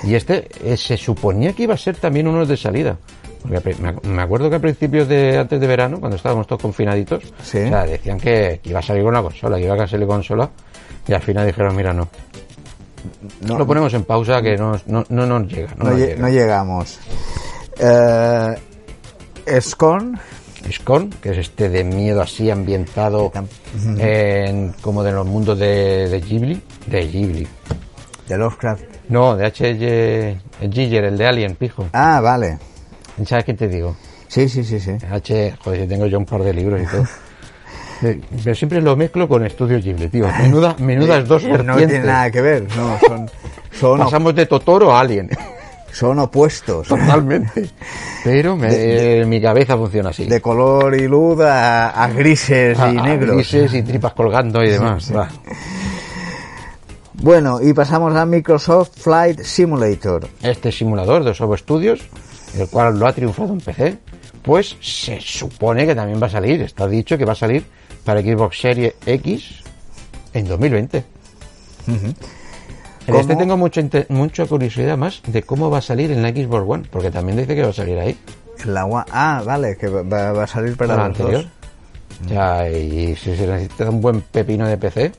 Y 0.05 0.15
este 0.15 0.49
eh, 0.65 0.77
se 0.77 0.97
suponía 0.97 1.53
que 1.53 1.65
iba 1.65 1.75
a 1.75 1.79
ser 1.79 1.97
también 1.97 2.27
uno 2.27 2.47
de 2.47 2.57
salida. 2.57 2.97
Porque 3.43 3.75
me 3.81 3.93
ac- 3.95 4.03
me 4.05 4.23
acuerdo 4.23 4.49
que 4.49 4.57
a 4.57 4.61
principios 4.61 5.09
de 5.09 5.37
antes 5.39 5.61
de 5.61 5.67
verano, 5.67 5.99
cuando 6.01 6.17
estábamos 6.17 6.47
todos 6.47 6.63
confinaditos, 6.63 7.23
Sí. 7.43 7.59
o 7.59 7.69
sea, 7.69 7.85
decían 7.85 8.19
que, 8.19 8.61
que 8.63 8.71
iba 8.71 8.79
a 8.79 8.83
salir 8.83 9.03
con 9.03 9.15
la 9.15 9.23
consola, 9.23 9.57
que 9.59 9.65
iba 9.65 9.75
a 9.83 9.87
salir 9.89 10.07
consola, 10.07 10.49
y 11.07 11.13
al 11.13 11.23
final 11.23 11.47
dijeron, 11.47 11.75
mira, 11.77 11.93
no. 11.93 12.09
No, 13.41 13.59
Lo 13.59 13.67
ponemos 13.67 13.93
en 13.95 14.05
pausa 14.05 14.41
que 14.41 14.57
no, 14.57 14.73
no, 14.87 15.05
no 15.09 15.27
nos 15.27 15.49
llega. 15.53 15.75
No, 15.77 15.85
no, 15.87 15.91
nos 15.91 15.99
lle- 16.01 16.07
llega. 16.07 16.21
no 16.23 16.29
llegamos. 16.29 16.99
Eh, 17.79 18.55
Escon. 19.47 20.19
Scon, 20.71 21.11
que 21.21 21.31
es 21.31 21.39
este 21.39 21.69
de 21.69 21.83
miedo 21.83 22.23
así 22.23 22.49
ambientado 22.49 23.33
en, 23.99 24.73
como 24.81 25.03
de 25.03 25.11
los 25.11 25.27
mundos 25.27 25.59
de, 25.59 26.09
de 26.09 26.21
Ghibli. 26.21 26.63
De 26.87 27.09
Ghibli. 27.09 27.49
De 28.29 28.39
Lovecraft. 28.39 28.85
No, 29.09 29.37
de 29.37 29.47
H.G. 29.47 30.39
Giger, 30.73 31.05
el 31.05 31.19
de 31.19 31.27
Alien, 31.27 31.57
pijo. 31.57 31.89
Ah, 31.93 32.21
vale. 32.23 32.59
¿Sabes 33.27 33.45
qué 33.45 33.55
te 33.55 33.69
digo? 33.69 33.97
Sí, 34.29 34.49
sí, 34.49 34.65
sí, 34.65 34.81
sí. 34.81 34.93
H, 35.11 35.55
joder, 35.63 35.89
tengo 35.89 36.07
yo 36.07 36.19
un 36.19 36.25
par 36.27 36.43
de 36.43 36.53
libros 36.55 36.81
y 36.83 36.87
todo. 36.87 37.05
Eh, 38.05 38.21
Pero 38.43 38.53
siempre 38.57 38.81
lo 38.83 38.97
mezclo 38.97 39.29
con 39.29 39.47
Estudios 39.47 39.85
Ghibli, 39.85 40.09
tío. 40.09 40.27
Menuda, 40.41 40.75
menudas 40.81 41.29
dos 41.29 41.45
Eh, 41.45 41.57
No 41.65 41.77
tiene 41.77 42.01
nada 42.01 42.33
que 42.33 42.41
ver, 42.41 42.67
no, 42.77 42.99
son, 43.07 43.31
son, 43.79 43.99
Pasamos 44.01 44.35
de 44.35 44.47
Totoro 44.47 44.93
a 44.93 44.99
Alien. 45.03 45.31
son 45.93 46.19
opuestos. 46.19 46.89
Totalmente. 46.89 47.71
Pero 48.25 48.57
me- 48.57 49.25
mi 49.25 49.41
cabeza 49.41 49.77
funciona 49.77 50.11
así. 50.11 50.25
De 50.27 50.41
color 50.41 50.97
y 50.97 51.07
luz 51.07 51.39
a, 51.43 51.91
a 51.91 52.09
grises 52.09 52.77
A- 52.81 52.91
y 52.93 52.99
a 52.99 53.03
negros. 53.05 53.37
grises 53.37 53.73
y 53.73 53.83
tripas 53.85 54.15
colgando 54.15 54.65
y 54.65 54.71
demás. 54.71 55.13
Bueno, 57.15 57.61
y 57.63 57.73
pasamos 57.73 58.17
a 58.17 58.27
Microsoft 58.27 58.91
Flight 58.97 59.43
Simulator. 59.43 60.27
Este 60.43 60.73
simulador 60.73 61.23
de 61.23 61.35
Sobo 61.35 61.57
Studios, 61.57 62.01
el 62.59 62.69
cual 62.69 62.99
lo 62.99 63.07
ha 63.07 63.13
triunfado 63.13 63.53
en 63.53 63.61
PC, 63.61 63.99
pues 64.43 64.77
se 64.81 65.21
supone 65.21 65.87
que 65.87 65.95
también 65.95 66.21
va 66.23 66.27
a 66.27 66.31
salir, 66.31 66.61
está 66.63 66.87
dicho 66.87 67.17
que 67.17 67.25
va 67.25 67.33
a 67.33 67.37
salir 67.37 67.65
para 68.05 68.21
Xbox 68.21 68.61
Series 68.61 68.95
X 69.07 69.63
en 70.35 70.47
2020. 70.49 71.05
En 73.07 73.17
este 73.17 73.35
tengo 73.37 73.57
mucha, 73.57 73.81
inte- 73.81 74.07
mucha 74.11 74.47
curiosidad 74.47 74.97
más 74.97 75.23
de 75.27 75.43
cómo 75.43 75.71
va 75.71 75.79
a 75.79 75.83
salir 75.83 76.13
en 76.13 76.23
la 76.23 76.29
Xbox 76.31 76.65
One, 76.69 76.85
porque 76.91 77.11
también 77.11 77.37
dice 77.39 77.55
que 77.55 77.63
va 77.63 77.71
a 77.71 77.73
salir 77.73 77.99
ahí, 77.99 78.17
La 78.65 78.85
gua- 78.85 79.07
ah, 79.11 79.43
vale, 79.45 79.77
que 79.77 79.89
va, 79.89 80.03
va 80.33 80.45
a 80.45 80.47
salir 80.47 80.77
para 80.77 80.97
la 80.97 81.05
anterior. 81.07 81.43
dos. 81.43 81.51
Ya, 82.31 82.69
y 82.71 83.17
si 83.17 83.35
se 83.35 83.47
necesita 83.49 83.91
un 83.91 84.01
buen 84.01 84.21
pepino 84.21 84.69
de 84.69 84.77
PC, 84.77 85.11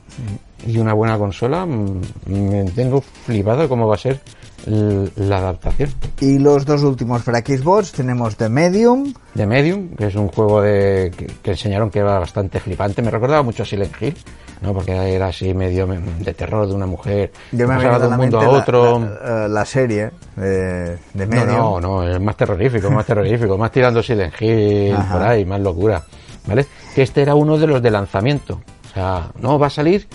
y 0.66 0.78
una 0.78 0.94
buena 0.94 1.18
consola, 1.18 1.66
mm, 1.66 2.00
me 2.26 2.64
tengo 2.70 3.02
flipado 3.02 3.68
cómo 3.68 3.86
va 3.86 3.96
a 3.96 3.98
ser 3.98 4.18
la 4.66 5.38
adaptación. 5.38 5.90
Y 6.20 6.38
los 6.38 6.64
dos 6.64 6.82
últimos 6.82 7.22
para 7.22 7.38
Xbox 7.40 7.92
tenemos 7.92 8.36
The 8.36 8.48
Medium, 8.48 9.12
de 9.34 9.46
Medium, 9.46 9.88
que 9.96 10.06
es 10.06 10.14
un 10.14 10.28
juego 10.28 10.62
de, 10.62 11.12
que, 11.16 11.26
que 11.26 11.50
enseñaron 11.52 11.90
que 11.90 11.98
era 11.98 12.18
bastante 12.18 12.60
flipante. 12.60 13.02
Me 13.02 13.10
recordaba 13.10 13.42
mucho 13.42 13.62
a 13.62 13.66
Silent 13.66 13.94
Hill, 14.00 14.16
¿no? 14.62 14.72
Porque 14.72 14.92
era 14.92 15.26
así 15.26 15.52
medio 15.54 15.86
de 15.86 16.34
terror 16.34 16.66
de 16.66 16.74
una 16.74 16.86
mujer. 16.86 17.32
yo 17.52 17.68
me 17.68 17.76
de 17.76 18.06
un 18.06 18.16
mundo 18.16 18.40
a 18.40 18.48
otro. 18.48 18.98
La, 19.00 19.48
la 19.48 19.64
serie 19.64 20.10
de, 20.36 20.96
de 21.12 21.26
no, 21.26 21.28
Medium. 21.28 21.56
no, 21.56 21.80
no, 21.80 22.08
es 22.08 22.20
más 22.20 22.36
terrorífico, 22.36 22.90
más 22.90 23.06
terrorífico, 23.06 23.58
más 23.58 23.70
tirando 23.70 24.02
Silent 24.02 24.34
Hill 24.40 24.94
Ajá. 24.94 25.12
por 25.12 25.22
ahí, 25.22 25.44
más 25.44 25.60
locura. 25.60 26.02
¿Vale? 26.46 26.66
Que 26.94 27.02
este 27.02 27.22
era 27.22 27.34
uno 27.34 27.56
de 27.56 27.66
los 27.66 27.82
de 27.82 27.90
lanzamiento. 27.90 28.60
O 28.90 28.94
sea, 28.94 29.30
no 29.40 29.58
va 29.58 29.66
a 29.68 29.70
salir, 29.70 30.06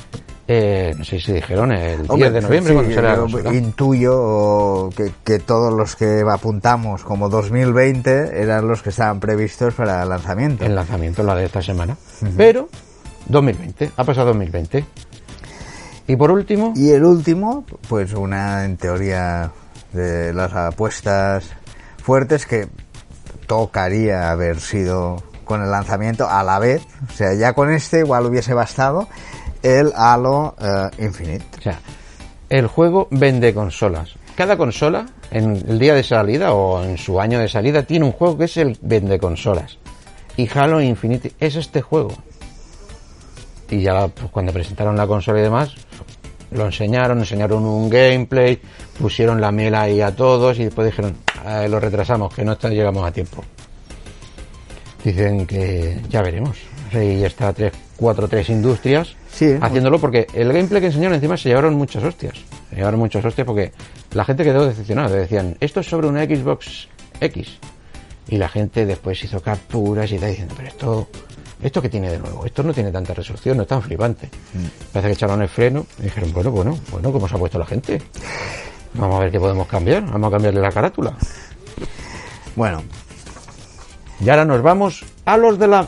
eh, 0.51 0.95
no 0.97 1.03
sé 1.03 1.19
si 1.19 1.31
dijeron, 1.31 1.71
el 1.71 1.99
10 1.99 2.09
Hombre, 2.09 2.31
de 2.31 2.41
noviembre 2.41 2.73
sí, 2.73 2.95
cuando 2.95 3.39
yo 3.39 3.53
intuyo 3.53 4.89
que, 4.89 5.11
que 5.23 5.37
todos 5.37 5.71
los 5.71 5.95
que 5.95 6.23
apuntamos 6.27 7.03
como 7.03 7.29
2020 7.29 8.41
eran 8.41 8.67
los 8.67 8.81
que 8.81 8.89
estaban 8.89 9.19
previstos 9.19 9.75
para 9.75 10.01
el 10.01 10.09
lanzamiento. 10.09 10.65
El 10.65 10.73
lanzamiento, 10.73 11.21
la 11.21 11.35
de 11.35 11.45
esta 11.45 11.61
semana. 11.61 11.95
Pero, 12.35 12.67
2020, 13.27 13.91
ha 13.95 14.03
pasado 14.03 14.29
2020. 14.29 14.85
Y 16.07 16.15
por 16.15 16.31
último, 16.31 16.73
Y 16.75 16.89
el 16.89 17.05
último, 17.05 17.63
pues 17.87 18.15
una 18.15 18.65
en 18.65 18.77
teoría 18.77 19.51
de 19.93 20.33
las 20.33 20.51
apuestas 20.55 21.43
fuertes 22.01 22.47
que 22.47 22.67
tocaría 23.45 24.31
haber 24.31 24.59
sido 24.59 25.21
con 25.45 25.61
el 25.61 25.69
lanzamiento 25.69 26.27
a 26.27 26.41
la 26.43 26.57
vez. 26.57 26.81
O 27.07 27.13
sea, 27.13 27.35
ya 27.35 27.53
con 27.53 27.71
este 27.71 27.99
igual 27.99 28.25
hubiese 28.25 28.55
bastado 28.55 29.07
el 29.63 29.91
Halo 29.95 30.55
eh, 30.61 31.03
Infinite. 31.03 31.45
O 31.57 31.61
sea, 31.61 31.79
el 32.49 32.67
juego 32.67 33.07
vende 33.11 33.53
consolas. 33.53 34.11
Cada 34.35 34.55
consola, 34.57 35.05
en 35.31 35.55
el 35.67 35.77
día 35.79 35.93
de 35.93 36.03
salida 36.03 36.53
o 36.53 36.83
en 36.83 36.97
su 36.97 37.19
año 37.19 37.39
de 37.39 37.49
salida, 37.49 37.83
tiene 37.83 38.05
un 38.05 38.11
juego 38.13 38.37
que 38.37 38.45
es 38.45 38.57
el 38.57 38.77
vende 38.81 39.19
consolas. 39.19 39.77
Y 40.37 40.49
Halo 40.57 40.81
Infinite 40.81 41.33
es 41.39 41.55
este 41.55 41.81
juego. 41.81 42.13
Y 43.69 43.81
ya 43.81 44.07
pues, 44.07 44.31
cuando 44.31 44.53
presentaron 44.53 44.95
la 44.95 45.05
consola 45.05 45.39
y 45.39 45.43
demás, 45.43 45.73
lo 46.51 46.65
enseñaron, 46.65 47.19
enseñaron 47.19 47.63
un 47.65 47.89
gameplay, 47.89 48.59
pusieron 48.99 49.39
la 49.41 49.51
mela 49.51 49.81
ahí 49.81 50.01
a 50.01 50.15
todos 50.15 50.57
y 50.57 50.63
después 50.65 50.87
dijeron, 50.87 51.15
"Ah, 51.45 51.67
lo 51.67 51.79
retrasamos, 51.79 52.33
que 52.33 52.43
no 52.43 52.53
está- 52.53 52.69
llegamos 52.69 53.05
a 53.05 53.11
tiempo. 53.11 53.43
Dicen 55.03 55.45
que 55.45 56.01
ya 56.09 56.21
veremos. 56.21 56.57
Ya 56.91 57.27
está 57.27 57.53
3, 57.53 57.71
4, 57.97 58.27
3 58.27 58.49
industrias 58.49 59.15
Sí. 59.39 59.55
haciéndolo 59.61 59.99
porque 59.99 60.27
el 60.33 60.51
gameplay 60.51 60.81
que 60.81 60.87
enseñaron 60.87 61.15
encima 61.15 61.37
se 61.37 61.47
llevaron 61.47 61.73
muchas 61.75 62.03
hostias. 62.03 62.33
Se 62.69 62.75
llevaron 62.75 62.99
muchas 62.99 63.23
hostias 63.23 63.47
porque 63.47 63.71
la 64.11 64.25
gente 64.25 64.43
quedó 64.43 64.65
decepcionada. 64.65 65.15
Decían, 65.15 65.55
esto 65.61 65.79
es 65.79 65.87
sobre 65.87 66.07
una 66.07 66.25
Xbox 66.25 66.89
X. 67.21 67.57
Y 68.27 68.35
la 68.35 68.49
gente 68.49 68.85
después 68.85 69.23
hizo 69.23 69.39
capturas 69.41 70.11
y 70.11 70.15
está 70.15 70.27
diciendo, 70.27 70.53
pero 70.57 70.67
esto, 70.67 71.07
esto 71.63 71.81
que 71.81 71.87
tiene 71.87 72.11
de 72.11 72.19
nuevo, 72.19 72.45
esto 72.45 72.63
no 72.63 72.73
tiene 72.73 72.91
tanta 72.91 73.13
resolución, 73.13 73.55
no 73.55 73.63
es 73.63 73.69
tan 73.69 73.81
flipante. 73.81 74.29
Parece 74.91 75.07
que 75.07 75.13
echaron 75.13 75.41
el 75.41 75.47
freno 75.47 75.85
y 75.99 76.03
dijeron, 76.03 76.33
bueno, 76.33 76.51
bueno, 76.51 76.77
bueno, 76.91 77.11
¿cómo 77.13 77.25
se 77.29 77.35
ha 77.35 77.37
puesto 77.37 77.57
la 77.57 77.65
gente? 77.65 78.01
Vamos 78.95 79.15
a 79.15 79.19
ver 79.19 79.31
qué 79.31 79.39
podemos 79.39 79.67
cambiar, 79.67 80.05
vamos 80.05 80.27
a 80.27 80.31
cambiarle 80.31 80.59
la 80.59 80.71
carátula. 80.71 81.15
Bueno, 82.57 82.83
Y 84.19 84.29
ahora 84.29 84.43
nos 84.43 84.61
vamos 84.61 85.05
a 85.23 85.37
los 85.37 85.57
de 85.57 85.67
la 85.67 85.87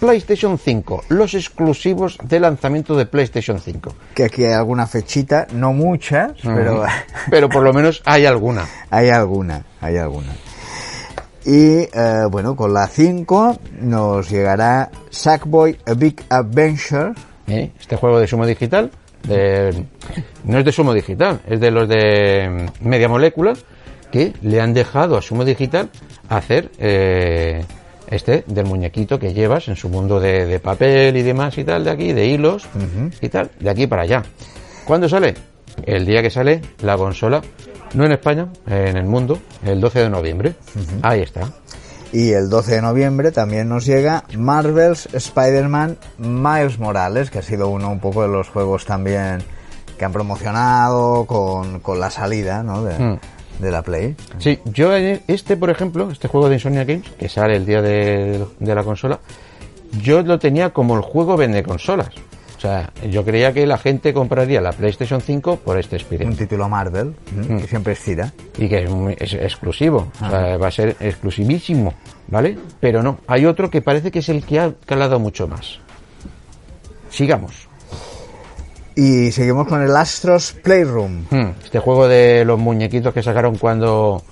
PlayStation 0.00 0.58
5, 0.58 1.04
los 1.10 1.34
exclusivos 1.34 2.16
de 2.24 2.40
lanzamiento 2.40 2.96
de 2.96 3.06
PlayStation 3.06 3.60
5. 3.60 3.94
que 4.14 4.24
aquí 4.24 4.44
hay 4.44 4.52
alguna 4.54 4.86
fechita, 4.86 5.46
no 5.52 5.72
muchas, 5.72 6.32
pero 6.42 6.84
Pero 7.30 7.48
por 7.48 7.62
lo 7.62 7.72
menos 7.72 8.02
hay 8.06 8.24
alguna. 8.26 8.66
hay 8.90 9.10
alguna, 9.10 9.62
hay 9.80 9.98
alguna. 9.98 10.32
Y 11.44 11.78
eh, 11.82 12.24
bueno, 12.30 12.56
con 12.56 12.72
la 12.74 12.86
5 12.86 13.58
nos 13.80 14.28
llegará 14.30 14.90
Sackboy 15.10 15.78
A 15.86 15.94
Big 15.94 16.22
Adventure. 16.28 17.12
¿eh? 17.46 17.70
Este 17.78 17.96
juego 17.96 18.18
de 18.20 18.26
Sumo 18.26 18.46
Digital, 18.46 18.90
de- 19.26 19.84
no 20.44 20.58
es 20.58 20.64
de 20.64 20.72
Sumo 20.72 20.92
Digital, 20.94 21.40
es 21.46 21.60
de 21.60 21.70
los 21.70 21.88
de 21.88 22.68
mm, 22.82 22.88
Media 22.88 23.08
Molécula, 23.08 23.54
que 24.10 24.32
le 24.42 24.60
han 24.60 24.74
dejado 24.74 25.16
a 25.16 25.22
Sumo 25.22 25.44
Digital 25.44 25.88
hacer 26.28 26.70
eh, 26.78 27.64
este 28.10 28.44
del 28.46 28.66
muñequito 28.66 29.18
que 29.18 29.32
llevas 29.32 29.68
en 29.68 29.76
su 29.76 29.88
mundo 29.88 30.20
de, 30.20 30.46
de 30.46 30.58
papel 30.58 31.16
y 31.16 31.22
demás 31.22 31.56
y 31.58 31.64
tal, 31.64 31.84
de 31.84 31.90
aquí, 31.90 32.12
de 32.12 32.26
hilos 32.26 32.66
y 33.20 33.28
tal, 33.28 33.50
de 33.58 33.70
aquí 33.70 33.86
para 33.86 34.02
allá. 34.02 34.22
¿Cuándo 34.84 35.08
sale? 35.08 35.34
El 35.84 36.04
día 36.04 36.20
que 36.22 36.30
sale 36.30 36.60
la 36.82 36.96
consola, 36.96 37.40
no 37.94 38.04
en 38.04 38.12
España, 38.12 38.48
en 38.66 38.96
el 38.96 39.04
mundo, 39.06 39.38
el 39.64 39.80
12 39.80 40.00
de 40.00 40.10
noviembre. 40.10 40.54
Ahí 41.02 41.20
está. 41.22 41.42
Y 42.12 42.32
el 42.32 42.50
12 42.50 42.74
de 42.74 42.82
noviembre 42.82 43.30
también 43.30 43.68
nos 43.68 43.86
llega 43.86 44.24
Marvel's 44.36 45.08
Spider-Man 45.12 45.96
Miles 46.18 46.78
Morales, 46.80 47.30
que 47.30 47.38
ha 47.38 47.42
sido 47.42 47.68
uno 47.68 47.88
un 47.90 48.00
poco 48.00 48.22
de 48.22 48.28
los 48.28 48.48
juegos 48.48 48.84
también 48.84 49.38
que 49.96 50.04
han 50.04 50.12
promocionado 50.12 51.24
con, 51.26 51.78
con 51.80 52.00
la 52.00 52.10
salida 52.10 52.62
¿no? 52.64 52.82
de, 52.82 52.98
Mm. 52.98 53.18
De 53.60 53.70
la 53.70 53.82
Play. 53.82 54.16
Sí, 54.38 54.58
yo 54.64 54.96
en 54.96 55.20
este, 55.28 55.56
por 55.56 55.70
ejemplo, 55.70 56.10
este 56.10 56.28
juego 56.28 56.48
de 56.48 56.54
Insomnia 56.56 56.84
Games, 56.84 57.08
que 57.18 57.28
sale 57.28 57.56
el 57.56 57.66
día 57.66 57.82
de, 57.82 58.44
de 58.58 58.74
la 58.74 58.82
consola, 58.84 59.20
yo 60.02 60.22
lo 60.22 60.38
tenía 60.38 60.70
como 60.70 60.94
el 60.96 61.02
juego 61.02 61.36
vende 61.36 61.62
consolas. 61.62 62.08
O 62.56 62.60
sea, 62.60 62.92
yo 63.08 63.24
creía 63.24 63.54
que 63.54 63.66
la 63.66 63.78
gente 63.78 64.12
compraría 64.12 64.60
la 64.60 64.72
PlayStation 64.72 65.22
5 65.22 65.56
por 65.64 65.78
este 65.78 65.96
Un 65.96 66.02
Spider-Man. 66.02 66.36
título 66.36 66.68
Marvel, 66.68 67.14
¿m? 67.34 67.58
que 67.62 67.66
siempre 67.66 67.94
estira. 67.94 68.34
Y 68.58 68.68
que 68.68 68.84
es, 68.84 68.90
muy- 68.90 69.16
es 69.18 69.32
exclusivo. 69.32 70.12
O 70.22 70.28
sea, 70.28 70.58
va 70.58 70.68
a 70.68 70.70
ser 70.70 70.94
exclusivísimo, 71.00 71.94
¿vale? 72.28 72.58
Pero 72.78 73.02
no, 73.02 73.20
hay 73.26 73.46
otro 73.46 73.70
que 73.70 73.80
parece 73.80 74.10
que 74.10 74.18
es 74.18 74.28
el 74.28 74.44
que 74.44 74.60
ha 74.60 74.74
calado 74.84 75.18
mucho 75.18 75.48
más. 75.48 75.78
Sigamos. 77.08 77.66
Y 78.96 79.30
seguimos 79.32 79.66
con 79.68 79.82
el 79.82 79.94
Astros 79.96 80.52
Playroom. 80.62 81.24
Hmm, 81.30 81.50
Este 81.64 81.78
juego 81.78 82.08
de 82.08 82.44
los 82.44 82.58
muñequitos 82.58 83.14
que 83.14 83.22
sacaron 83.22 83.56
cuando 83.56 84.22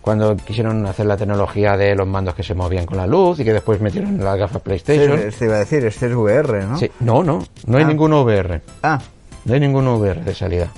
cuando 0.00 0.36
quisieron 0.36 0.84
hacer 0.84 1.06
la 1.06 1.16
tecnología 1.16 1.78
de 1.78 1.94
los 1.94 2.06
mandos 2.06 2.34
que 2.34 2.42
se 2.42 2.52
movían 2.54 2.84
con 2.84 2.98
la 2.98 3.06
luz 3.06 3.40
y 3.40 3.44
que 3.44 3.54
después 3.54 3.80
metieron 3.80 4.22
las 4.22 4.36
gafas 4.36 4.60
PlayStation. 4.60 5.18
Este 5.18 5.46
iba 5.46 5.54
a 5.54 5.60
decir, 5.60 5.82
este 5.86 6.06
es 6.08 6.14
VR, 6.14 6.62
¿no? 6.66 6.76
Sí, 6.78 6.90
no, 7.00 7.22
no, 7.24 7.42
no 7.66 7.78
hay 7.78 7.84
Ah. 7.84 7.86
ningún 7.88 8.12
VR. 8.12 8.60
Ah, 8.82 9.00
No 9.46 9.54
hay 9.54 9.60
ningún 9.60 9.86
VR 9.88 10.20
de 10.22 10.34
salida. 10.34 10.68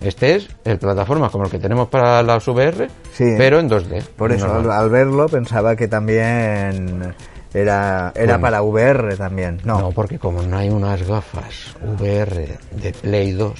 Este 0.00 0.34
es 0.36 0.48
el 0.64 0.78
plataforma 0.78 1.28
como 1.30 1.44
el 1.44 1.50
que 1.50 1.58
tenemos 1.60 1.88
para 1.88 2.22
las 2.24 2.46
VR, 2.48 2.88
Sí. 3.12 3.34
pero 3.38 3.58
en 3.60 3.68
2D. 3.68 4.02
por 4.16 4.30
eso, 4.32 4.52
al 4.70 4.90
verlo 4.90 5.28
pensaba 5.28 5.74
que 5.76 5.86
también 5.88 7.14
era, 7.54 8.12
era 8.14 8.38
Bueno. 8.38 8.40
para 8.40 8.62
VR 8.62 9.16
también. 9.16 9.60
No, 9.64 9.80
No, 9.80 9.90
porque 9.92 10.18
como 10.18 10.42
no 10.42 10.56
hay 10.58 10.68
unas 10.70 11.02
gafas 11.06 11.74
VR 11.98 12.58
de 12.72 12.92
Play 12.92 13.32
2, 13.32 13.52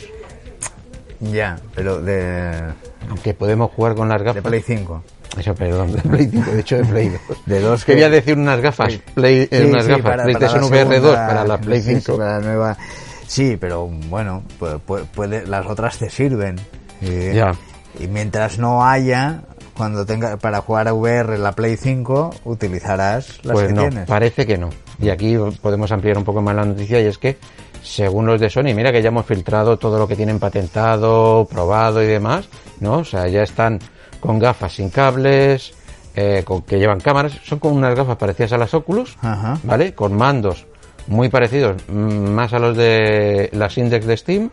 ya, 1.21 1.59
pero 1.75 2.01
de, 2.03 2.53
aunque 3.09 3.35
podemos 3.35 3.71
jugar 3.73 3.95
con 3.95 4.09
las 4.09 4.19
de 4.21 4.25
gafas. 4.27 4.43
Play 4.43 4.63
5. 4.63 5.03
Eso, 5.39 5.55
perdón, 5.55 5.93
de 5.93 6.01
Play 6.03 6.29
5, 6.31 6.51
de 6.51 6.61
hecho 6.61 6.77
de 6.77 6.85
Play 6.85 7.09
2. 7.09 7.21
De 7.47 7.61
dos 7.61 7.85
que- 7.85 7.93
Quería 7.93 8.09
decir 8.11 8.37
unas 8.39 8.61
gafas, 8.61 8.93
Sí. 8.93 9.03
Play, 9.15 9.49
eh, 9.51 9.63
Sí, 9.63 9.71
unas 9.71 9.85
sí, 9.85 9.91
gafas 9.91 10.05
para- 10.05 10.23
PlayStation 10.25 10.61
para 10.69 10.77
la 10.83 10.87
VR 10.87 11.01
2 11.01 11.11
segunda- 11.13 11.27
para 11.29 11.45
la 11.45 11.59
Play 11.59 11.81
sí, 11.83 11.95
sí, 11.95 12.01
5. 12.01 12.19
para 12.19 12.39
la 12.41 12.47
nueva. 12.47 12.77
Sí, 13.27 13.57
pero 13.61 13.87
bueno, 13.87 14.43
pu- 14.61 14.81
pu- 14.87 15.05
puede, 15.07 15.47
las 15.47 15.67
otras 15.67 15.99
te 15.99 16.09
sirven. 16.11 16.57
Y, 17.01 17.33
Ya. 17.35 17.53
y 17.99 18.07
mientras 18.07 18.59
no 18.59 18.85
haya, 18.87 19.43
cuando 19.77 20.07
tenga 20.07 20.37
para 20.37 20.61
jugar 20.61 20.89
a 20.89 20.95
VR 20.95 21.39
la 21.39 21.53
Play 21.53 21.77
5, 21.77 22.31
utilizarás 22.45 23.45
las 23.45 23.55
Pues 23.55 23.67
que 23.69 23.73
no, 23.73 23.83
tienes. 23.83 24.07
parece 24.09 24.47
que 24.47 24.57
no. 24.59 24.71
Y 25.01 25.11
aquí 25.11 25.37
podemos 25.61 25.91
ampliar 25.93 26.17
un 26.19 26.25
poco 26.25 26.41
más 26.41 26.55
la 26.57 26.65
noticia 26.65 27.01
y 27.01 27.07
es 27.07 27.19
que, 27.19 27.37
según 27.83 28.27
los 28.27 28.41
de 28.41 28.49
Sony, 28.51 28.75
mira 28.75 28.91
que 28.93 29.03
ya 29.03 29.09
hemos 29.09 29.27
filtrado 29.27 29.77
todo 29.77 29.99
lo 29.99 30.09
que 30.09 30.17
tienen 30.17 30.39
patentado, 30.39 31.47
probado 31.51 32.03
y 32.03 32.07
demás, 32.07 32.49
¿no? 32.81 32.99
O 32.99 33.05
sea, 33.05 33.29
ya 33.29 33.43
están 33.43 33.79
con 34.21 34.39
gafas 34.39 34.75
sin 34.75 34.89
cables, 34.91 35.75
eh, 36.15 36.43
con, 36.45 36.63
que 36.63 36.79
llevan 36.79 37.01
cámaras, 37.01 37.33
son 37.45 37.59
con 37.59 37.73
unas 37.73 37.95
gafas 37.95 38.17
parecidas 38.17 38.53
a 38.53 38.59
las 38.59 38.73
Oculus, 38.73 39.17
Ajá. 39.21 39.59
¿vale? 39.63 39.95
Con 39.95 40.15
mandos 40.17 40.65
muy 41.07 41.29
parecidos, 41.29 41.77
mm, 41.89 42.31
más 42.31 42.53
a 42.53 42.59
los 42.59 42.77
de 42.77 43.51
las 43.53 43.77
Index 43.79 44.07
de 44.07 44.17
Steam, 44.17 44.51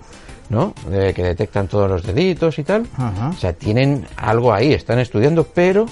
¿no? 0.53 0.73
Que 0.89 1.23
detectan 1.23 1.67
todos 1.67 1.89
los 1.89 2.03
deditos 2.03 2.57
y 2.59 2.63
tal. 2.63 2.85
Ajá. 2.97 3.29
O 3.29 3.33
sea, 3.33 3.53
tienen 3.53 4.05
algo 4.17 4.53
ahí, 4.53 4.73
están 4.73 4.99
estudiando, 4.99 5.43
pero 5.45 5.85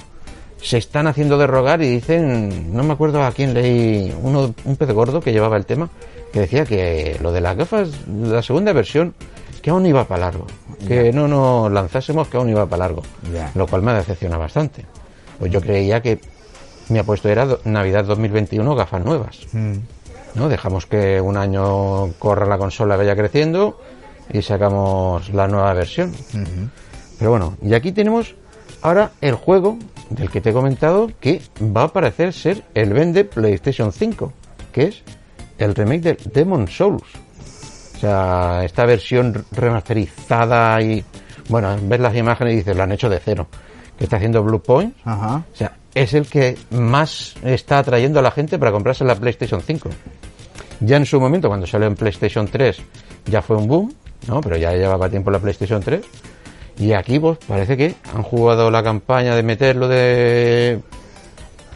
se 0.62 0.78
están 0.78 1.08
haciendo 1.08 1.38
de 1.38 1.47
rogar 1.47 1.82
y 1.82 1.89
dicen, 1.89 2.76
no 2.76 2.84
me 2.84 2.93
acuerdo 2.93 3.24
a 3.24 3.32
quién 3.32 3.54
leí, 3.54 4.15
uno, 4.21 4.54
un 4.63 4.76
pez 4.76 4.91
gordo 4.91 5.19
que 5.19 5.32
llevaba 5.34 5.58
el 5.58 5.65
tema, 5.65 5.89
que 6.32 6.41
decía 6.41 6.65
que 6.65 7.17
lo 7.21 7.32
de 7.32 7.41
las 7.41 7.58
gafas, 7.58 7.89
la 8.08 8.41
segunda 8.43 8.71
versión, 8.71 9.13
que 9.62 9.69
aún 9.71 9.86
iba 9.86 10.06
para 10.06 10.21
largo, 10.26 10.45
que 10.88 11.12
no 11.12 11.28
nos 11.28 11.71
lanzásemos 11.71 12.28
que 12.28 12.38
aún 12.38 12.50
iba 12.50 12.65
para 12.67 12.86
largo, 12.86 13.02
lo 13.56 13.67
cual 13.67 13.82
me 13.82 13.93
decepciona 13.93 14.38
bastante. 14.38 14.86
Pues 15.39 15.52
yo 15.52 15.62
creía 15.62 16.02
que 16.02 16.19
mi 16.89 17.00
apuesto 17.00 17.28
era 17.30 17.45
do- 17.45 17.60
Navidad 17.65 18.06
2021 18.06 18.76
gafas 18.76 19.04
nuevas. 19.04 19.39
Mm. 19.54 19.74
¿no? 20.36 20.47
Dejamos 20.47 20.86
que 20.86 21.19
un 21.19 21.38
año 21.38 22.13
corra 22.19 22.45
la 22.45 22.58
consola, 22.58 22.95
vaya 22.97 23.15
creciendo 23.15 23.80
y 24.34 24.41
sacamos 24.41 25.30
la 25.34 25.48
nueva 25.48 25.74
versión. 25.74 26.13
Pero 27.17 27.32
bueno, 27.32 27.58
y 27.62 27.74
aquí 27.74 27.91
tenemos 27.91 28.36
ahora 28.82 29.12
el 29.22 29.36
juego 29.36 29.78
del 30.10 30.30
que 30.30 30.41
te 30.41 30.50
he 30.50 30.54
comentado 30.54 31.12
que 31.20 31.41
va 31.62 31.84
a 31.84 31.88
parecer 31.94 32.34
ser 32.34 32.63
el 32.74 32.94
vende 32.94 33.26
PlayStation 33.26 33.91
5, 33.91 34.34
que 34.72 34.84
es 34.86 35.04
el 35.58 35.76
remake 35.76 36.02
de 36.02 36.17
Demon 36.34 36.67
Souls. 36.67 37.04
O 37.96 38.00
sea, 38.00 38.63
esta 38.65 38.86
versión 38.86 39.46
remasterizada 39.52 40.82
y 40.82 41.04
bueno, 41.50 41.78
ves 41.84 42.00
las 42.00 42.15
imágenes 42.15 42.54
y 42.54 42.58
dices, 42.58 42.76
lo 42.76 42.84
han 42.84 42.91
hecho 42.91 43.10
de 43.10 43.20
cero. 43.20 43.48
Que 43.98 44.06
está 44.06 44.17
haciendo 44.17 44.44
Blue 44.44 44.62
Point. 44.62 44.96
Ajá. 45.06 45.44
O 45.54 45.56
sea, 45.56 45.78
es 45.94 46.13
el 46.13 46.26
que 46.26 46.58
más 46.72 47.36
está 47.44 47.80
atrayendo 47.80 48.20
a 48.20 48.24
la 48.24 48.32
gente 48.32 48.58
para 48.58 48.72
comprarse 48.72 49.04
la 49.04 49.15
PlayStation 49.15 49.62
5. 49.62 49.89
Ya 50.80 50.98
en 50.98 51.06
su 51.06 51.20
momento, 51.20 51.48
cuando 51.48 51.67
salió 51.67 51.88
en 51.88 51.96
PlayStation 51.96 52.48
3, 52.48 52.82
ya 53.26 53.41
fue 53.41 53.58
un 53.58 53.67
boom, 53.67 53.94
¿no? 54.27 54.41
Pero 54.41 54.57
ya 54.57 54.71
llevaba 54.73 55.10
tiempo 55.10 55.31
la 55.31 55.39
PlayStation 55.39 55.81
3. 55.81 56.01
Y 56.79 56.93
aquí, 56.93 57.19
pues, 57.19 57.38
parece 57.47 57.77
que 57.77 57.95
han 58.13 58.23
jugado 58.23 58.71
la 58.71 58.81
campaña 58.84 59.36
de 59.36 59.43
meterlo 59.43 59.88
de, 59.88 60.79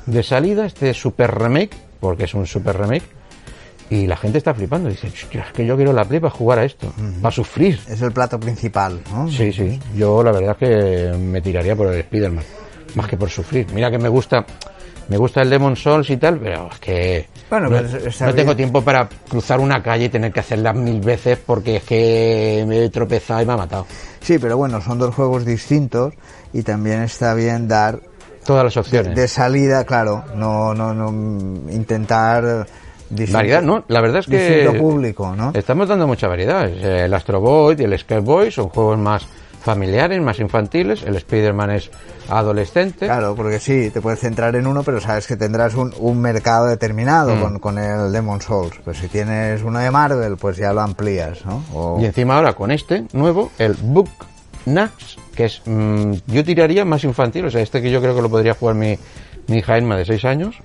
de 0.06 0.24
salida, 0.24 0.66
este 0.66 0.94
super 0.94 1.34
remake, 1.38 1.76
porque 2.00 2.24
es 2.24 2.34
un 2.34 2.48
super 2.48 2.78
remake. 2.78 3.04
Y 3.90 4.08
la 4.08 4.18
gente 4.18 4.40
está 4.40 4.54
flipando. 4.56 4.90
Dice, 4.90 5.08
"Hostia, 5.08 5.46
es 5.48 5.54
que 5.54 5.64
yo 5.66 5.76
quiero 5.76 5.94
la 5.94 6.06
Play 6.06 6.20
para 6.20 6.32
jugar 6.34 6.58
a 6.60 6.66
esto, 6.66 6.92
para 7.22 7.32
sufrir. 7.36 7.80
Es 7.88 8.02
el 8.02 8.12
plato 8.12 8.40
principal, 8.40 9.00
¿no? 9.12 9.30
Sí, 9.30 9.52
sí. 9.54 9.80
Yo 9.96 10.24
la 10.24 10.32
verdad 10.32 10.58
es 10.60 10.68
que 11.12 11.18
me 11.18 11.40
tiraría 11.42 11.76
por 11.76 11.88
el 11.94 12.00
Spider-Man. 12.00 12.44
Más 12.96 13.08
que 13.08 13.16
por 13.18 13.30
sufrir. 13.30 13.68
Mira 13.74 13.92
que 13.92 14.00
me 14.00 14.10
gusta. 14.10 14.44
Me 15.08 15.18
gusta 15.18 15.42
el 15.42 15.50
Demon 15.50 15.76
Souls 15.76 16.10
y 16.10 16.18
tal, 16.18 16.40
pero 16.40 16.70
es 16.72 16.80
que 16.80 17.28
Bueno, 17.50 17.70
no, 17.70 17.82
pero 18.20 18.34
tengo 18.34 18.56
tiempo 18.56 18.82
para 18.82 19.08
cruzar 19.30 19.60
una 19.60 19.82
calle 19.84 20.06
y 20.06 20.10
tener 20.10 20.32
que 20.32 20.40
hacerla 20.40 20.74
mil 20.74 21.00
veces 21.00 21.38
porque 21.46 21.78
es 21.78 21.84
que 21.84 22.66
me 22.68 22.86
he 22.86 22.90
tropezado 22.90 23.42
y 23.42 23.46
me 23.46 23.54
ha 23.54 23.58
matado. 23.58 23.86
Sí, 24.22 24.40
pero 24.40 24.58
bueno, 24.58 24.82
son 24.82 24.98
dos 24.98 25.14
juegos 25.14 25.46
distintos 25.46 26.14
y 26.54 26.64
también 26.64 27.04
está 27.04 27.34
bien 27.34 27.68
dar 27.68 28.00
Todas 28.46 28.64
las 28.64 28.78
opciones. 28.78 29.16
de 29.16 29.28
salida, 29.28 29.84
claro, 29.86 30.24
no, 30.36 30.74
no, 30.74 30.94
no 30.94 31.10
intentar 31.72 32.66
Variedad, 33.10 33.62
¿no? 33.62 33.84
La 33.88 34.02
verdad 34.02 34.20
es 34.20 34.26
que 34.26 34.76
público, 34.80 35.36
¿no? 35.36 35.52
estamos 35.54 35.88
dando 35.88 36.08
mucha 36.08 36.28
variedad. 36.28 36.68
El 36.68 37.14
Astro 37.14 37.40
Boy 37.40 37.76
y 37.78 37.84
el 37.84 38.22
Boy 38.22 38.52
son 38.52 38.70
juegos 38.70 38.98
más 38.98 39.28
familiares, 39.66 40.22
más 40.22 40.40
infantiles. 40.40 41.04
El 41.04 41.16
Spider-Man 41.18 41.72
es 41.72 41.90
adolescente. 42.30 43.06
Claro, 43.08 43.36
porque 43.36 43.60
sí, 43.60 43.90
te 43.90 44.00
puedes 44.02 44.20
centrar 44.20 44.56
en 44.56 44.68
uno, 44.68 44.84
pero 44.84 45.02
sabes 45.02 45.28
que 45.28 45.36
tendrás 45.36 45.74
un, 45.76 45.94
un 46.00 46.22
mercado 46.22 46.68
determinado 46.68 47.36
Mm. 47.36 47.42
con, 47.42 47.60
con 47.60 47.78
el 47.78 48.12
Demon 48.12 48.42
Souls. 48.42 48.76
Pues 48.84 48.98
si 49.00 49.08
tienes 49.08 49.64
uno 49.64 49.80
de 49.80 49.90
Marvel, 49.92 50.38
pues 50.38 50.58
ya 50.58 50.72
lo 50.72 50.82
amplías, 50.82 51.46
¿no? 51.46 51.64
O- 51.74 51.98
Y 52.00 52.06
encima 52.06 52.38
ahora 52.38 52.54
con 52.54 52.72
este 52.72 53.04
nuevo, 53.14 53.52
el 53.58 53.74
Book 53.74 54.10
Nax, 54.66 55.18
que 55.36 55.46
es, 55.46 55.62
mm, 55.66 56.12
yo 56.28 56.44
tiraría 56.44 56.86
más 56.86 57.04
infantil, 57.04 57.46
o 57.46 57.52
sea, 57.52 57.62
este 57.62 57.82
que 57.82 57.92
yo 57.92 58.02
creo 58.02 58.16
que 58.16 58.22
lo 58.22 58.30
podría 58.30 58.54
jugar 58.54 58.76
mi, 58.76 58.98
mi 59.48 59.58
hija 59.58 59.78
Emma 59.78 59.96
de 59.98 60.06
6 60.06 60.26
años, 60.26 60.56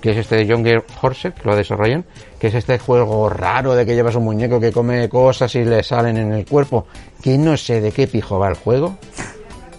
que 0.00 0.10
es 0.12 0.16
este 0.18 0.36
de 0.36 0.46
Younger 0.46 0.84
Horse, 1.00 1.32
que 1.32 1.48
lo 1.48 1.56
desarrollan, 1.56 2.04
que 2.38 2.46
es 2.48 2.54
este 2.54 2.78
juego 2.78 3.28
raro 3.28 3.74
de 3.74 3.84
que 3.84 3.94
llevas 3.94 4.14
un 4.14 4.24
muñeco 4.24 4.60
que 4.60 4.70
come 4.72 5.08
cosas 5.08 5.54
y 5.56 5.64
le 5.64 5.82
salen 5.82 6.16
en 6.16 6.32
el 6.32 6.44
cuerpo, 6.46 6.86
que 7.22 7.36
no 7.36 7.56
sé 7.56 7.80
de 7.80 7.90
qué 7.92 8.06
pijo 8.06 8.38
va 8.38 8.48
el 8.48 8.54
juego, 8.54 8.96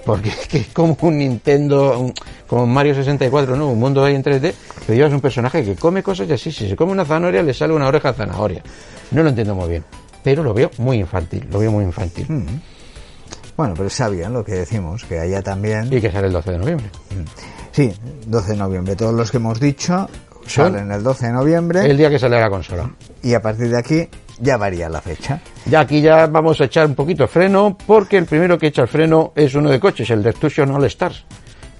porque 0.05 0.29
es 0.29 0.47
que 0.47 0.57
es 0.59 0.67
como 0.69 0.97
un 1.01 1.17
Nintendo, 1.19 1.99
un- 1.99 2.13
como 2.47 2.65
Mario 2.67 2.93
64, 2.95 3.55
¿no? 3.55 3.69
Un 3.69 3.79
mundo 3.79 4.03
ahí 4.03 4.15
en 4.15 4.23
3D, 4.23 4.53
pero 4.85 4.93
llevas 4.97 5.13
un 5.13 5.21
personaje 5.21 5.63
que 5.63 5.75
come 5.75 6.03
cosas 6.03 6.27
y 6.27 6.33
así, 6.33 6.51
si 6.51 6.67
se 6.67 6.75
come 6.75 6.91
una 6.91 7.05
zanahoria, 7.05 7.43
le 7.43 7.53
sale 7.53 7.73
una 7.73 7.87
oreja 7.87 8.11
zanahoria. 8.13 8.61
No 9.11 9.23
lo 9.23 9.29
entiendo 9.29 9.55
muy 9.55 9.69
bien, 9.69 9.83
pero 10.23 10.43
lo 10.43 10.53
veo 10.53 10.71
muy 10.79 10.97
infantil, 10.97 11.47
lo 11.51 11.59
veo 11.59 11.71
muy 11.71 11.85
infantil. 11.85 12.25
Bueno, 13.57 13.73
pero 13.77 13.89
bien 14.11 14.33
lo 14.33 14.43
que 14.43 14.53
decimos, 14.53 15.03
que 15.05 15.19
haya 15.19 15.41
también... 15.41 15.91
Y 15.93 16.01
que 16.01 16.11
sale 16.11 16.27
el 16.27 16.33
12 16.33 16.51
de 16.51 16.57
noviembre. 16.57 16.87
Sí, 17.71 17.93
12 18.27 18.51
de 18.51 18.57
noviembre. 18.57 18.95
Todos 18.95 19.13
los 19.13 19.31
que 19.31 19.37
hemos 19.37 19.59
dicho 19.59 20.09
salen 20.45 20.91
el 20.91 21.03
12 21.03 21.27
de 21.27 21.33
noviembre 21.33 21.85
El 21.85 21.97
día 21.97 22.09
que 22.09 22.19
sale 22.19 22.39
la 22.39 22.49
consola. 22.49 22.89
y 23.23 23.33
a 23.33 23.41
partir 23.41 23.69
de 23.69 23.77
aquí 23.77 24.07
ya 24.39 24.57
varía 24.57 24.89
la 24.89 25.01
fecha. 25.01 25.39
Ya 25.67 25.81
aquí 25.81 26.01
ya 26.01 26.25
vamos 26.27 26.59
a 26.61 26.65
echar 26.65 26.87
un 26.87 26.95
poquito 26.95 27.23
de 27.23 27.27
freno, 27.27 27.77
porque 27.85 28.17
el 28.17 28.25
primero 28.25 28.57
que 28.57 28.67
echa 28.67 28.81
el 28.81 28.87
freno 28.87 29.31
es 29.35 29.53
uno 29.53 29.69
de 29.69 29.79
coches, 29.79 30.09
el 30.09 30.23
Destruction 30.23 30.71
All 30.71 30.83
Stars, 30.85 31.25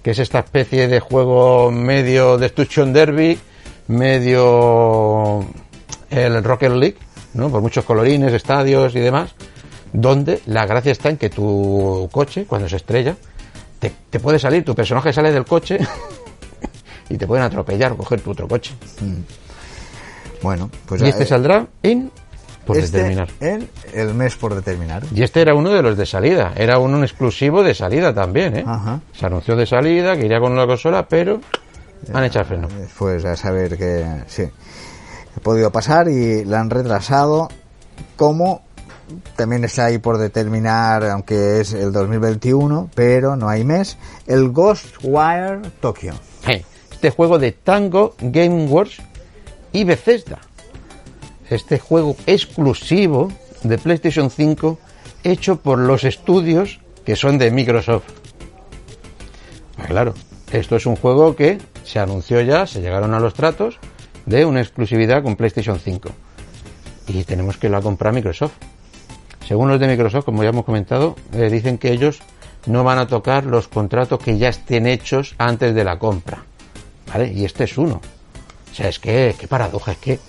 que 0.03 0.11
es 0.11 0.19
esta 0.19 0.39
especie 0.39 0.87
de 0.87 0.99
juego 0.99 1.71
medio 1.71 2.37
Destruction 2.37 2.93
Derby, 2.93 3.37
medio 3.87 5.45
el 6.11 6.43
Rocket 6.43 6.71
League, 6.71 6.97
¿no? 7.33 7.49
Por 7.49 7.61
muchos 7.61 7.83
colorines, 7.83 8.31
estadios 8.33 8.95
y 8.95 8.99
demás, 8.99 9.33
donde 9.91 10.41
la 10.45 10.65
gracia 10.65 10.91
está 10.91 11.09
en 11.09 11.17
que 11.17 11.29
tu 11.29 12.07
coche, 12.11 12.45
cuando 12.45 12.69
se 12.69 12.75
estrella, 12.77 13.15
te, 13.81 13.91
te 14.11 14.19
puede 14.19 14.37
salir, 14.37 14.63
tu 14.63 14.75
personaje 14.75 15.11
sale 15.11 15.31
del 15.31 15.43
coche 15.43 15.79
y 17.09 17.17
te 17.17 17.25
pueden 17.25 17.43
atropellar 17.43 17.91
o 17.93 17.97
coger 17.97 18.21
tu 18.21 18.31
otro 18.31 18.47
coche. 18.47 18.73
Bueno, 20.43 20.69
pues 20.85 21.01
y 21.01 21.07
este 21.07 21.23
eh, 21.23 21.25
saldrá 21.25 21.65
en 21.81 22.11
por 22.65 22.77
este 22.77 22.97
determinar. 22.97 23.29
en 23.39 23.67
el 23.93 24.13
mes 24.13 24.35
por 24.35 24.53
determinar. 24.53 25.03
Y 25.13 25.23
este 25.23 25.41
era 25.41 25.55
uno 25.55 25.71
de 25.71 25.81
los 25.81 25.97
de 25.97 26.05
salida, 26.05 26.53
era 26.55 26.77
un, 26.77 26.93
un 26.93 27.03
exclusivo 27.03 27.63
de 27.63 27.73
salida 27.73 28.13
también, 28.13 28.57
¿eh? 28.57 28.63
Ajá. 28.65 29.01
Se 29.13 29.25
anunció 29.25 29.55
de 29.55 29.65
salida, 29.65 30.15
que 30.15 30.25
iría 30.25 30.39
con 30.39 30.51
una 30.51 30.67
consola, 30.67 31.07
pero 31.07 31.41
han 32.13 32.23
echado 32.23 32.45
freno. 32.45 32.67
Pues 32.99 33.25
a 33.25 33.35
saber 33.35 33.77
que 33.77 34.05
sí. 34.27 34.43
Ha 34.43 35.39
podido 35.39 35.71
pasar 35.71 36.07
y 36.07 36.45
la 36.45 36.59
han 36.59 36.69
retrasado 36.69 37.49
como 38.15 38.61
también 39.35 39.63
está 39.63 39.85
ahí 39.85 39.97
por 39.97 40.17
determinar, 40.17 41.03
aunque 41.05 41.61
es 41.61 41.73
el 41.73 41.91
2021, 41.91 42.89
pero 42.95 43.35
no 43.35 43.49
hay 43.49 43.63
mes, 43.63 43.97
el 44.27 44.49
Ghostwire 44.49 45.61
Tokyo. 45.79 46.13
Eh, 46.47 46.63
Este 46.91 47.09
juego 47.11 47.39
de 47.39 47.51
Tango, 47.51 48.15
Gameworks 48.19 48.97
y 49.71 49.83
Bethesda. 49.83 50.39
Este 51.49 51.79
juego 51.79 52.15
exclusivo 52.25 53.31
de 53.63 53.77
PlayStation 53.77 54.29
5 54.29 54.77
hecho 55.23 55.57
por 55.57 55.79
los 55.79 56.03
estudios 56.03 56.79
que 57.05 57.15
son 57.15 57.37
de 57.37 57.51
Microsoft. 57.51 58.03
Ah, 59.77 59.85
Claro, 59.87 60.13
esto 60.51 60.75
es 60.75 60.85
un 60.85 60.95
juego 60.95 61.35
que 61.35 61.57
se 61.83 61.99
anunció 61.99 62.41
ya, 62.41 62.67
se 62.67 62.81
llegaron 62.81 63.13
a 63.13 63.19
los 63.19 63.33
tratos 63.33 63.79
de 64.25 64.45
una 64.45 64.61
exclusividad 64.61 65.23
con 65.23 65.35
PlayStation 65.35 65.79
5. 65.79 66.09
Y 67.07 67.23
tenemos 67.23 67.57
que 67.57 67.69
la 67.69 67.81
comprar 67.81 68.13
Microsoft. 68.13 68.53
Según 69.47 69.69
los 69.69 69.79
de 69.79 69.87
Microsoft, 69.87 70.25
como 70.25 70.43
ya 70.43 70.49
hemos 70.49 70.65
comentado, 70.65 71.15
eh, 71.33 71.49
dicen 71.49 71.77
que 71.77 71.91
ellos 71.91 72.19
no 72.65 72.83
van 72.83 72.99
a 72.99 73.07
tocar 73.07 73.45
los 73.45 73.67
contratos 73.67 74.19
que 74.19 74.37
ya 74.37 74.49
estén 74.49 74.87
hechos 74.87 75.35
antes 75.37 75.73
de 75.73 75.83
la 75.83 75.97
compra. 75.97 76.43
¿Vale? 77.11 77.31
Y 77.33 77.45
este 77.45 77.65
es 77.65 77.77
uno. 77.77 78.01
O 78.71 78.75
sea, 78.75 78.87
es 78.87 78.99
que, 78.99 79.35
qué 79.37 79.47
paradoja, 79.47 79.93
es 79.93 79.97
que 79.97 80.19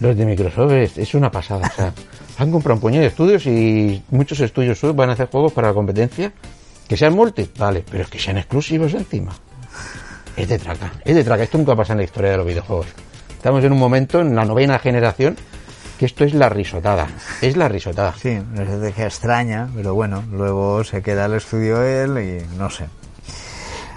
los 0.00 0.16
de 0.16 0.26
Microsoft 0.26 0.72
es, 0.72 0.98
es 0.98 1.14
una 1.14 1.30
pasada. 1.30 1.70
O 1.72 1.76
sea, 1.76 1.92
han 2.38 2.50
comprado 2.50 2.74
un 2.76 2.80
puñado 2.80 3.02
de 3.02 3.08
estudios 3.08 3.46
y 3.46 4.02
muchos 4.10 4.40
estudios 4.40 4.78
suyos 4.78 4.96
van 4.96 5.10
a 5.10 5.12
hacer 5.12 5.28
juegos 5.28 5.52
para 5.52 5.68
la 5.68 5.74
competencia 5.74 6.32
que 6.88 6.96
sean 6.96 7.14
multi, 7.14 7.48
vale, 7.58 7.84
pero 7.88 8.04
es 8.04 8.10
que 8.10 8.18
sean 8.18 8.38
exclusivos 8.38 8.94
encima. 8.94 9.32
Es 10.36 10.48
de 10.48 10.58
traca, 10.58 10.92
es 11.04 11.14
de 11.14 11.24
traca. 11.24 11.42
Esto 11.42 11.58
nunca 11.58 11.74
pasa 11.74 11.94
en 11.94 11.98
la 11.98 12.04
historia 12.04 12.32
de 12.32 12.36
los 12.36 12.46
videojuegos. 12.46 12.86
Estamos 13.30 13.64
en 13.64 13.72
un 13.72 13.78
momento, 13.78 14.20
en 14.20 14.34
la 14.34 14.44
novena 14.44 14.78
generación, 14.78 15.36
que 15.96 16.06
esto 16.06 16.24
es 16.24 16.34
la 16.34 16.48
risotada. 16.48 17.08
Es 17.40 17.56
la 17.56 17.68
risotada. 17.68 18.14
Sí, 18.20 18.38
una 18.52 18.62
estrategia 18.62 19.06
extraña, 19.06 19.68
pero 19.74 19.94
bueno, 19.94 20.22
luego 20.30 20.84
se 20.84 21.02
queda 21.02 21.26
el 21.26 21.34
estudio 21.34 21.82
él 21.82 22.18
y 22.18 22.56
no 22.56 22.70
sé. 22.70 22.86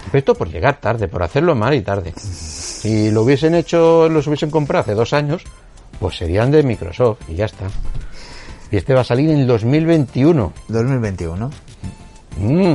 Pero 0.06 0.18
esto 0.18 0.34
por 0.34 0.48
llegar 0.48 0.80
tarde, 0.80 1.08
por 1.08 1.22
hacerlo 1.22 1.54
mal 1.54 1.74
y 1.74 1.82
tarde. 1.82 2.12
Si 2.16 3.10
lo 3.10 3.22
hubiesen 3.22 3.54
hecho, 3.54 4.08
los 4.08 4.26
hubiesen 4.26 4.50
comprado 4.50 4.82
hace 4.82 4.94
dos 4.94 5.12
años, 5.12 5.44
pues 5.98 6.16
serían 6.16 6.50
de 6.50 6.62
Microsoft 6.62 7.20
y 7.28 7.34
ya 7.34 7.44
está. 7.44 7.66
Y 8.70 8.76
este 8.76 8.94
va 8.94 9.02
a 9.02 9.04
salir 9.04 9.30
en 9.30 9.46
2021. 9.46 10.52
2021. 10.68 11.50
Mm, 12.38 12.72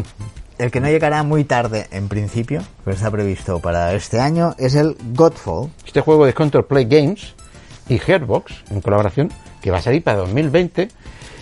El 0.57 0.71
que 0.71 0.79
no 0.79 0.87
llegará 0.87 1.23
muy 1.23 1.43
tarde 1.43 1.87
en 1.91 2.07
principio, 2.07 2.61
pero 2.83 2.95
está 2.95 3.09
previsto 3.09 3.59
para 3.59 3.93
este 3.93 4.19
año, 4.19 4.55
es 4.57 4.75
el 4.75 4.95
Godfall. 5.13 5.69
Este 5.85 6.01
juego 6.01 6.25
de 6.25 6.33
Control 6.33 6.65
Play 6.65 6.85
Games 6.85 7.33
y 7.89 7.97
Gearbox, 7.99 8.63
en 8.71 8.81
colaboración, 8.81 9.31
que 9.61 9.71
va 9.71 9.77
a 9.77 9.81
salir 9.81 10.03
para 10.03 10.17
2020. 10.19 10.87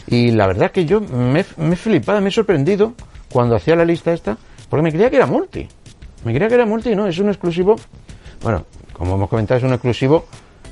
Y 0.08 0.32
la 0.32 0.47
verdad 0.47 0.71
que 0.71 0.86
yo 0.86 0.99
me, 1.01 1.39
he- 1.41 1.75
flipado, 1.75 2.19
me 2.21 2.29
he 2.29 2.32
sorprendido 2.32 2.93
cuando 3.32 3.56
hacía 3.56 3.75
la 3.75 3.86
lista 3.86 4.13
esta, 4.13 4.38
porque 4.69 4.84
me 4.84 4.91
creía 4.91 5.10
que 5.10 5.15
era 5.17 5.25
multi. 5.25 5.67
Me 6.25 6.34
creía 6.34 6.47
que 6.49 6.56
era 6.56 6.65
multi, 6.65 6.95
no, 6.95 7.08
es 7.08 7.17
un 7.19 7.29
exclusivo. 7.29 7.75
Bueno, 8.41 8.65
como 8.93 9.15
hemos 9.15 9.29
comentado, 9.29 9.58
es 9.60 9.63
un 9.63 9.71
exclusivo 9.73 10.25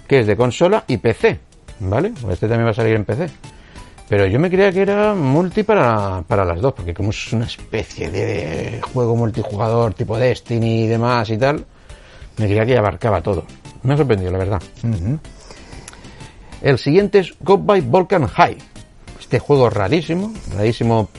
que 0.08 0.20
es 0.20 0.28
de 0.28 0.36
consola 0.36 0.84
y 0.88 0.98
PC, 0.98 1.40
¿vale? 1.80 2.12
Este 2.30 2.48
también 2.48 2.66
va 2.68 2.72
a 2.72 2.74
salir 2.74 2.96
en 2.96 3.06
PC. 3.06 3.28
Pero 4.10 4.26
yo 4.28 4.40
me 4.40 4.50
creía 4.50 4.74
que 4.74 4.82
era 4.82 5.14
multi 5.16 5.64
para, 5.64 6.22
para 6.28 6.44
las 6.44 6.60
dos, 6.60 6.74
porque 6.74 6.94
como 6.94 7.12
es 7.12 7.32
una 7.32 7.46
especie 7.46 8.12
de 8.12 8.82
juego 8.94 9.16
multijugador 9.16 9.94
tipo 9.94 10.18
Destiny 10.18 10.84
y 10.84 10.88
demás 10.88 11.30
y 11.30 11.38
tal, 11.38 11.66
me 12.38 12.46
creía 12.48 12.66
que 12.66 12.78
abarcaba 12.78 13.22
todo. 13.22 13.46
Me 13.84 13.94
ha 13.94 13.98
sorprendido, 13.98 14.30
la 14.32 14.38
verdad. 14.38 14.62
El 16.62 16.78
siguiente 16.78 17.20
es 17.20 17.34
Goodbye 17.40 17.82
Volcan 17.82 18.28
High. 18.28 18.58
Este 19.20 19.40
juego 19.40 19.70
rarísimo, 19.70 20.32
rarísimo 20.56 21.10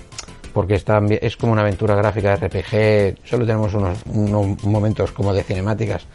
porque 0.52 0.74
está, 0.74 1.00
es 1.20 1.36
como 1.36 1.52
una 1.52 1.62
aventura 1.62 1.94
gráfica 1.96 2.36
de 2.36 2.46
RPG. 2.46 3.26
Solo 3.26 3.46
tenemos 3.46 3.74
unos, 3.74 3.98
unos 4.06 4.62
momentos 4.64 5.10
como 5.12 5.32
de 5.32 5.42
cinemáticas, 5.42 6.06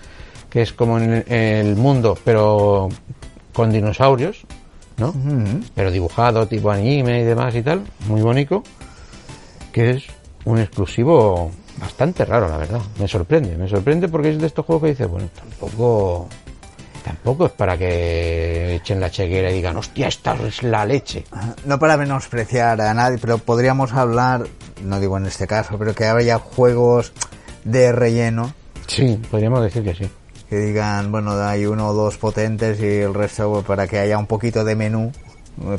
que 0.50 0.62
es 0.62 0.74
como 0.74 1.00
en 1.00 1.26
el 1.28 1.76
mundo, 1.76 2.18
pero 2.24 2.88
con 3.52 3.72
dinosaurios, 3.72 4.46
¿no? 4.98 5.14
Pero 5.76 5.92
dibujado, 5.92 6.48
tipo 6.48 6.72
anime 6.72 7.22
y 7.22 7.24
demás 7.24 7.56
y 7.56 7.64
tal, 7.64 7.82
muy 8.08 8.22
bonito, 8.22 8.64
que 9.72 9.92
es 9.92 10.04
un 10.46 10.60
exclusivo 10.60 11.52
bastante 11.80 12.24
raro, 12.24 12.48
la 12.48 12.58
verdad. 12.58 12.82
Me 13.00 13.08
sorprende, 13.08 13.58
me 13.58 13.68
sorprende 13.68 14.08
porque 14.08 14.30
es 14.30 14.40
de 14.40 14.48
estos 14.48 14.66
juegos 14.66 14.84
que 14.84 14.90
dices, 14.90 15.08
bueno, 15.08 15.28
tampoco 15.36 16.30
tampoco 17.08 17.46
es 17.48 17.52
para 17.54 17.78
que 17.78 18.76
echen 18.76 19.00
la 19.00 19.10
chequera 19.10 19.50
y 19.52 19.56
digan, 19.56 19.78
hostia, 19.78 20.08
esta 20.08 20.36
es 20.46 20.64
la 20.64 20.86
leche. 20.86 21.24
No 21.66 21.80
para 21.80 21.98
menospreciar 21.98 22.80
a 22.82 22.94
nadie, 22.94 23.18
pero 23.20 23.38
podríamos 23.38 23.94
hablar, 23.94 24.46
no 24.84 25.00
digo 25.00 25.18
en 25.18 25.26
este 25.26 25.48
caso, 25.48 25.78
pero 25.78 25.94
que 25.96 26.06
haya 26.06 26.38
juegos 26.40 27.14
de 27.64 27.92
relleno. 27.92 28.54
Sí, 28.88 29.20
podríamos 29.30 29.62
decir 29.64 29.84
que 29.84 29.94
sí. 29.96 30.10
Que 30.50 30.56
digan, 30.58 31.12
bueno, 31.12 31.32
hay 31.42 31.66
uno 31.66 31.90
o 31.90 31.94
dos 31.94 32.18
potentes 32.18 32.80
y 32.80 32.86
el 33.02 33.14
resto 33.14 33.64
para 33.68 33.88
que 33.88 34.00
haya 34.00 34.18
un 34.18 34.28
poquito 34.28 34.64
de 34.64 34.76
menú. 34.76 35.12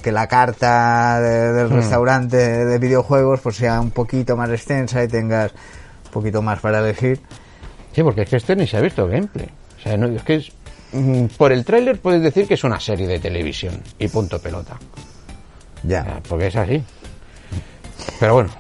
Que 0.03 0.11
la 0.13 0.27
carta 0.27 1.21
de- 1.21 1.53
del 1.53 1.69
Hmm. 1.71 1.75
restaurante 1.77 2.37
de 2.37 2.79
videojuegos 2.79 3.41
pues 3.41 3.57
sea 3.57 3.81
un 3.81 3.93
poquito 3.93 4.37
más 4.37 4.51
extensa 4.51 5.03
y 5.05 5.09
tengas 5.09 5.53
un 6.07 6.11
poquito 6.11 6.43
más 6.43 6.59
para 6.61 6.81
elegir. 6.81 7.21
Sí, 7.95 8.03
porque 8.03 8.23
es 8.23 8.29
que 8.29 8.37
este 8.37 8.57
ni 8.57 8.67
se 8.67 8.77
ha 8.77 8.81
visto 8.81 9.07
gameplay. 9.07 9.49
O 9.79 9.81
sea, 9.81 9.97
no, 9.97 10.09
es 10.09 10.23
que 10.25 10.35
es, 10.35 10.51
mm, 10.51 10.58
por 11.37 11.53
el 11.53 11.65
tráiler 11.65 11.99
puedes 12.01 12.23
decir 12.23 12.47
que 12.47 12.55
es 12.55 12.65
una 12.65 12.81
serie 12.81 13.07
de 13.07 13.19
televisión 13.19 13.83
y 13.99 14.09
punto 14.09 14.39
pelota. 14.41 14.79
Ya. 15.83 16.03
sea, 16.03 16.23
porque 16.29 16.47
es 16.49 16.57
así. 16.57 16.83
Pero 18.19 18.35
bueno, 18.35 18.51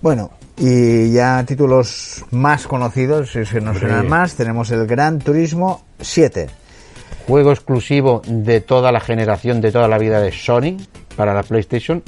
Bueno, 0.00 0.30
y 0.56 1.12
ya 1.12 1.44
títulos 1.44 2.24
más 2.30 2.66
conocidos, 2.66 3.32
si 3.32 3.44
se 3.44 3.60
nos 3.60 3.78
suenan 3.78 4.08
más, 4.08 4.34
tenemos 4.34 4.70
el 4.70 4.86
Gran 4.86 5.18
Turismo 5.18 5.84
7. 6.00 6.48
juego 7.26 7.52
exclusivo 7.52 8.22
de 8.26 8.60
toda 8.60 8.90
la 8.90 9.00
generación, 9.00 9.60
de 9.60 9.70
toda 9.70 9.86
la 9.86 9.98
vida 9.98 10.20
de 10.20 10.32
Sony 10.32 10.76
para 11.14 11.34
la 11.34 11.42
PlayStation, 11.42 12.02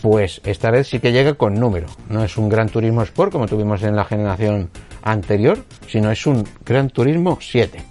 pues 0.00 0.40
esta 0.44 0.70
vez 0.70 0.88
sí 0.88 1.00
que 1.00 1.12
llega 1.12 1.34
con 1.34 1.54
número. 1.54 1.86
No 2.08 2.22
es 2.22 2.36
un 2.36 2.48
Gran 2.48 2.68
Turismo 2.68 3.02
Sport 3.02 3.32
como 3.32 3.46
tuvimos 3.46 3.82
en 3.82 3.96
la 3.96 4.04
generación 4.04 4.70
anterior, 5.02 5.64
sino 5.88 6.10
es 6.10 6.26
un 6.26 6.46
Gran 6.64 6.90
Turismo 6.90 7.38
7, 7.40 7.82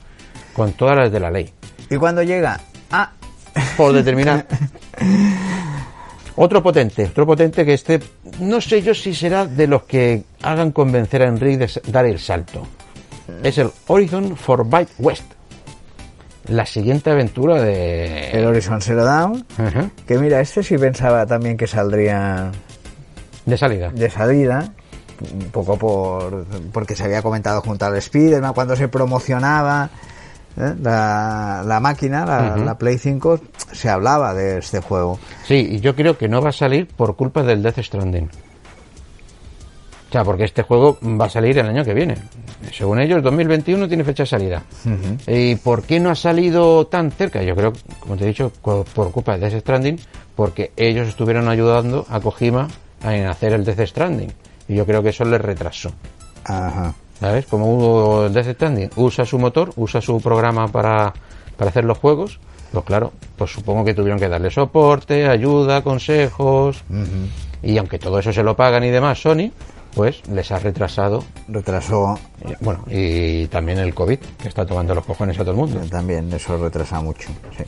con 0.53 0.73
todas 0.73 0.95
las 0.97 1.11
de 1.11 1.19
la 1.19 1.31
ley. 1.31 1.51
¿Y 1.89 1.97
cuando 1.97 2.23
llega? 2.23 2.59
Ah, 2.91 3.11
Por 3.77 3.93
determinar. 3.93 4.45
Otro 6.35 6.63
potente, 6.63 7.05
otro 7.05 7.27
potente 7.27 7.63
que 7.63 7.75
este, 7.75 7.99
no 8.39 8.59
sé 8.59 8.81
yo 8.81 8.95
si 8.95 9.13
será 9.13 9.45
de 9.45 9.67
los 9.67 9.83
que 9.83 10.23
hagan 10.41 10.71
convencer 10.71 11.21
a 11.21 11.27
Enrique 11.27 11.67
de 11.67 11.81
dar 11.91 12.05
el 12.07 12.17
salto. 12.17 12.65
Es 13.43 13.59
el 13.59 13.69
Horizon 13.85 14.35
Forbidden 14.35 14.87
West. 14.97 15.25
La 16.47 16.65
siguiente 16.65 17.11
aventura 17.11 17.61
de... 17.61 18.31
el 18.31 18.45
Horizon 18.47 18.81
Zero 18.81 19.05
Dawn. 19.05 19.45
Ajá. 19.59 19.91
Que 20.07 20.17
mira, 20.17 20.41
este 20.41 20.63
sí 20.63 20.75
pensaba 20.77 21.25
también 21.27 21.55
que 21.55 21.67
saldría 21.67 22.51
De 23.45 23.55
salida. 23.55 23.91
de 23.91 24.09
salida. 24.09 24.73
Un 25.31 25.51
poco 25.51 25.77
por 25.77 26.45
porque 26.73 26.95
se 26.95 27.03
había 27.03 27.21
comentado 27.21 27.61
junto 27.61 27.85
al 27.85 27.95
Spider-Man 27.95 28.53
cuando 28.53 28.75
se 28.75 28.87
promocionaba 28.87 29.91
¿eh? 30.57 30.73
la, 30.81 31.63
la 31.65 31.79
máquina, 31.79 32.25
la, 32.25 32.57
la 32.57 32.77
Play 32.77 32.97
5, 32.97 33.39
se 33.71 33.89
hablaba 33.89 34.33
de 34.33 34.59
este 34.59 34.79
juego. 34.79 35.19
Sí, 35.45 35.55
y 35.71 35.79
yo 35.79 35.95
creo 35.95 36.17
que 36.17 36.27
no 36.27 36.41
va 36.41 36.49
a 36.49 36.53
salir 36.53 36.87
por 36.87 37.15
culpa 37.15 37.43
del 37.43 37.61
Death 37.63 37.79
Stranding. 37.79 38.29
O 40.09 40.11
sea, 40.13 40.23
porque 40.23 40.43
este 40.43 40.61
juego 40.61 40.99
va 41.19 41.25
a 41.25 41.29
salir 41.29 41.57
el 41.57 41.65
año 41.67 41.83
que 41.83 41.95
viene. 41.95 42.15
Según 42.71 42.99
ellos, 42.99 43.23
2021 43.23 43.87
tiene 43.87 44.03
fecha 44.03 44.21
de 44.23 44.27
salida. 44.27 44.61
¿Y 45.25 45.55
por 45.55 45.81
qué 45.81 45.99
no 45.99 46.11
ha 46.11 46.15
salido 46.15 46.85
tan 46.85 47.09
cerca? 47.09 47.41
Yo 47.41 47.55
creo, 47.55 47.73
como 47.99 48.15
te 48.15 48.25
he 48.25 48.27
dicho, 48.27 48.51
por 48.61 49.11
culpa 49.11 49.31
del 49.35 49.41
Death 49.49 49.61
Stranding, 49.61 49.99
porque 50.35 50.71
ellos 50.77 51.07
estuvieron 51.07 51.49
ayudando 51.49 52.05
a 52.09 52.19
Kojima 52.19 52.67
en 53.03 53.25
hacer 53.25 53.53
el 53.53 53.65
Death 53.65 53.87
Stranding. 53.87 54.31
Y 54.67 54.75
yo 54.75 54.85
creo 54.85 55.01
que 55.01 55.09
eso 55.09 55.25
les 55.25 55.41
retrasó. 55.41 55.91
Ajá. 56.45 56.93
¿Sabes? 57.23 57.45
Como 57.45 58.27
Death 58.27 58.53
Stranding 58.55 58.89
usa 58.97 59.25
su 59.25 59.39
motor, 59.39 59.71
usa 59.77 60.01
su 60.01 60.19
programa 60.19 60.67
para, 60.67 61.13
para 61.55 61.69
hacer 61.69 61.85
los 61.85 61.97
juegos, 61.97 62.37
pues 62.73 62.83
claro, 62.83 63.13
pues 63.37 63.49
supongo 63.49 63.85
que 63.85 63.93
tuvieron 63.93 64.19
que 64.19 64.27
darle 64.27 64.51
soporte, 64.51 65.25
ayuda, 65.29 65.81
consejos. 65.83 66.83
Y 67.61 67.77
aunque 67.77 67.97
todo 67.97 68.19
eso 68.19 68.33
se 68.33 68.43
lo 68.43 68.57
pagan 68.57 68.83
y 68.83 68.89
demás, 68.89 69.21
Sony, 69.21 69.51
pues 69.95 70.21
les 70.27 70.51
ha 70.51 70.59
retrasado. 70.59 71.23
Retrasó 71.47 72.19
eh, 72.41 72.57
Bueno, 72.59 72.83
y 72.89 73.47
también 73.47 73.77
el 73.79 73.93
COVID, 73.93 74.19
que 74.41 74.49
está 74.49 74.65
tomando 74.65 74.93
los 74.93 75.05
cojones 75.05 75.37
a 75.39 75.43
todo 75.43 75.51
el 75.51 75.57
mundo. 75.57 75.79
también, 75.89 76.29
eso 76.33 76.57
retrasa 76.57 76.99
mucho. 76.99 77.29
sí. 77.57 77.63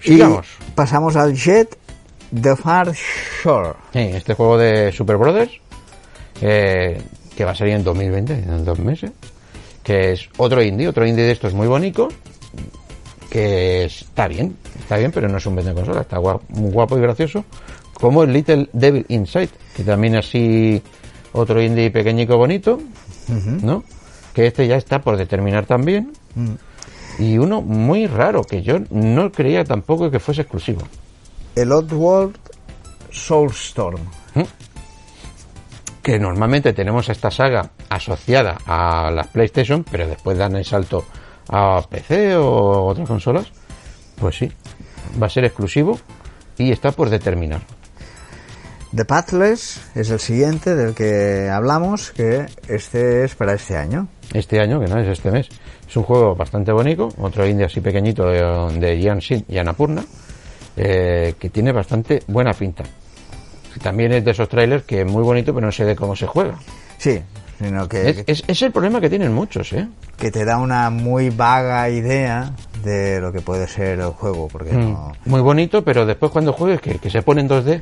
Sigamos. 0.00 0.48
Y 0.68 0.72
pasamos 0.72 1.14
al 1.14 1.34
Jet 1.36 1.78
The 2.34 2.56
Far 2.56 2.92
Shore. 3.44 3.74
Sí, 3.92 4.00
este 4.00 4.34
juego 4.34 4.58
de 4.58 4.90
Super 4.90 5.16
Brothers, 5.18 5.52
eh, 6.40 7.00
que 7.36 7.44
va 7.44 7.52
a 7.52 7.54
salir 7.54 7.74
en 7.74 7.84
2020, 7.84 8.32
en 8.32 8.64
dos 8.64 8.78
meses, 8.78 9.10
que 9.82 10.12
es 10.12 10.28
otro 10.36 10.62
indie, 10.62 10.88
otro 10.88 11.06
indie 11.06 11.24
de 11.24 11.32
estos 11.32 11.54
muy 11.54 11.66
bonito, 11.66 12.08
que 13.30 13.84
está 13.84 14.28
bien, 14.28 14.56
está 14.78 14.96
bien, 14.96 15.10
pero 15.10 15.28
no 15.28 15.38
es 15.38 15.46
un 15.46 15.56
vende 15.56 15.72
consola, 15.74 16.02
está 16.02 16.18
guapo, 16.18 16.44
muy 16.50 16.70
guapo 16.70 16.98
y 16.98 17.00
gracioso, 17.00 17.44
como 17.94 18.24
el 18.24 18.32
Little 18.32 18.68
Devil 18.72 19.06
Inside, 19.08 19.50
que 19.74 19.84
también 19.84 20.16
así 20.16 20.82
otro 21.32 21.62
indie 21.62 21.90
pequeñico 21.90 22.36
bonito, 22.36 22.78
¿no? 23.62 23.84
Que 24.34 24.46
este 24.46 24.66
ya 24.66 24.76
está 24.76 25.00
por 25.00 25.16
determinar 25.16 25.66
también. 25.66 26.12
Y 27.18 27.38
uno 27.38 27.60
muy 27.60 28.06
raro, 28.06 28.42
que 28.42 28.62
yo 28.62 28.78
no 28.90 29.30
creía 29.30 29.64
tampoco 29.64 30.10
que 30.10 30.18
fuese 30.18 30.42
exclusivo. 30.42 30.82
El 31.54 31.72
Oddworld 31.72 32.36
Soulstorm. 33.10 34.00
Que 36.02 36.18
normalmente 36.18 36.72
tenemos 36.72 37.08
esta 37.08 37.30
saga 37.30 37.70
asociada 37.88 38.58
a 38.66 39.10
las 39.10 39.28
PlayStation, 39.28 39.84
pero 39.88 40.06
después 40.06 40.36
dan 40.36 40.56
el 40.56 40.64
salto 40.64 41.04
a 41.48 41.82
PC 41.88 42.36
o 42.36 42.84
otras 42.84 43.08
consolas, 43.08 43.52
pues 44.18 44.36
sí, 44.36 44.52
va 45.20 45.26
a 45.26 45.30
ser 45.30 45.44
exclusivo 45.44 45.98
y 46.58 46.72
está 46.72 46.92
por 46.92 47.08
determinar. 47.08 47.60
The 48.94 49.06
Pathless 49.06 49.80
es 49.94 50.10
el 50.10 50.20
siguiente 50.20 50.74
del 50.74 50.94
que 50.94 51.48
hablamos, 51.48 52.10
que 52.10 52.46
este 52.68 53.24
es 53.24 53.34
para 53.34 53.54
este 53.54 53.76
año. 53.76 54.08
Este 54.34 54.60
año, 54.60 54.80
que 54.80 54.86
no 54.86 54.98
es 54.98 55.08
este 55.08 55.30
mes, 55.30 55.48
es 55.88 55.96
un 55.96 56.02
juego 56.02 56.34
bastante 56.34 56.72
bonito, 56.72 57.08
otro 57.18 57.46
indie 57.46 57.64
así 57.64 57.80
pequeñito 57.80 58.26
de, 58.26 58.78
de 58.78 59.00
Gian 59.00 59.18
Shin 59.18 59.46
y 59.48 59.56
Annapurna, 59.56 60.04
eh, 60.76 61.34
que 61.38 61.48
tiene 61.48 61.72
bastante 61.72 62.22
buena 62.26 62.52
pinta. 62.52 62.84
También 63.80 64.12
es 64.12 64.24
de 64.24 64.30
esos 64.32 64.48
trailers 64.48 64.84
que 64.84 65.02
es 65.02 65.06
muy 65.10 65.22
bonito, 65.22 65.54
pero 65.54 65.66
no 65.66 65.72
sé 65.72 65.84
de 65.84 65.94
cómo 65.96 66.14
se 66.16 66.26
juega. 66.26 66.54
Sí, 66.98 67.20
sino 67.58 67.88
que, 67.88 68.10
Es, 68.10 68.24
es- 68.26 68.44
es 68.46 68.62
el 68.62 68.72
problema 68.72 69.00
que 69.00 69.08
tienen 69.10 69.32
muchos, 69.32 69.72
¿eh? 69.72 69.88
que 70.16 70.30
te 70.30 70.44
da 70.44 70.58
una 70.58 70.88
muy 70.90 71.30
vaga 71.30 71.88
idea 71.90 72.52
de 72.84 73.20
lo 73.20 73.32
que 73.32 73.40
puede 73.40 73.66
ser 73.68 73.98
el 74.00 74.10
juego, 74.10 74.48
porque 74.48 74.72
Mm, 74.72 74.92
no... 74.92 75.12
Muy 75.24 75.40
bonito, 75.40 75.82
pero 75.84 76.06
después 76.06 76.30
cuando 76.32 76.52
juegues, 76.52 76.80
que, 76.80 76.98
que 76.98 77.10
se 77.10 77.22
pone 77.22 77.40
en 77.40 77.48
2D, 77.48 77.80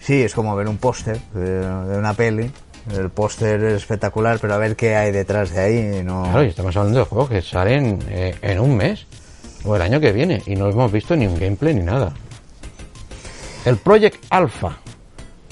Sí, 0.00 0.20
es 0.22 0.34
como 0.34 0.56
ver 0.56 0.68
un 0.68 0.78
póster 0.78 1.20
de, 1.32 1.60
de 1.60 1.96
una 1.98 2.12
peli. 2.14 2.50
El 2.98 3.10
póster 3.10 3.62
es 3.62 3.74
espectacular, 3.74 4.38
pero 4.40 4.54
a 4.54 4.58
ver 4.58 4.74
qué 4.74 4.96
hay 4.96 5.12
detrás 5.12 5.50
de 5.52 5.60
ahí. 5.60 6.02
No... 6.02 6.24
Claro, 6.24 6.42
y 6.44 6.48
estamos 6.48 6.76
hablando 6.76 6.98
de 6.98 7.04
juegos 7.04 7.30
que 7.30 7.40
salen 7.40 8.00
eh, 8.08 8.34
en 8.42 8.58
un 8.58 8.76
mes 8.76 9.06
o 9.64 9.76
el 9.76 9.82
año 9.82 10.00
que 10.00 10.10
viene 10.10 10.42
y 10.46 10.56
no 10.56 10.68
hemos 10.68 10.90
visto 10.90 11.14
ni 11.14 11.26
un 11.28 11.38
gameplay 11.38 11.72
ni 11.74 11.82
nada. 11.84 12.12
El 13.64 13.76
Project 13.76 14.24
Alpha 14.30 14.78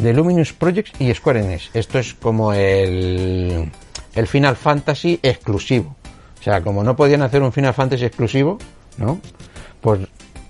de 0.02 0.12
Luminous 0.12 0.52
Projects 0.52 0.92
y 0.98 1.12
Square 1.14 1.40
Enix. 1.44 1.70
Esto 1.74 1.98
es 1.98 2.14
como 2.14 2.52
el, 2.52 3.70
el 4.14 4.26
Final 4.26 4.56
Fantasy 4.56 5.18
exclusivo. 5.22 5.96
O 6.40 6.42
sea, 6.42 6.62
como 6.62 6.82
no 6.82 6.96
podían 6.96 7.22
hacer 7.22 7.42
un 7.42 7.52
Final 7.52 7.74
Fantasy 7.74 8.04
exclusivo, 8.06 8.58
¿no? 8.96 9.20
Pues 9.80 10.00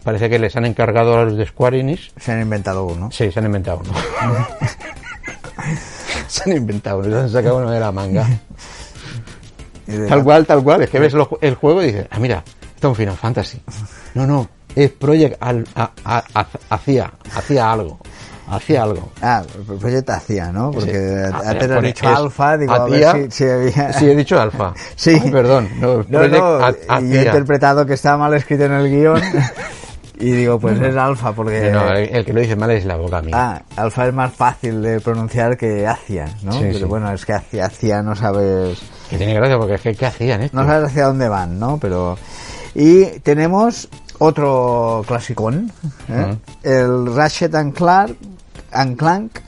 parece 0.05 0.31
que 0.31 0.39
les 0.39 0.55
han 0.57 0.65
encargado 0.67 1.19
a 1.19 1.25
los 1.25 1.37
de 1.37 1.47
Square 1.47 1.81
Enix. 1.81 2.13
Se 2.17 2.33
han 2.33 2.41
inventado 2.43 2.85
uno. 2.85 3.11
Sí, 3.11 3.31
se 3.33 3.39
han 3.41 3.47
inventado 3.47 3.81
uno. 3.85 3.93
se 6.29 6.51
han 6.51 6.57
inventado 6.57 6.99
uno, 7.01 7.11
se 7.11 7.17
han 7.23 7.31
sacado 7.31 7.57
uno 7.59 7.71
de 7.71 7.81
la 7.81 7.93
manga. 7.93 8.27
De 9.87 10.07
Tal 10.07 10.19
la- 10.19 10.25
cual, 10.25 10.47
tal 10.47 10.63
cual. 10.63 10.83
Es 10.83 10.91
que 10.91 11.01
ves 11.01 11.13
lo- 11.13 11.39
el 11.41 11.55
juego 11.57 11.83
y 11.83 11.87
dices, 11.87 12.07
ah, 12.11 12.19
mira, 12.21 12.45
esto 12.75 12.87
es 12.87 12.91
un 12.91 12.95
Final 12.95 13.17
Fantasy. 13.17 13.61
No, 14.15 14.27
no, 14.27 14.49
es 14.77 14.91
Project 14.93 15.37
Al- 15.41 15.67
a- 15.75 15.91
a- 16.05 16.25
a- 16.35 16.47
hacía, 16.71 17.13
hacía 17.35 17.73
algo, 17.73 17.99
hacía 18.57 18.83
algo. 18.83 19.11
Ah, 19.23 19.43
el 19.69 19.77
proyecto 19.79 20.13
hacía, 20.13 20.53
¿no? 20.53 20.71
Porque 20.71 20.93
Sí. 20.93 21.33
Ah, 21.33 21.43
antes 21.51 21.83
dicho 21.83 22.11
es 22.11 22.17
alfa, 22.17 22.57
digo, 22.57 22.73
a 22.73 22.85
hacía- 22.85 23.13
ver 23.13 23.33
si, 23.33 23.45
si 23.45 23.51
había... 23.51 23.93
Sí, 23.93 24.11
he 24.11 24.17
dicho 24.17 24.41
alfa. 24.41 24.73
Sí. 24.97 25.19
Ay, 25.23 25.31
perdón. 25.31 25.69
No, 25.81 25.99
No, 25.99 26.05
Project 26.05 26.35
no, 26.37 26.57
a- 26.65 26.71
y 26.71 26.75
he 26.75 27.19
hacía. 27.19 27.25
interpretado 27.27 27.87
que 27.87 27.95
estaba 27.95 28.19
mal 28.19 28.35
escrito 28.35 28.65
en 28.65 28.73
el 28.73 28.91
guion 28.91 29.21
Y 30.19 30.33
digo, 30.33 30.61
pues 30.61 30.79
es 30.79 30.95
alfa 30.97 31.33
porque... 31.33 31.71
No, 31.71 31.89
el, 31.93 32.15
el 32.15 32.25
que 32.27 32.33
lo 32.35 32.41
dice 32.41 32.55
mal 32.55 32.71
es 32.73 32.85
la 32.85 32.97
boca 32.97 33.23
mía. 33.23 33.35
Ah, 33.35 33.63
alfa 33.77 34.07
es 34.07 34.13
más 34.13 34.31
fácil 34.35 34.83
de 34.83 35.01
pronunciar 35.01 35.57
que 35.57 35.87
Acia, 35.87 36.27
¿no? 36.43 36.53
Sí, 36.53 36.59
Pero 36.65 36.79
sí. 36.79 36.85
bueno, 36.85 37.11
es 37.11 37.25
que 37.25 37.33
Acia, 37.33 37.65
Acia 37.65 38.03
no 38.03 38.15
sabes... 38.15 38.79
Que 39.09 39.17
tiene 39.17 39.33
gracia 39.33 39.57
porque 39.57 39.75
es 39.77 39.81
que 39.81 39.95
¿qué 39.95 40.05
hacían, 40.05 40.43
eh? 40.43 40.51
No 40.53 40.67
sabes 40.67 40.91
hacia 40.91 41.07
dónde 41.07 41.27
van, 41.29 41.59
¿no? 41.59 41.79
Pero... 41.81 42.19
Y 42.75 43.07
tenemos 43.21 43.89
otro 44.19 45.03
clasicón, 45.09 45.73
¿eh? 46.11 46.37
el 46.65 47.17
Ratchet 47.17 47.55
and 47.55 47.73
Clank, 47.75 48.11
and 48.73 48.97
Clank 48.97 49.41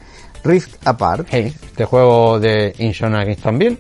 Rift 0.45 0.87
Apart. 0.87 1.33
Este 1.33 1.85
juego 1.85 2.41
de 2.41 2.75
Insomniac 2.79 3.39
también 3.39 3.79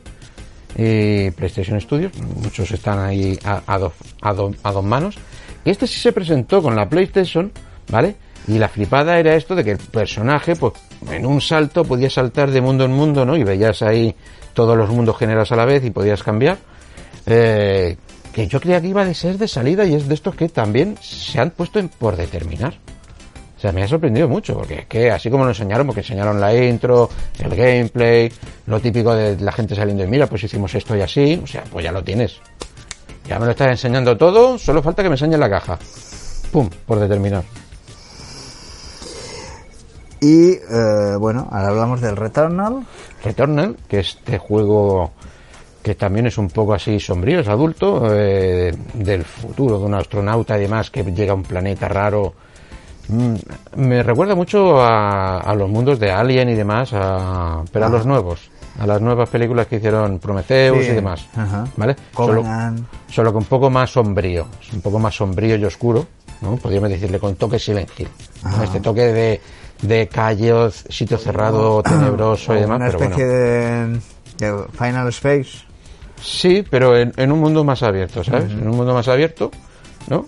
y 0.76 1.30
PlayStation 1.32 1.80
Studios, 1.80 2.12
muchos 2.43 2.70
están 2.70 2.99
ahí 2.99 3.38
a, 3.45 3.78
dos, 3.78 4.84
manos. 4.84 5.16
Este 5.64 5.86
sí 5.86 6.01
se 6.01 6.12
presentó 6.12 6.62
con 6.62 6.74
la 6.74 6.88
PlayStation, 6.88 7.53
¿vale? 7.90 8.16
Y 8.49 8.59
la 8.59 8.68
flipada 8.68 9.18
era 9.18 9.34
esto 9.36 9.55
de 9.55 9.64
que 9.64 9.72
el 9.72 9.78
personaje, 9.78 10.57
pues 10.57 10.72
en 11.11 11.26
un 11.26 11.40
salto 11.40 11.84
podía 11.84 12.11
saltar 12.11 12.51
de 12.51 12.61
mundo 12.61 12.84
en 12.84 12.93
mundo, 12.93 13.24
¿no? 13.24 13.36
Y 13.36 13.45
veías 13.45 13.82
ahí 13.82 14.14
todos 14.55 14.76
los 14.76 14.90
mundos 14.90 15.16
generados 15.16 15.53
a 15.53 15.57
la 15.57 15.64
vez 15.64 15.84
y 15.84 15.90
podías 15.90 16.22
cambiar. 16.22 16.59
Eh, 17.26 17.97
que 18.32 18.49
yo 18.49 18.61
creía 18.61 18.80
que 18.80 18.88
iba 18.88 19.03
a 19.03 19.14
ser 19.14 19.38
de 19.38 19.47
salida 19.47 19.84
y 19.84 19.95
es 19.95 20.09
de 20.09 20.14
estos 20.14 20.34
que 20.34 20.49
también 20.49 20.97
se 21.01 21.38
han 21.38 21.51
puesto 21.51 21.78
en 21.78 21.88
por 21.88 22.16
determinar. 22.16 22.74
O 23.63 23.65
sea, 23.65 23.71
me 23.71 23.85
ha 23.85 23.87
sorprendido 23.87 24.29
mucho, 24.29 24.55
porque 24.55 24.81
es 24.81 24.87
que 24.87 25.09
así 25.13 25.31
como 25.31 25.45
lo 25.45 25.51
enseñaron, 25.51 25.87
porque 25.87 26.01
enseñaron 26.01 26.41
la 26.41 26.53
intro, 26.53 27.09
el 27.39 27.55
gameplay, 27.55 28.29
lo 28.67 28.81
típico 28.81 29.15
de 29.15 29.39
la 29.39 29.53
gente 29.53 29.77
saliendo 29.77 30.03
y 30.03 30.09
mira, 30.09 30.27
pues 30.27 30.43
hicimos 30.43 30.75
esto 30.75 30.97
y 30.97 31.01
así, 31.01 31.41
o 31.41 31.47
sea, 31.47 31.63
pues 31.71 31.85
ya 31.85 31.93
lo 31.93 32.03
tienes. 32.03 32.41
Ya 33.25 33.39
me 33.39 33.45
lo 33.45 33.53
estás 33.53 33.69
enseñando 33.69 34.17
todo, 34.17 34.59
solo 34.59 34.83
falta 34.83 35.05
que 35.05 35.09
me 35.09 35.15
enseñes 35.15 35.39
la 35.39 35.49
caja. 35.49 35.79
Pum, 36.51 36.69
por 36.85 36.99
determinar. 36.99 37.45
Y 40.21 40.55
eh, 40.55 41.17
bueno, 41.21 41.47
ahora 41.53 41.69
hablamos 41.69 42.01
del 42.01 42.17
Returnal. 42.17 42.85
Returnal, 43.23 43.77
que 43.87 44.01
este 44.01 44.39
juego 44.39 45.13
que 45.85 45.95
también 45.95 46.27
es 46.27 46.37
un 46.37 46.49
poco 46.49 46.75
así 46.75 46.99
sombrío, 46.99 47.39
es 47.39 47.49
adulto, 47.49 48.13
eh, 48.13 48.75
del 48.95 49.23
futuro, 49.23 49.79
de 49.79 49.85
un 49.85 49.95
astronauta 49.95 50.59
y 50.59 50.63
demás 50.63 50.91
que 50.91 51.05
llega 51.05 51.31
a 51.31 51.37
un 51.37 51.45
planeta 51.45 51.87
raro. 51.87 52.35
Mm, 53.09 53.34
me 53.76 54.03
recuerda 54.03 54.34
mucho 54.34 54.80
a, 54.80 55.38
a 55.40 55.55
los 55.55 55.68
mundos 55.68 55.98
de 55.98 56.11
Alien 56.11 56.48
y 56.50 56.55
demás, 56.55 56.90
a- 56.92 57.62
pero 57.72 57.86
a 57.86 57.88
los 57.88 58.07
nuevos, 58.07 58.48
a 58.78 58.86
las 58.86 59.00
nuevas 59.00 59.28
películas 59.28 59.66
que 59.66 59.76
hicieron 59.76 60.18
Prometheus 60.18 60.84
Sí, 60.84 60.90
y 60.92 60.94
demás. 60.94 61.26
ajá. 61.36 61.64
¿Vale? 61.76 61.96
Solo, 62.16 62.44
solo 63.11 63.32
que 63.32 63.38
un 63.38 63.44
poco 63.44 63.70
más 63.70 63.90
sombrío, 63.90 64.46
un 64.72 64.80
poco 64.80 64.98
más 64.98 65.14
sombrío 65.16 65.57
y 65.57 65.64
oscuro, 65.64 66.07
¿no? 66.40 66.57
Podríamos 66.57 66.90
decirle 66.90 67.18
con 67.18 67.34
toque 67.36 67.59
Silent 67.59 67.90
Hill. 67.98 68.09
¿no? 68.44 68.62
Este 68.62 68.80
toque 68.80 69.03
de, 69.12 69.40
de 69.82 70.09
calles, 70.09 70.84
sitio 70.88 71.18
cerrado, 71.18 71.82
tenebroso 71.82 72.55
y 72.57 72.61
demás, 72.61 72.76
Una 72.76 72.86
pero 72.86 72.98
bueno. 72.98 73.16
especie 73.16 73.26
de, 73.26 74.00
de 74.38 74.64
Final 74.78 75.09
Space. 75.09 75.50
Sí, 76.20 76.64
pero 76.70 76.96
en, 76.96 77.12
en 77.16 77.32
un 77.32 77.40
mundo 77.40 77.64
más 77.64 77.82
abierto, 77.82 78.22
¿sabes? 78.22 78.53
En 78.53 78.68
un 78.68 78.76
mundo 78.76 78.94
más 78.94 79.09
abierto, 79.09 79.50
¿no? 80.09 80.26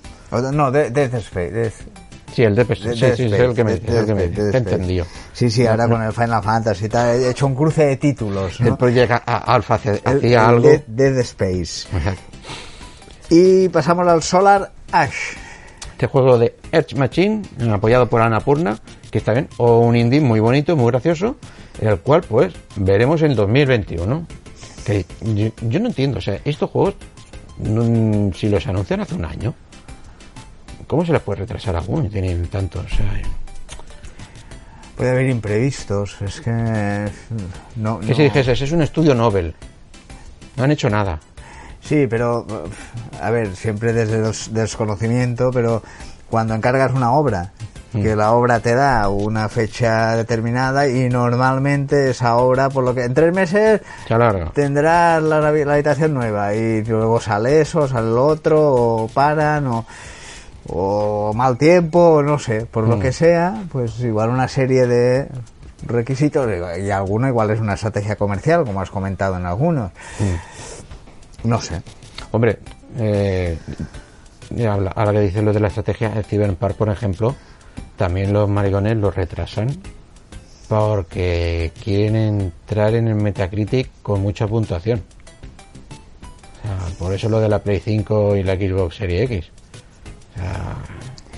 No, 0.53 0.71
de- 0.73 0.91
Death 0.91 1.15
Space. 1.15 1.53
Death- 1.53 1.87
Sí, 2.35 2.43
el 2.43 2.55
de, 2.55 2.65
sí, 2.65 2.69
de- 2.69 2.77
sí, 2.77 2.99
sí, 2.99 3.05
es 3.05 3.21
Space, 3.21 3.45
el 3.45 3.55
que 3.55 3.65
me, 3.65 3.73
Space, 3.75 3.99
Space. 4.01 4.57
entendido. 4.59 5.07
Sí, 5.33 5.51
sí, 5.51 5.67
ahora 5.67 5.89
con 5.89 6.03
el 6.03 6.13
Final 6.13 6.43
Fantasy 6.43 6.89
tal, 6.89 7.17
he 7.21 7.31
hecho 7.31 7.47
un 7.47 7.55
cruce 7.55 7.85
de 7.87 7.97
títulos. 7.97 8.61
¿no? 8.61 8.69
El 8.69 8.77
Project 8.77 9.13
Alpha 9.27 9.75
hacía 10.05 10.49
algo. 10.49 10.69
Dead, 10.87 11.19
Space. 11.19 11.87
Y 13.31 13.69
pasamos 13.69 14.07
al 14.09 14.23
Solar 14.23 14.73
Ash. 14.93 15.15
Este 15.93 16.07
juego 16.09 16.39
de 16.39 16.57
Edge 16.73 16.97
Machine, 16.97 17.43
apoyado 17.73 18.09
por 18.09 18.21
Annapurna, 18.21 18.79
que 19.11 19.19
está 19.19 19.33
bien, 19.33 19.49
o 19.59 19.79
un 19.81 19.97
indie 19.97 20.21
muy 20.21 20.41
bonito, 20.41 20.77
muy 20.77 20.91
gracioso, 20.91 21.37
el 21.81 21.99
cual 22.01 22.23
pues 22.29 22.53
veremos 22.77 23.23
en 23.23 23.35
2021. 23.37 24.27
Que 24.85 25.07
yo, 25.23 25.49
yo 25.63 25.81
no 25.81 25.87
entiendo, 25.89 26.19
o 26.19 26.21
sea, 26.21 26.39
estos 26.45 26.69
juegos, 26.69 26.95
no- 27.59 28.33
si 28.35 28.49
los 28.49 28.67
anuncian 28.67 29.01
hace 29.01 29.15
un 29.15 29.25
año, 29.25 29.55
¿cómo 30.87 31.05
se 31.05 31.13
les 31.13 31.21
puede 31.23 31.41
retrasar 31.41 31.77
alguno 31.77 32.05
y 32.07 32.09
tienen 32.09 32.47
tantos? 32.49 32.85
O 32.85 32.89
sea, 32.97 33.07
Puede 34.97 35.11
haber 35.11 35.27
imprevistos, 35.29 36.17
es 36.23 36.41
que... 36.41 36.51
No, 37.77 37.99
que 37.99 38.07
no- 38.07 38.15
si 38.15 38.23
dijese, 38.23 38.53
es 38.53 38.71
un 38.73 38.83
estudio 38.83 39.15
Nobel, 39.15 39.55
no 40.57 40.65
han 40.65 40.71
hecho 40.71 40.89
nada. 40.89 41.19
Sí, 41.81 42.07
pero, 42.09 42.47
a 43.21 43.31
ver, 43.31 43.57
siempre 43.57 43.93
desde 43.93 44.17
el 44.25 44.55
desconocimiento, 44.55 45.51
pero 45.53 45.83
cuando 46.31 46.55
encargas 46.55 46.93
una 46.93 47.11
obra, 47.13 47.51
que 47.93 48.17
la 48.17 48.33
obra 48.33 48.59
te 48.61 48.75
da 48.75 49.09
una 49.09 49.49
fecha 49.49 50.17
determinada 50.17 50.89
y 50.89 51.09
normalmente 51.09 52.11
esa 52.11 52.37
obra, 52.37 52.69
por 52.69 52.83
lo 52.85 52.93
que 52.95 53.05
en 53.05 53.15
tres 53.15 53.33
meses 53.35 53.83
tendrás 54.53 55.23
la, 55.23 55.41
la 55.41 55.49
habitación 55.75 56.13
nueva 56.15 56.55
y 56.55 56.83
luego 56.85 57.21
sale 57.21 57.61
eso, 57.61 57.87
sale 57.87 58.09
lo 58.11 58.27
otro, 58.27 58.61
o 58.75 59.09
paran, 59.09 59.67
o, 59.69 59.87
o 60.69 61.33
mal 61.35 61.59
tiempo, 61.59 62.23
no 62.23 62.39
sé, 62.39 62.67
por 62.67 62.89
lo 62.89 62.99
que 62.99 63.13
sea, 63.13 63.65
pues 63.71 64.01
igual 64.01 64.31
una 64.31 64.49
serie 64.49 64.87
de 64.87 65.29
requisitos 65.87 66.49
y 66.83 66.91
alguno 66.91 67.29
igual 67.29 67.51
es 67.51 67.61
una 67.61 67.75
estrategia 67.75 68.17
comercial, 68.17 68.65
como 68.65 68.81
has 68.81 68.91
comentado 68.91 69.37
en 69.37 69.47
algunos. 69.47 69.93
No 71.45 71.61
sé. 71.61 71.83
Hombre, 72.33 72.59
eh, 72.99 73.59
ahora 74.95 75.13
que 75.13 75.21
dices 75.21 75.43
lo 75.43 75.53
de 75.53 75.61
la 75.61 75.69
estrategia, 75.69 76.13
el 76.17 76.25
Cyberpunk, 76.25 76.73
por 76.75 76.89
ejemplo, 76.89 77.35
también 77.97 78.33
los 78.33 78.49
maricones 78.49 78.97
lo 78.97 79.11
retrasan 79.11 79.69
porque 80.69 81.73
quieren 81.83 82.17
entrar 82.41 82.95
en 82.95 83.09
el 83.09 83.17
Metacritic 83.17 83.91
con 84.03 84.23
mucha 84.23 84.47
puntuación. 84.47 85.03
O 86.59 86.67
sea, 86.67 86.99
por 86.99 87.13
eso 87.13 87.29
lo 87.29 87.41
de 87.41 87.49
la 87.49 87.59
Play 87.59 87.81
5 87.81 88.37
y 88.37 88.43
la 88.43 88.55
Xbox 88.55 88.97
Series 88.97 89.31
X. 89.31 89.51
Sea, 90.35 90.77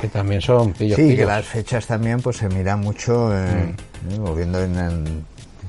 que 0.01 0.09
también 0.09 0.41
son 0.41 0.73
pillos 0.73 0.97
Sí, 0.97 1.17
que 1.17 1.25
las 1.25 1.45
fechas 1.45 1.87
también 1.87 2.21
pues 2.21 2.37
se 2.37 2.49
mira 2.49 2.77
mucho, 2.77 3.35
eh, 3.35 3.75
eh, 4.11 4.19
volviendo 4.19 4.63
en 4.63 4.77
el, 4.77 5.25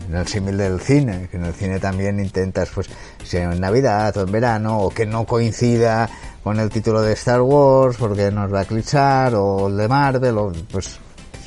en 0.10 0.16
el 0.16 0.28
símil 0.28 0.58
del 0.58 0.80
cine, 0.80 1.28
que 1.30 1.38
en 1.38 1.46
el 1.46 1.54
cine 1.54 1.80
también 1.80 2.20
intentas, 2.20 2.70
pues, 2.74 2.90
si 3.24 3.38
en 3.38 3.60
Navidad 3.60 4.16
o 4.18 4.22
en 4.22 4.32
verano, 4.32 4.80
o 4.80 4.90
que 4.90 5.06
no 5.06 5.26
coincida 5.26 6.10
con 6.44 6.60
el 6.60 6.70
título 6.70 7.02
de 7.02 7.14
Star 7.14 7.42
Wars, 7.42 7.98
porque 7.98 8.32
nos 8.32 8.54
va 8.54 8.60
a 8.60 8.64
eclipsar, 8.64 9.36
o 9.36 9.68
el 9.68 9.78
de 9.78 9.88
Marvel, 9.88 10.38
o, 10.38 10.52
pues, 10.72 11.00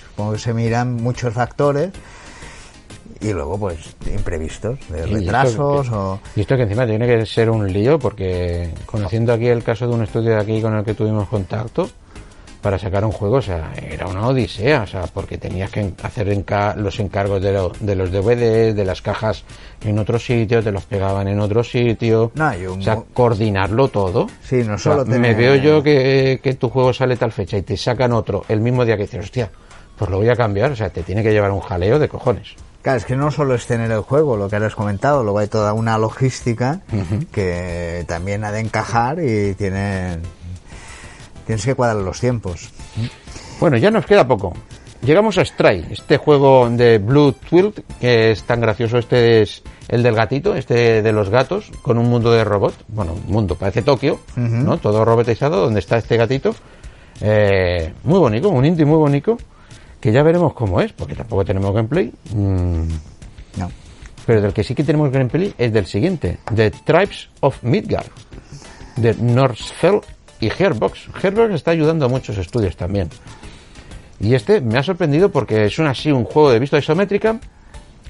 supongo 0.09 0.33
que 0.33 0.39
se 0.39 0.55
miran 0.55 0.95
muchos 0.95 1.33
factores, 1.33 1.91
y 3.21 3.33
luego, 3.33 3.59
pues, 3.59 3.77
imprevistos, 4.13 4.79
de 4.89 4.99
Y 4.99 5.03
esto 5.03 5.15
retrasos, 5.17 5.89
o... 5.91 6.21
Y 6.37 6.41
esto 6.41 6.57
que 6.57 6.63
encima 6.63 6.87
tiene 6.87 7.07
que 7.07 7.27
ser 7.27 7.51
un 7.51 7.71
lío 7.73 7.99
porque 7.99 8.71
conociendo 8.87 9.33
aquí 9.33 9.47
el 9.49 9.63
caso 9.63 9.87
de 9.89 9.95
un 9.95 10.03
estudio 10.03 10.31
de 10.31 10.41
aquí 10.41 10.61
con 10.63 10.75
el 10.77 10.85
que 10.85 10.95
tuvimos 10.95 11.29
contacto 11.29 11.89
para 12.63 12.79
sacar 12.79 13.07
un 13.07 13.13
juego, 13.13 13.37
o 13.37 13.43
sea, 13.43 13.73
era 13.91 14.07
una 14.07 14.27
odisea, 14.29 14.83
o 14.83 14.87
sea, 14.87 15.03
porque 15.07 15.39
tenías 15.39 15.71
que 15.71 15.95
hacer 16.03 16.29
enca- 16.29 16.75
los 16.77 17.01
encargos 17.01 17.41
de, 17.41 17.53
lo- 17.55 17.73
de 17.81 17.95
los 17.97 18.11
DVDs, 18.13 18.77
de 18.77 18.85
las 18.85 19.01
cajas 19.01 19.45
en 19.83 19.99
otro 19.99 20.19
sitio, 20.19 20.63
te 20.63 20.71
los 20.71 20.85
pegaban 20.85 21.27
en 21.27 21.41
otro 21.41 21.65
sitio, 21.65 22.33
No, 22.35 22.51
un 22.73 22.81
o 22.81 22.83
sea, 22.83 22.99
coordinarlo 23.15 23.89
todo. 23.89 24.27
Sí, 24.43 24.57
no 24.57 24.75
O 24.75 24.79
sea, 24.79 24.93
solo 24.93 25.07
me 25.07 25.33
veo 25.35 25.55
yo 25.57 25.83
que, 25.83 26.39
que 26.43 26.53
tu 26.55 26.69
juego 26.69 26.93
sale 26.93 27.17
tal 27.17 27.33
fecha 27.33 27.57
y 27.57 27.63
te 27.63 27.79
sacan 27.79 28.13
otro 28.13 28.45
el 28.49 28.61
mismo 28.61 28.85
día 28.85 28.97
que 28.99 29.05
dices, 29.05 29.25
hostia, 29.25 29.51
pues 30.01 30.11
lo 30.11 30.17
voy 30.17 30.31
a 30.31 30.35
cambiar, 30.35 30.73
o 30.73 30.77
sea, 30.77 30.89
te 30.89 31.03
tiene 31.03 31.23
que 31.23 31.31
llevar 31.31 31.51
un 31.51 31.61
jaleo 31.61 31.99
de 31.99 32.09
cojones. 32.09 32.55
Claro, 32.81 32.97
es 32.97 33.05
que 33.05 33.17
no 33.17 33.31
solo 33.31 33.55
es 33.55 33.67
tener 33.67 33.91
el 33.91 34.01
juego, 34.01 34.35
lo 34.39 34.49
que 34.49 34.57
has 34.57 34.75
comentado, 34.75 35.23
luego 35.23 35.41
hay 35.41 35.49
toda 35.49 35.75
una 35.75 35.99
logística 35.99 36.81
que 37.31 38.07
también 38.09 38.43
ha 38.45 38.51
de 38.51 38.61
encajar 38.61 39.23
y 39.23 39.53
tiene, 39.57 40.17
tienes 41.45 41.63
que 41.67 41.75
cuadrar 41.75 42.03
los 42.03 42.19
tiempos. 42.19 42.71
Bueno, 43.61 43.77
ya 43.77 43.91
nos 43.91 44.07
queda 44.07 44.27
poco. 44.27 44.55
Llegamos 45.03 45.37
a 45.37 45.45
Stray, 45.45 45.89
este 45.91 46.17
juego 46.17 46.71
de 46.71 46.97
Blue 46.97 47.33
Twill, 47.33 47.75
que 48.01 48.31
es 48.31 48.43
tan 48.45 48.63
gracioso. 48.63 48.97
Este 48.97 49.43
es 49.43 49.63
el 49.89 50.03
del 50.03 50.15
gatito, 50.15 50.57
este 50.57 51.03
de 51.03 51.13
los 51.13 51.29
gatos, 51.29 51.71
con 51.83 51.99
un 51.99 52.09
mundo 52.09 52.33
de 52.33 52.43
robot. 52.43 52.73
Bueno, 52.89 53.13
un 53.13 53.31
mundo, 53.31 53.55
parece 53.55 53.83
Tokio, 53.83 54.19
¿no? 54.37 54.79
Todo 54.79 55.05
robotizado, 55.05 55.61
donde 55.61 55.81
está 55.81 55.99
este 55.99 56.17
gatito. 56.17 56.55
Eh, 57.21 57.93
muy 58.05 58.19
bonito, 58.19 58.49
un 58.49 58.65
indie 58.65 58.87
muy 58.87 58.97
bonito, 58.97 59.37
que 60.01 60.13
ya 60.13 60.23
veremos 60.23 60.55
cómo 60.55 60.81
es, 60.81 60.93
porque 60.93 61.15
tampoco 61.15 61.45
tenemos 61.45 61.75
gameplay. 61.75 62.13
Mm, 62.35 62.89
No. 63.59 63.71
pero 64.27 64.41
del 64.43 64.53
que 64.53 64.63
sí 64.63 64.75
que 64.75 64.85
tenemos 64.85 65.11
gameplay 65.11 65.53
es 65.59 65.73
del 65.73 65.87
siguiente, 65.87 66.39
The 66.55 66.71
Tribes 66.71 67.29
of 67.41 67.63
Midgard, 67.63 68.07
de 68.97 69.15
Northfell 69.15 70.01
y 70.41 70.51
Gearbox. 70.51 71.09
Gearbox 71.15 71.55
está 71.55 71.73
ayudando 71.73 72.05
a 72.07 72.09
muchos 72.09 72.39
estudios 72.39 72.77
también. 72.77 73.09
Y 74.21 74.35
este 74.35 74.61
me 74.61 74.79
ha 74.79 74.83
sorprendido 74.83 75.31
porque 75.31 75.65
es 75.65 75.79
un 75.79 75.87
así 75.87 76.13
un 76.13 76.25
juego 76.25 76.51
de 76.53 76.59
vista 76.59 76.79
isométrica, 76.79 77.41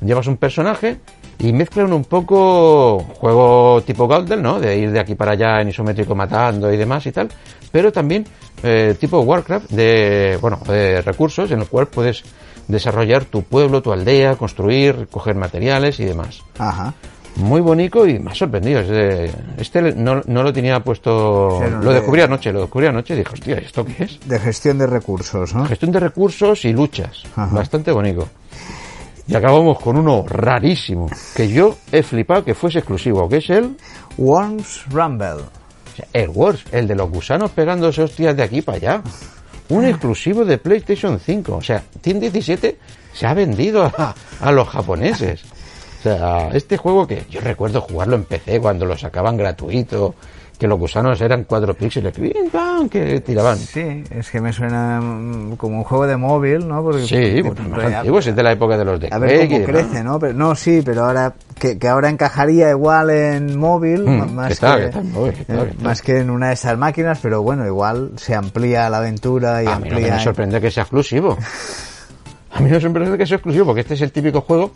llevas 0.05 0.26
un 0.26 0.36
personaje 0.36 0.99
Y 1.41 1.53
mezclan 1.53 1.93
un 1.93 2.05
poco 2.05 2.99
juego 3.18 3.82
tipo 3.86 4.07
Golden, 4.07 4.43
¿no? 4.43 4.61
De 4.61 4.76
ir 4.76 4.91
de 4.93 5.01
aquí 5.01 5.14
para 5.14 5.32
allá 5.32 5.61
en 5.62 5.68
isométrico 5.70 6.14
matando 6.14 6.72
y 6.72 6.76
demás 6.76 7.07
y 7.07 7.12
tal. 7.12 7.28
Pero 7.72 7.91
también 7.93 8.26
eh, 8.62 8.95
tipo 9.01 9.20
Warcraft 9.20 9.70
de, 9.70 10.38
bueno, 10.41 10.59
de 10.66 11.01
recursos 11.01 11.51
en 11.51 11.61
el 11.61 11.66
cual 11.66 11.86
puedes 11.86 12.22
desarrollar 12.68 13.24
tu 13.24 13.43
pueblo, 13.43 13.80
tu 13.80 13.93
aldea, 13.93 14.36
construir, 14.36 15.09
coger 15.11 15.34
materiales 15.34 15.99
y 16.01 16.05
demás. 16.05 16.43
Ajá. 16.59 16.93
Muy 17.36 17.61
bonito 17.61 18.07
y 18.07 18.20
ha 18.28 18.34
sorprendido. 18.34 18.80
Este 19.57 19.80
no, 19.95 20.20
no 20.26 20.43
lo 20.43 20.53
tenía 20.53 20.80
puesto. 20.80 21.61
Sí, 21.64 21.70
no, 21.70 21.80
lo 21.80 21.91
de- 21.91 21.97
descubrí 22.01 22.20
anoche, 22.22 22.53
lo 22.53 22.61
descubrí 22.62 22.86
anoche 22.88 23.14
y 23.14 23.18
dije, 23.18 23.32
hostia, 23.32 23.57
¿esto 23.59 23.84
qué 23.86 24.05
es? 24.05 24.20
De 24.28 24.38
gestión 24.38 24.78
de 24.78 24.86
recursos, 24.86 25.55
¿no? 25.55 25.64
Gestión 25.64 25.93
de 25.93 26.01
recursos 26.01 26.64
y 26.64 26.72
luchas. 26.72 27.22
Ajá. 27.36 27.55
Bastante 27.55 27.93
bonito. 27.93 28.28
Y 29.31 29.37
acabamos 29.37 29.78
con 29.78 29.97
uno 29.97 30.24
rarísimo, 30.26 31.09
que 31.37 31.49
yo 31.49 31.76
he 31.93 32.03
flipado 32.03 32.45
que 32.45 32.53
fuese 32.53 32.81
exclusivo, 32.81 33.28
que 33.28 33.37
es 33.37 33.49
el, 33.51 33.76
Worms 34.18 34.87
Rumble. 34.91 35.45
el 36.12 36.31
Wars, 36.31 36.64
el 36.72 36.89
de 36.89 36.97
los 36.97 37.09
gusanos 37.09 37.53
pegándose 37.53 38.03
hostias 38.03 38.37
de 38.37 38.43
aquí 38.43 38.61
para 38.61 38.78
allá. 38.78 39.03
Un 39.68 39.85
exclusivo 39.85 40.45
de 40.45 40.59
PlayStation 40.59 41.20
5. 41.20 41.55
O 41.55 41.62
sea, 41.62 41.81
Team 42.01 42.18
17 42.18 42.76
se 43.12 43.26
ha 43.26 43.33
vendido 43.33 43.85
a, 43.85 44.16
a 44.41 44.51
los 44.51 44.68
japoneses. 44.68 45.45
O 46.01 46.03
sea, 46.03 46.49
este 46.53 46.76
juego 46.76 47.07
que 47.07 47.24
yo 47.31 47.41
recuerdo 47.41 47.83
jugarlo 47.83 48.16
en 48.16 48.24
PC 48.24 48.59
cuando 48.61 48.85
lo 48.85 48.99
sacaban 48.99 49.37
gratuito, 49.37 50.16
que 50.61 50.68
los 50.68 50.78
gusanos 50.78 51.18
eran 51.22 51.44
cuatro 51.44 51.72
píxeles, 51.72 52.12
que, 52.90 53.20
tiraban. 53.24 53.56
Sí, 53.56 54.04
es 54.11 54.30
que 54.30 54.42
me 54.42 54.52
suena 54.52 55.00
mm, 55.00 55.56
como 55.56 55.78
un 55.78 55.84
juego 55.84 56.06
de 56.06 56.18
móvil, 56.18 56.68
¿no? 56.68 56.82
Porque, 56.82 57.00
Sí, 57.06 57.42
porque- 57.42 57.62
pues 57.62 57.84
más 57.86 57.94
antiguos, 57.94 58.26
es 58.26 58.36
de 58.36 58.42
la 58.42 58.52
época 58.52 58.76
de 58.76 58.84
los 58.84 59.00
de 59.00 59.08
A 59.11 59.16
ver 59.18 59.48
cómo 59.48 59.64
crece, 59.64 60.04
¿no? 60.04 60.18
Pero, 60.18 60.34
no, 60.34 60.54
sí, 60.54 60.82
pero 60.84 61.06
ahora 61.06 61.32
que, 61.58 61.78
que 61.78 61.88
ahora 61.88 62.11
encajaría 62.11 62.68
igual 62.70 63.08
en 63.08 63.58
móvil, 63.58 64.02
Mm, 64.04 64.18
ma- 64.18 64.26
más, 64.26 64.46
que 64.48 64.52
está, 64.52 64.74
que, 64.76 64.80
que 64.82 64.86
está 64.88 65.00
en 65.00 65.12
móvil, 65.12 65.32
que 65.32 65.40
está, 65.40 65.54
eh, 65.62 65.74
que 65.78 65.82
más 65.84 66.02
que 66.02 66.18
en 66.18 66.28
una 66.30 66.48
de 66.48 66.54
esas 66.54 66.76
máquinas, 66.76 67.18
pero 67.22 67.42
bueno, 67.42 67.66
igual 67.66 68.12
se 68.16 68.34
amplía 68.34 68.90
la 68.90 68.98
aventura 68.98 69.62
y 69.62 69.66
A 69.66 69.78
mí 69.78 69.88
amplía. 69.88 70.14
me 70.16 70.20
sorprende 70.22 70.61
que 70.61 70.70
sea 70.70 70.82
exclusivo. 70.82 71.38
A 72.52 72.61
mí 72.61 72.68
me 72.70 72.78
sorprende 72.80 73.16
que 73.16 73.26
sea 73.26 73.36
exclusivo, 73.36 73.64
porque 73.64 73.80
este 73.80 73.94
es 73.94 74.02
el 74.02 74.12
típico 74.12 74.42
juego 74.42 74.72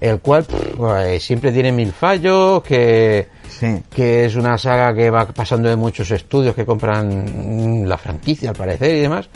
el 0.00 0.20
cual 0.20 0.44
pff, 0.44 0.76
pues, 0.76 1.22
siempre 1.24 1.50
tiene 1.50 1.72
mil 1.72 1.92
fallos, 1.92 2.62
que, 2.62 3.26
Sí. 3.58 3.82
que 3.90 4.24
es 4.26 4.36
una 4.36 4.56
saga 4.58 4.94
que 4.94 5.10
va 5.10 5.26
pasando 5.26 5.68
de 5.68 5.76
muchos 5.76 6.10
estudios 6.10 6.54
que 6.54 6.64
compran 6.66 7.88
la 7.88 7.98
franquicia 7.98 8.50
al 8.50 8.56
parecer 8.56 8.94
y 8.96 9.00
demás. 9.00 9.28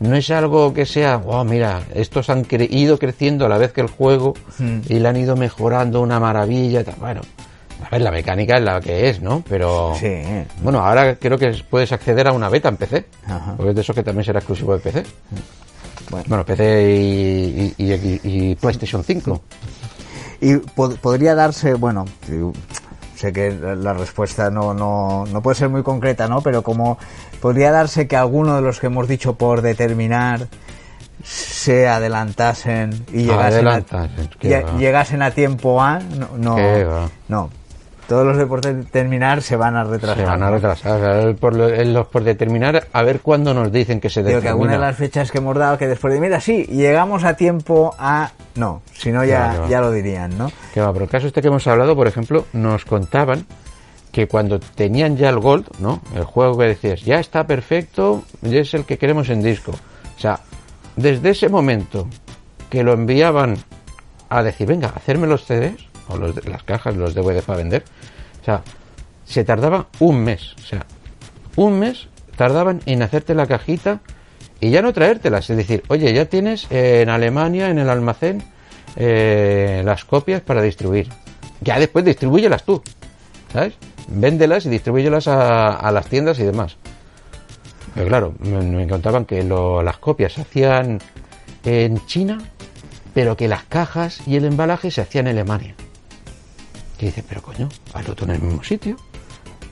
No 0.00 0.14
es 0.16 0.30
algo 0.30 0.72
que 0.72 0.86
sea, 0.86 1.16
wow, 1.18 1.44
mira, 1.44 1.82
estos 1.94 2.30
han 2.30 2.44
cre- 2.44 2.68
ido 2.70 2.98
creciendo 2.98 3.46
a 3.46 3.48
la 3.48 3.58
vez 3.58 3.72
que 3.72 3.80
el 3.82 3.88
juego 3.88 4.34
Hmm. 4.58 4.80
y 4.88 4.98
le 4.98 5.08
han 5.08 5.16
ido 5.16 5.36
mejorando 5.36 6.00
una 6.00 6.18
maravilla. 6.20 6.80
y 6.80 6.84
tal. 6.84 6.94
Bueno, 6.98 7.20
a 7.84 7.88
ver, 7.90 8.00
la 8.02 8.10
mecánica 8.10 8.56
es 8.56 8.62
la 8.64 8.80
que 8.80 9.08
es, 9.10 9.20
¿no? 9.20 9.42
Pero 9.48 9.94
Sí. 9.98 10.10
bueno, 10.62 10.80
ahora 10.80 11.16
creo 11.16 11.36
que 11.38 11.50
puedes 11.68 11.92
acceder 11.92 12.28
a 12.28 12.32
una 12.32 12.48
beta 12.48 12.68
en 12.70 12.76
PC. 12.76 13.04
Ajá. 13.26 13.54
Porque 13.56 13.70
es 13.70 13.74
de 13.76 13.80
eso 13.82 13.94
que 13.94 14.02
también 14.02 14.24
será 14.24 14.38
exclusivo 14.38 14.72
de 14.74 14.80
PC. 14.80 15.04
Bueno. 16.10 16.24
Bueno, 16.28 16.44
PC 16.44 16.90
y, 16.90 17.74
y- 17.78 17.92
y- 17.92 18.20
y 18.24 18.54
PlayStation 18.56 19.04
5. 19.04 19.42
Y 20.40 20.54
pod- 20.54 20.96
podría 20.96 21.34
darse, 21.34 21.74
bueno, 21.74 22.04
sé 23.20 23.32
que 23.32 23.50
la 23.52 23.92
respuesta 23.92 24.50
no, 24.50 24.72
no, 24.72 25.26
no 25.26 25.42
puede 25.42 25.54
ser 25.54 25.68
muy 25.68 25.82
concreta, 25.82 26.26
¿no? 26.26 26.40
Pero 26.40 26.62
como 26.62 26.98
podría 27.40 27.70
darse 27.70 28.08
que 28.08 28.16
alguno 28.16 28.56
de 28.56 28.62
los 28.62 28.80
que 28.80 28.86
hemos 28.86 29.08
dicho 29.08 29.34
por 29.34 29.60
determinar 29.60 30.48
se 31.22 31.86
adelantasen 31.86 33.04
y 33.12 33.24
llegasen, 33.24 33.68
a, 33.68 33.74
Adelantasen, 33.74 34.30
llegasen 34.78 35.22
a 35.22 35.30
tiempo 35.32 35.82
A, 35.82 36.00
no, 36.38 36.56
no. 37.28 37.50
Todos 38.10 38.26
los 38.26 38.38
de 38.38 38.46
por 38.46 38.60
determinar 38.60 39.40
se 39.40 39.54
van 39.54 39.76
a 39.76 39.84
retrasar. 39.84 40.16
Se 40.16 40.24
van 40.24 40.42
a 40.42 40.50
retrasar. 40.50 40.96
O 40.96 40.98
sea, 40.98 41.20
el 41.20 41.36
por, 41.36 41.54
los 41.54 42.06
por 42.08 42.24
determinar, 42.24 42.88
a 42.92 43.02
ver 43.04 43.20
cuándo 43.20 43.54
nos 43.54 43.70
dicen 43.70 44.00
que 44.00 44.10
se 44.10 44.24
Digo 44.24 44.40
que 44.40 44.48
alguna 44.48 44.72
de 44.72 44.78
determina. 44.78 44.86
las 44.88 44.96
fechas 44.96 45.30
que 45.30 45.38
hemos 45.38 45.56
dado 45.56 45.78
que 45.78 45.86
después 45.86 46.12
de, 46.12 46.18
mira, 46.18 46.40
sí, 46.40 46.64
llegamos 46.64 47.22
a 47.22 47.34
tiempo 47.34 47.94
a... 48.00 48.32
No, 48.56 48.82
si 48.94 49.12
no 49.12 49.24
ya, 49.24 49.64
ya 49.68 49.80
lo 49.80 49.92
dirían, 49.92 50.36
¿no? 50.36 50.50
Que 50.74 50.80
va, 50.80 50.92
pero 50.92 51.04
el 51.04 51.10
caso 51.12 51.28
este 51.28 51.40
que 51.40 51.46
hemos 51.46 51.64
hablado, 51.68 51.94
por 51.94 52.08
ejemplo, 52.08 52.46
nos 52.52 52.84
contaban 52.84 53.46
que 54.10 54.26
cuando 54.26 54.58
tenían 54.58 55.16
ya 55.16 55.28
el 55.28 55.38
Gold, 55.38 55.68
¿no? 55.78 56.00
El 56.12 56.24
juego 56.24 56.58
que 56.58 56.64
decías, 56.64 57.02
ya 57.02 57.20
está 57.20 57.46
perfecto, 57.46 58.24
ya 58.42 58.58
es 58.58 58.74
el 58.74 58.86
que 58.86 58.98
queremos 58.98 59.28
en 59.28 59.40
disco. 59.40 59.70
O 59.70 60.20
sea, 60.20 60.40
desde 60.96 61.30
ese 61.30 61.48
momento 61.48 62.08
que 62.70 62.82
lo 62.82 62.92
enviaban 62.92 63.56
a 64.28 64.42
decir, 64.42 64.66
venga, 64.66 64.88
hacerme 64.96 65.28
los 65.28 65.44
CDs, 65.44 65.89
o 66.10 66.16
los 66.18 66.44
las 66.46 66.62
cajas, 66.62 66.96
los 66.96 67.14
DVD 67.14 67.42
para 67.42 67.58
vender, 67.58 67.84
o 68.42 68.44
sea, 68.44 68.62
se 69.24 69.44
tardaba 69.44 69.86
un 70.00 70.22
mes. 70.24 70.54
O 70.58 70.66
sea, 70.66 70.84
un 71.56 71.78
mes 71.78 72.08
tardaban 72.36 72.80
en 72.86 73.02
hacerte 73.02 73.34
la 73.34 73.46
cajita 73.46 74.00
y 74.60 74.70
ya 74.70 74.82
no 74.82 74.92
traértelas. 74.92 75.48
Es 75.50 75.56
decir, 75.56 75.82
oye, 75.88 76.12
ya 76.12 76.24
tienes 76.26 76.66
eh, 76.70 77.02
en 77.02 77.08
Alemania, 77.10 77.70
en 77.70 77.78
el 77.78 77.88
almacén, 77.88 78.42
eh, 78.96 79.82
las 79.84 80.04
copias 80.04 80.40
para 80.40 80.62
distribuir. 80.62 81.08
Ya 81.60 81.78
después 81.78 82.04
distribúyelas 82.04 82.64
tú, 82.64 82.82
¿sabes? 83.52 83.74
Véndelas 84.08 84.66
y 84.66 84.68
distribúyelas 84.70 85.28
a, 85.28 85.74
a 85.76 85.92
las 85.92 86.06
tiendas 86.06 86.38
y 86.38 86.44
demás. 86.44 86.76
Pero 87.94 88.06
claro, 88.08 88.34
me, 88.38 88.60
me 88.62 88.88
contaban 88.88 89.24
que 89.24 89.42
lo- 89.44 89.82
las 89.82 89.98
copias 89.98 90.32
se 90.32 90.40
hacían 90.42 90.98
en 91.64 92.04
China, 92.06 92.38
pero 93.14 93.36
que 93.36 93.48
las 93.48 93.64
cajas 93.64 94.26
y 94.26 94.36
el 94.36 94.44
embalaje 94.44 94.90
se 94.90 95.02
hacían 95.02 95.26
en 95.26 95.36
Alemania. 95.38 95.74
Y 97.00 97.06
dice, 97.06 97.24
pero 97.26 97.40
coño, 97.42 97.68
hazlo 97.94 98.14
tú 98.14 98.24
en 98.24 98.30
el 98.32 98.40
mismo 98.42 98.62
sitio. 98.62 98.96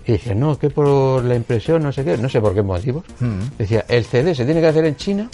Y 0.06 0.12
dice, 0.12 0.34
no, 0.34 0.58
que 0.58 0.70
por 0.70 1.22
la 1.24 1.34
impresión, 1.34 1.82
no 1.82 1.92
sé 1.92 2.02
qué, 2.04 2.16
no 2.16 2.28
sé 2.28 2.40
por 2.40 2.54
qué 2.54 2.62
motivos. 2.62 3.04
Mm. 3.20 3.40
Decía, 3.58 3.84
el 3.88 4.04
CD 4.04 4.34
se 4.34 4.44
tiene 4.46 4.60
que 4.60 4.68
hacer 4.68 4.84
en 4.86 4.96
China 4.96 5.28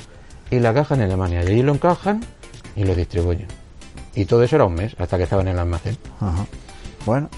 y 0.50 0.58
la 0.58 0.74
caja 0.74 0.94
en 0.96 1.02
Alemania. 1.02 1.44
Y 1.44 1.46
allí 1.46 1.62
lo 1.62 1.72
encajan 1.72 2.24
y 2.74 2.84
lo 2.84 2.94
distribuyen. 2.94 3.46
Y 4.16 4.24
todo 4.24 4.42
eso 4.42 4.56
era 4.56 4.64
un 4.64 4.74
mes, 4.74 4.94
hasta 4.98 5.16
que 5.16 5.24
estaba 5.24 5.42
en 5.42 5.48
el 5.48 5.58
almacén. 5.58 5.96
Ajá. 6.20 6.44
Bueno, 7.06 7.28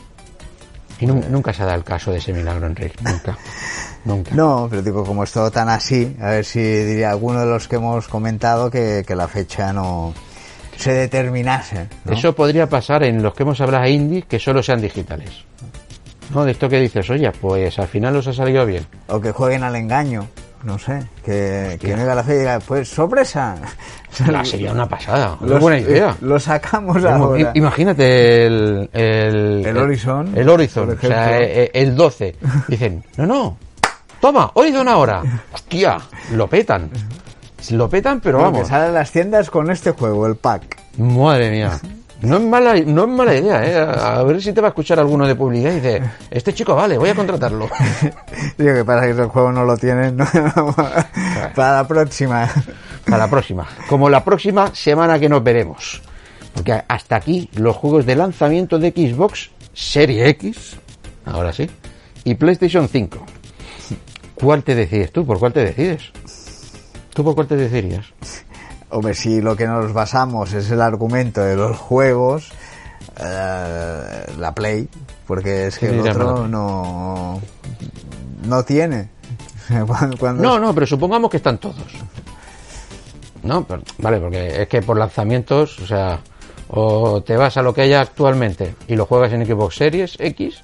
Y 0.99 1.05
nun- 1.07 1.29
nunca 1.29 1.53
se 1.53 1.63
ha 1.63 1.67
dado 1.67 1.77
el 1.77 1.85
caso 1.85 2.11
de 2.11 2.19
ese 2.19 2.33
milagro, 2.33 2.67
Enrique. 2.67 2.97
Nunca. 3.03 3.37
Nunca. 4.07 4.35
No, 4.35 4.67
pero 4.71 4.81
digo, 4.83 5.05
como 5.05 5.25
es 5.25 5.33
todo 5.33 5.51
tan 5.51 5.69
así, 5.69 6.17
a 6.23 6.31
ver 6.31 6.45
si 6.47 6.61
diría 6.61 7.11
alguno 7.11 7.41
de 7.41 7.47
los 7.47 7.69
que 7.69 7.77
hemos 7.77 8.09
comentado 8.09 8.71
que, 8.71 9.05
que 9.07 9.15
la 9.15 9.29
fecha 9.29 9.73
no 9.75 10.15
se 10.77 10.93
determinase. 10.93 11.89
¿no? 12.05 12.13
Eso 12.13 12.35
podría 12.35 12.69
pasar 12.69 13.03
en 13.05 13.23
los 13.23 13.35
que 13.35 13.43
hemos 13.43 13.61
hablado 13.61 13.87
indies 13.87 14.25
que 14.27 14.39
solo 14.39 14.63
sean 14.63 14.81
digitales. 14.81 15.31
¿No? 16.35 16.45
De 16.45 16.53
esto 16.53 16.69
que 16.69 16.81
dices, 16.81 17.09
oye, 17.11 17.31
pues 17.41 17.79
al 17.79 17.87
final 17.89 18.17
os 18.17 18.27
ha 18.27 18.33
salido 18.33 18.67
bien. 18.67 18.85
O 19.09 19.21
que 19.21 19.31
jueguen 19.33 19.63
al 19.63 19.77
engaño, 19.77 20.27
no 20.65 20.77
sé, 20.79 21.07
que, 21.25 21.79
que 21.81 21.95
venga 21.95 22.15
la 22.17 22.23
fecha 22.25 22.35
y 22.35 22.39
diga, 22.41 22.59
pues 22.61 22.89
sorpresa. 22.89 23.57
Ah, 24.35 24.43
sería 24.43 24.73
una 24.73 24.89
pasada, 24.89 25.37
una 25.41 25.51
Los- 25.51 25.61
buena 25.61 25.79
idea. 25.79 26.11
eh, 26.13 26.15
Lo 26.23 26.41
sacamos 26.41 27.05
ahora. 27.05 27.51
Imagínate 27.55 28.47
el... 28.47 28.89
El, 28.91 29.67
El 29.67 29.77
Horizon, 29.77 30.33
El 30.35 30.49
Horizon, 30.49 30.87
por 30.87 30.97
o 30.97 31.01
sea, 31.01 31.37
ejemplo. 31.39 31.61
eh, 31.63 31.71
el 31.75 31.95
12. 31.95 32.37
Dicen, 32.69 33.05
no, 33.19 33.27
no, 33.27 33.59
toma, 34.19 34.51
Horizon 34.55 34.89
ahora. 34.89 35.23
Hostia, 35.53 35.99
lo 36.33 36.47
petan. 36.49 36.89
Lo 37.71 37.89
petan, 37.89 38.21
pero 38.21 38.39
Bueno, 38.39 38.53
que 38.53 38.57
vamos. 38.59 38.69
salen 38.69 38.95
las 38.95 39.11
tiendas 39.13 39.51
con 39.51 39.71
este 39.71 39.91
juego, 39.93 40.27
el 40.27 40.37
pack. 40.37 40.79
Madre 40.99 41.51
mía. 41.51 41.73
No 42.23 42.39
es 42.39 42.43
mala, 42.45 42.75
no 42.81 43.03
es 43.03 43.09
mala 43.11 43.35
idea, 43.35 43.63
¿eh? 43.67 43.77
A 43.79 44.17
a 44.17 44.23
ver 44.23 44.41
si 44.41 44.55
te 44.55 44.63
va 44.63 44.69
a 44.69 44.71
escuchar 44.71 44.99
alguno 44.99 45.27
de 45.27 45.35
publicidad 45.35 45.73
y 45.73 45.75
dice, 45.75 46.03
este 46.31 46.55
chico 46.55 46.75
vale, 46.75 46.97
voy 46.97 47.11
a 47.11 47.15
contratarlo. 47.15 47.69
Digo 48.59 48.73
que 48.75 48.85
para 48.87 49.03
que 49.03 49.11
el 49.11 49.27
juego 49.27 49.53
no 49.53 49.65
lo 49.65 49.77
tienen, 49.77 50.17
¿no? 50.17 50.25
para 51.55 51.73
la 51.77 51.87
próxima. 51.87 52.49
Para 53.05 53.19
la 53.19 53.29
próxima. 53.29 53.67
Como 53.87 54.09
la 54.09 54.25
próxima 54.25 54.75
semana 54.75 55.19
que 55.19 55.29
nos 55.29 55.45
veremos. 55.45 56.01
Porque 56.55 56.83
hasta 56.89 57.17
aquí 57.17 57.51
los 57.55 57.77
juegos 57.77 58.07
de 58.07 58.17
lanzamiento 58.17 58.79
de 58.79 58.93
Xbox 58.93 59.51
Serie 59.75 60.27
X, 60.31 60.79
ahora 61.27 61.53
sí, 61.53 61.69
y 62.25 62.35
PlayStation 62.35 62.89
5. 62.89 63.27
¿Cuál 64.37 64.63
te 64.63 64.75
decides 64.75 65.13
tú? 65.13 65.27
¿Por 65.27 65.39
cuál 65.39 65.53
te 65.53 65.61
decides? 65.61 66.13
¿Tú 67.17 67.25
por 67.25 67.35
cuál 67.35 67.47
te 67.47 67.57
decidirías? 67.57 68.05
Hombre, 68.91 69.15
si 69.15 69.41
lo 69.41 69.57
que 69.57 69.67
nos 69.67 69.91
basamos 69.95 70.53
es 70.53 70.71
el 70.71 70.83
argumento 70.83 71.41
de 71.41 71.57
los 71.57 71.79
juegos, 71.79 72.53
eh, 73.19 74.27
la 74.39 74.53
Play, 74.55 74.87
porque 75.27 75.69
es 75.69 75.79
que 75.79 75.89
Sí, 75.89 75.95
el 75.95 76.01
otro 76.09 76.47
no, 76.47 77.41
no 78.45 78.63
tiene. 78.65 79.09
Cuando- 80.21 80.43
No, 80.43 80.59
no, 80.61 80.75
pero 80.75 80.87
supongamos 80.87 81.31
que 81.31 81.39
están 81.39 81.57
todos. 81.57 81.77
No, 83.43 83.65
pero- 83.67 83.83
vale, 83.99 84.21
porque 84.21 84.63
es 84.63 84.69
que 84.69 84.83
por 84.83 84.99
lanzamientos, 84.99 85.79
o 85.81 85.87
sea, 85.87 86.21
o 86.69 87.23
te 87.23 87.37
vas 87.39 87.57
a 87.57 87.63
lo 87.63 87.73
que 87.73 87.81
haya 87.81 88.03
actualmente 88.03 88.75
y 88.89 88.95
lo 88.95 89.07
juegas 89.07 89.33
en 89.33 89.47
Xbox 89.47 89.77
Series 89.77 90.17
X, 90.19 90.63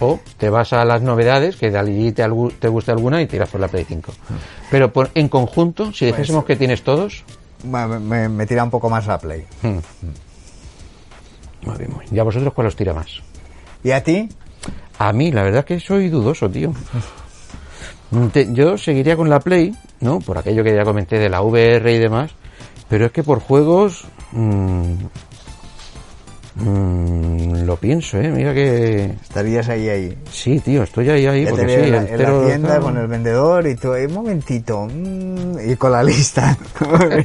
o 0.00 0.18
te 0.38 0.50
vas 0.50 0.72
a 0.72 0.84
las 0.84 1.02
novedades, 1.02 1.56
que 1.56 1.70
de 1.70 1.78
allí 1.78 2.12
te, 2.12 2.24
te 2.58 2.68
guste 2.68 2.90
alguna 2.90 3.20
y 3.22 3.26
tiras 3.26 3.48
por 3.48 3.60
la 3.60 3.68
Play 3.68 3.84
5. 3.86 4.12
Pero 4.70 4.92
por- 4.92 5.10
en 5.14 5.28
conjunto, 5.28 5.92
si 5.92 6.06
dijésemos 6.06 6.44
que 6.44 6.56
tienes 6.56 6.82
todos, 6.82 7.24
me, 7.64 8.28
me 8.28 8.46
tira 8.46 8.64
un 8.64 8.70
poco 8.70 8.88
más 8.90 9.06
la 9.06 9.18
Play. 9.18 9.44
Muy 9.62 9.80
bien, 11.76 11.90
muy 11.90 12.00
bien. 12.00 12.16
¿Y 12.16 12.18
a 12.18 12.22
vosotros 12.24 12.52
cuál 12.54 12.66
os 12.68 12.76
tira 12.76 12.94
más? 12.94 13.08
¿Y 13.84 13.90
a 13.90 14.02
ti? 14.02 14.28
A 14.98 15.12
mí, 15.12 15.30
la 15.32 15.42
verdad 15.42 15.60
es 15.60 15.66
que 15.66 15.80
soy 15.80 16.08
dudoso, 16.08 16.48
tío. 16.50 16.72
Te- 18.32 18.52
yo 18.52 18.76
seguiría 18.76 19.16
con 19.16 19.30
la 19.30 19.40
Play, 19.40 19.74
¿no? 20.00 20.18
Por 20.20 20.36
aquello 20.38 20.64
que 20.64 20.74
ya 20.74 20.84
comenté 20.84 21.18
de 21.18 21.28
la 21.28 21.42
VR 21.42 21.94
y 21.94 21.98
demás. 21.98 22.32
Pero 22.88 23.06
es 23.06 23.12
que 23.12 23.22
por 23.22 23.40
juegos... 23.40 24.04
mm, 24.32 24.94
mm, 26.56 27.62
lo 27.64 27.76
pienso, 27.76 28.18
¿eh? 28.20 28.28
Mira 28.30 28.52
que... 28.54 29.12
Estarías 29.22 29.68
ahí, 29.68 29.88
ahí. 29.88 30.18
Sí, 30.30 30.60
tío, 30.60 30.82
estoy 30.82 31.08
ahí, 31.10 31.26
ahí. 31.26 31.44
Ya 31.44 31.50
te 31.50 31.56
porque 31.56 31.66
veo 31.66 31.80
sí, 31.84 31.86
en, 31.88 32.22
la, 32.22 32.40
en 32.40 32.46
tienda 32.46 32.80
con 32.80 32.96
el 32.96 33.06
vendedor 33.06 33.66
y 33.66 33.74
tú, 33.76 33.94
"Eh, 33.94 34.06
un 34.06 34.14
momentito, 34.14 34.86
mm", 34.86 35.70
y 35.70 35.76
con 35.76 35.92
la 35.92 36.02
lista. 36.02 36.56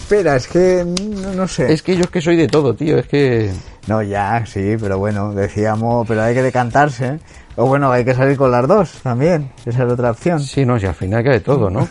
Espera, 0.00 0.36
es 0.36 0.46
que 0.48 0.84
mm, 0.84 1.22
no, 1.22 1.34
no 1.34 1.48
sé. 1.48 1.72
Es 1.72 1.82
que 1.82 1.94
yo 1.96 2.02
es 2.04 2.10
que 2.10 2.20
soy 2.20 2.36
de 2.36 2.48
todo, 2.48 2.74
tío. 2.74 2.98
Es 2.98 3.06
que... 3.06 3.50
No, 3.86 4.02
ya, 4.02 4.44
sí, 4.46 4.76
pero 4.80 4.98
bueno, 4.98 5.32
decíamos, 5.32 6.06
pero 6.06 6.22
hay 6.22 6.34
que 6.34 6.42
decantarse. 6.42 7.18
O 7.56 7.66
bueno, 7.66 7.90
hay 7.90 8.04
que 8.04 8.14
salir 8.14 8.36
con 8.36 8.50
las 8.50 8.66
dos 8.68 8.92
también. 9.02 9.50
Esa 9.66 9.84
es 9.84 9.92
otra 9.92 10.10
opción. 10.12 10.40
Sí, 10.40 10.64
no, 10.64 10.78
si 10.78 10.86
al 10.86 10.94
final 10.94 11.24
cae 11.24 11.40
todo, 11.40 11.70
¿no? 11.70 11.88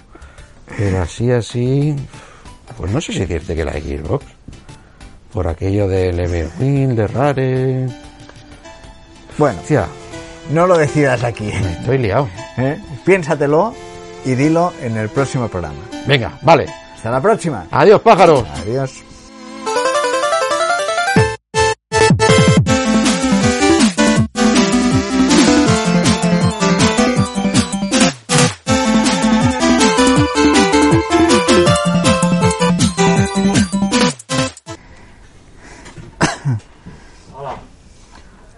Pero 0.77 1.01
así, 1.01 1.31
así... 1.31 1.95
Pues 2.77 2.91
no 2.91 3.01
sé 3.01 3.13
si 3.13 3.19
decirte 3.19 3.55
que 3.55 3.65
la 3.65 3.73
Xbox. 3.73 4.25
Por 5.37 5.47
aquello 5.47 5.87
del 5.87 6.19
Everwind, 6.19 6.97
de 6.97 7.05
Rare... 7.05 7.87
Bueno, 9.37 9.59
Hostia, 9.59 9.85
no 10.49 10.65
lo 10.65 10.79
decidas 10.79 11.23
aquí. 11.23 11.49
estoy 11.49 11.99
liado. 11.99 12.27
¿eh? 12.57 12.79
Piénsatelo 13.05 13.71
y 14.25 14.33
dilo 14.33 14.73
en 14.81 14.97
el 14.97 15.09
próximo 15.09 15.47
programa. 15.47 15.77
Venga, 16.07 16.39
vale. 16.41 16.65
Hasta 16.95 17.11
la 17.11 17.21
próxima. 17.21 17.67
Adiós, 17.69 18.01
pájaros. 18.01 18.45
Adiós. 18.63 19.03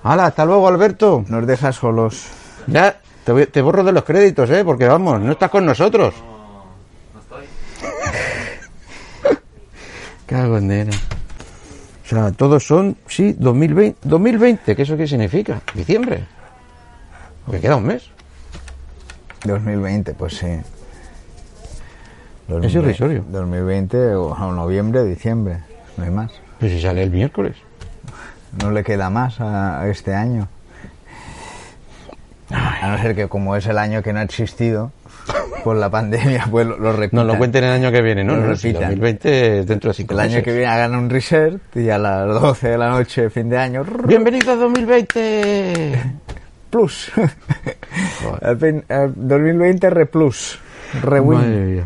Hala, 0.09 0.25
hasta 0.25 0.43
luego, 0.43 0.67
Alberto. 0.67 1.23
Nos 1.27 1.45
deja 1.45 1.71
solos. 1.71 2.25
Ya, 2.65 2.99
te, 3.23 3.31
voy- 3.31 3.45
te 3.45 3.61
borro 3.61 3.83
de 3.83 3.91
los 3.91 4.03
créditos, 4.03 4.49
¿eh? 4.49 4.63
Porque 4.65 4.87
vamos, 4.87 5.21
no 5.21 5.33
estás 5.33 5.51
con 5.51 5.67
nosotros. 5.67 6.15
Cago 10.25 10.57
en 10.57 10.67
nena. 10.67 10.91
O 12.03 12.07
sea, 12.09 12.31
todos 12.31 12.65
son, 12.65 12.97
sí, 13.07 13.35
2020. 13.37 13.99
2020, 14.01 14.75
¿qué 14.75 14.81
eso 14.81 14.97
qué 14.97 15.07
significa? 15.07 15.61
Diciembre. 15.75 16.23
Porque 17.45 17.61
queda 17.61 17.75
un 17.75 17.85
mes. 17.85 18.09
2020, 19.45 20.15
pues 20.15 20.37
sí. 20.39 20.59
Es 22.63 22.73
irrisorio. 22.73 23.23
2020 23.29 24.15
o 24.15 24.29
o 24.29 24.51
noviembre, 24.53 25.03
diciembre. 25.03 25.59
No 25.97 26.03
hay 26.03 26.09
más. 26.09 26.31
Pero 26.59 26.73
si 26.73 26.81
sale 26.81 27.03
el 27.03 27.11
miércoles. 27.11 27.55
No 28.61 28.71
le 28.71 28.83
queda 28.83 29.09
más 29.09 29.39
a, 29.41 29.81
a 29.81 29.87
este 29.89 30.13
año. 30.15 30.47
A 32.51 32.87
no 32.91 32.97
ser 33.01 33.15
que 33.15 33.27
como 33.27 33.55
es 33.55 33.67
el 33.67 33.77
año 33.77 34.01
que 34.01 34.11
no 34.11 34.19
ha 34.19 34.23
existido 34.23 34.91
por 35.63 35.75
la 35.75 35.89
pandemia, 35.89 36.47
pues 36.49 36.65
lo, 36.65 36.77
lo 36.79 36.93
repitan. 36.93 37.25
No 37.27 37.31
lo 37.33 37.37
cuenten 37.37 37.63
el 37.63 37.71
año 37.71 37.91
que 37.91 38.01
viene, 38.01 38.23
¿no? 38.23 38.35
Lo 38.35 38.41
no 38.41 38.47
repitan. 38.47 38.81
2020 38.81 39.65
dentro 39.65 39.89
de 39.91 39.93
cinco 39.93 40.13
El 40.15 40.19
año 40.21 40.29
meses. 40.29 40.43
que 40.43 40.51
viene 40.53 40.65
hagan 40.67 40.95
un 40.95 41.09
reset 41.09 41.59
y 41.75 41.89
a 41.89 41.97
las 41.99 42.27
12 42.27 42.69
de 42.69 42.77
la 42.77 42.89
noche, 42.89 43.29
fin 43.29 43.49
de 43.49 43.57
año, 43.57 43.83
¡Bienvenido 44.05 44.53
a 44.53 44.55
2020! 44.55 46.01
plus. 46.71 47.11
Al 48.41 48.57
fin- 48.57 48.83
al 48.89 49.13
2020 49.15 49.89
re 49.89 50.05
plus. 50.07 50.59
Re 51.03 51.19
win. 51.19 51.85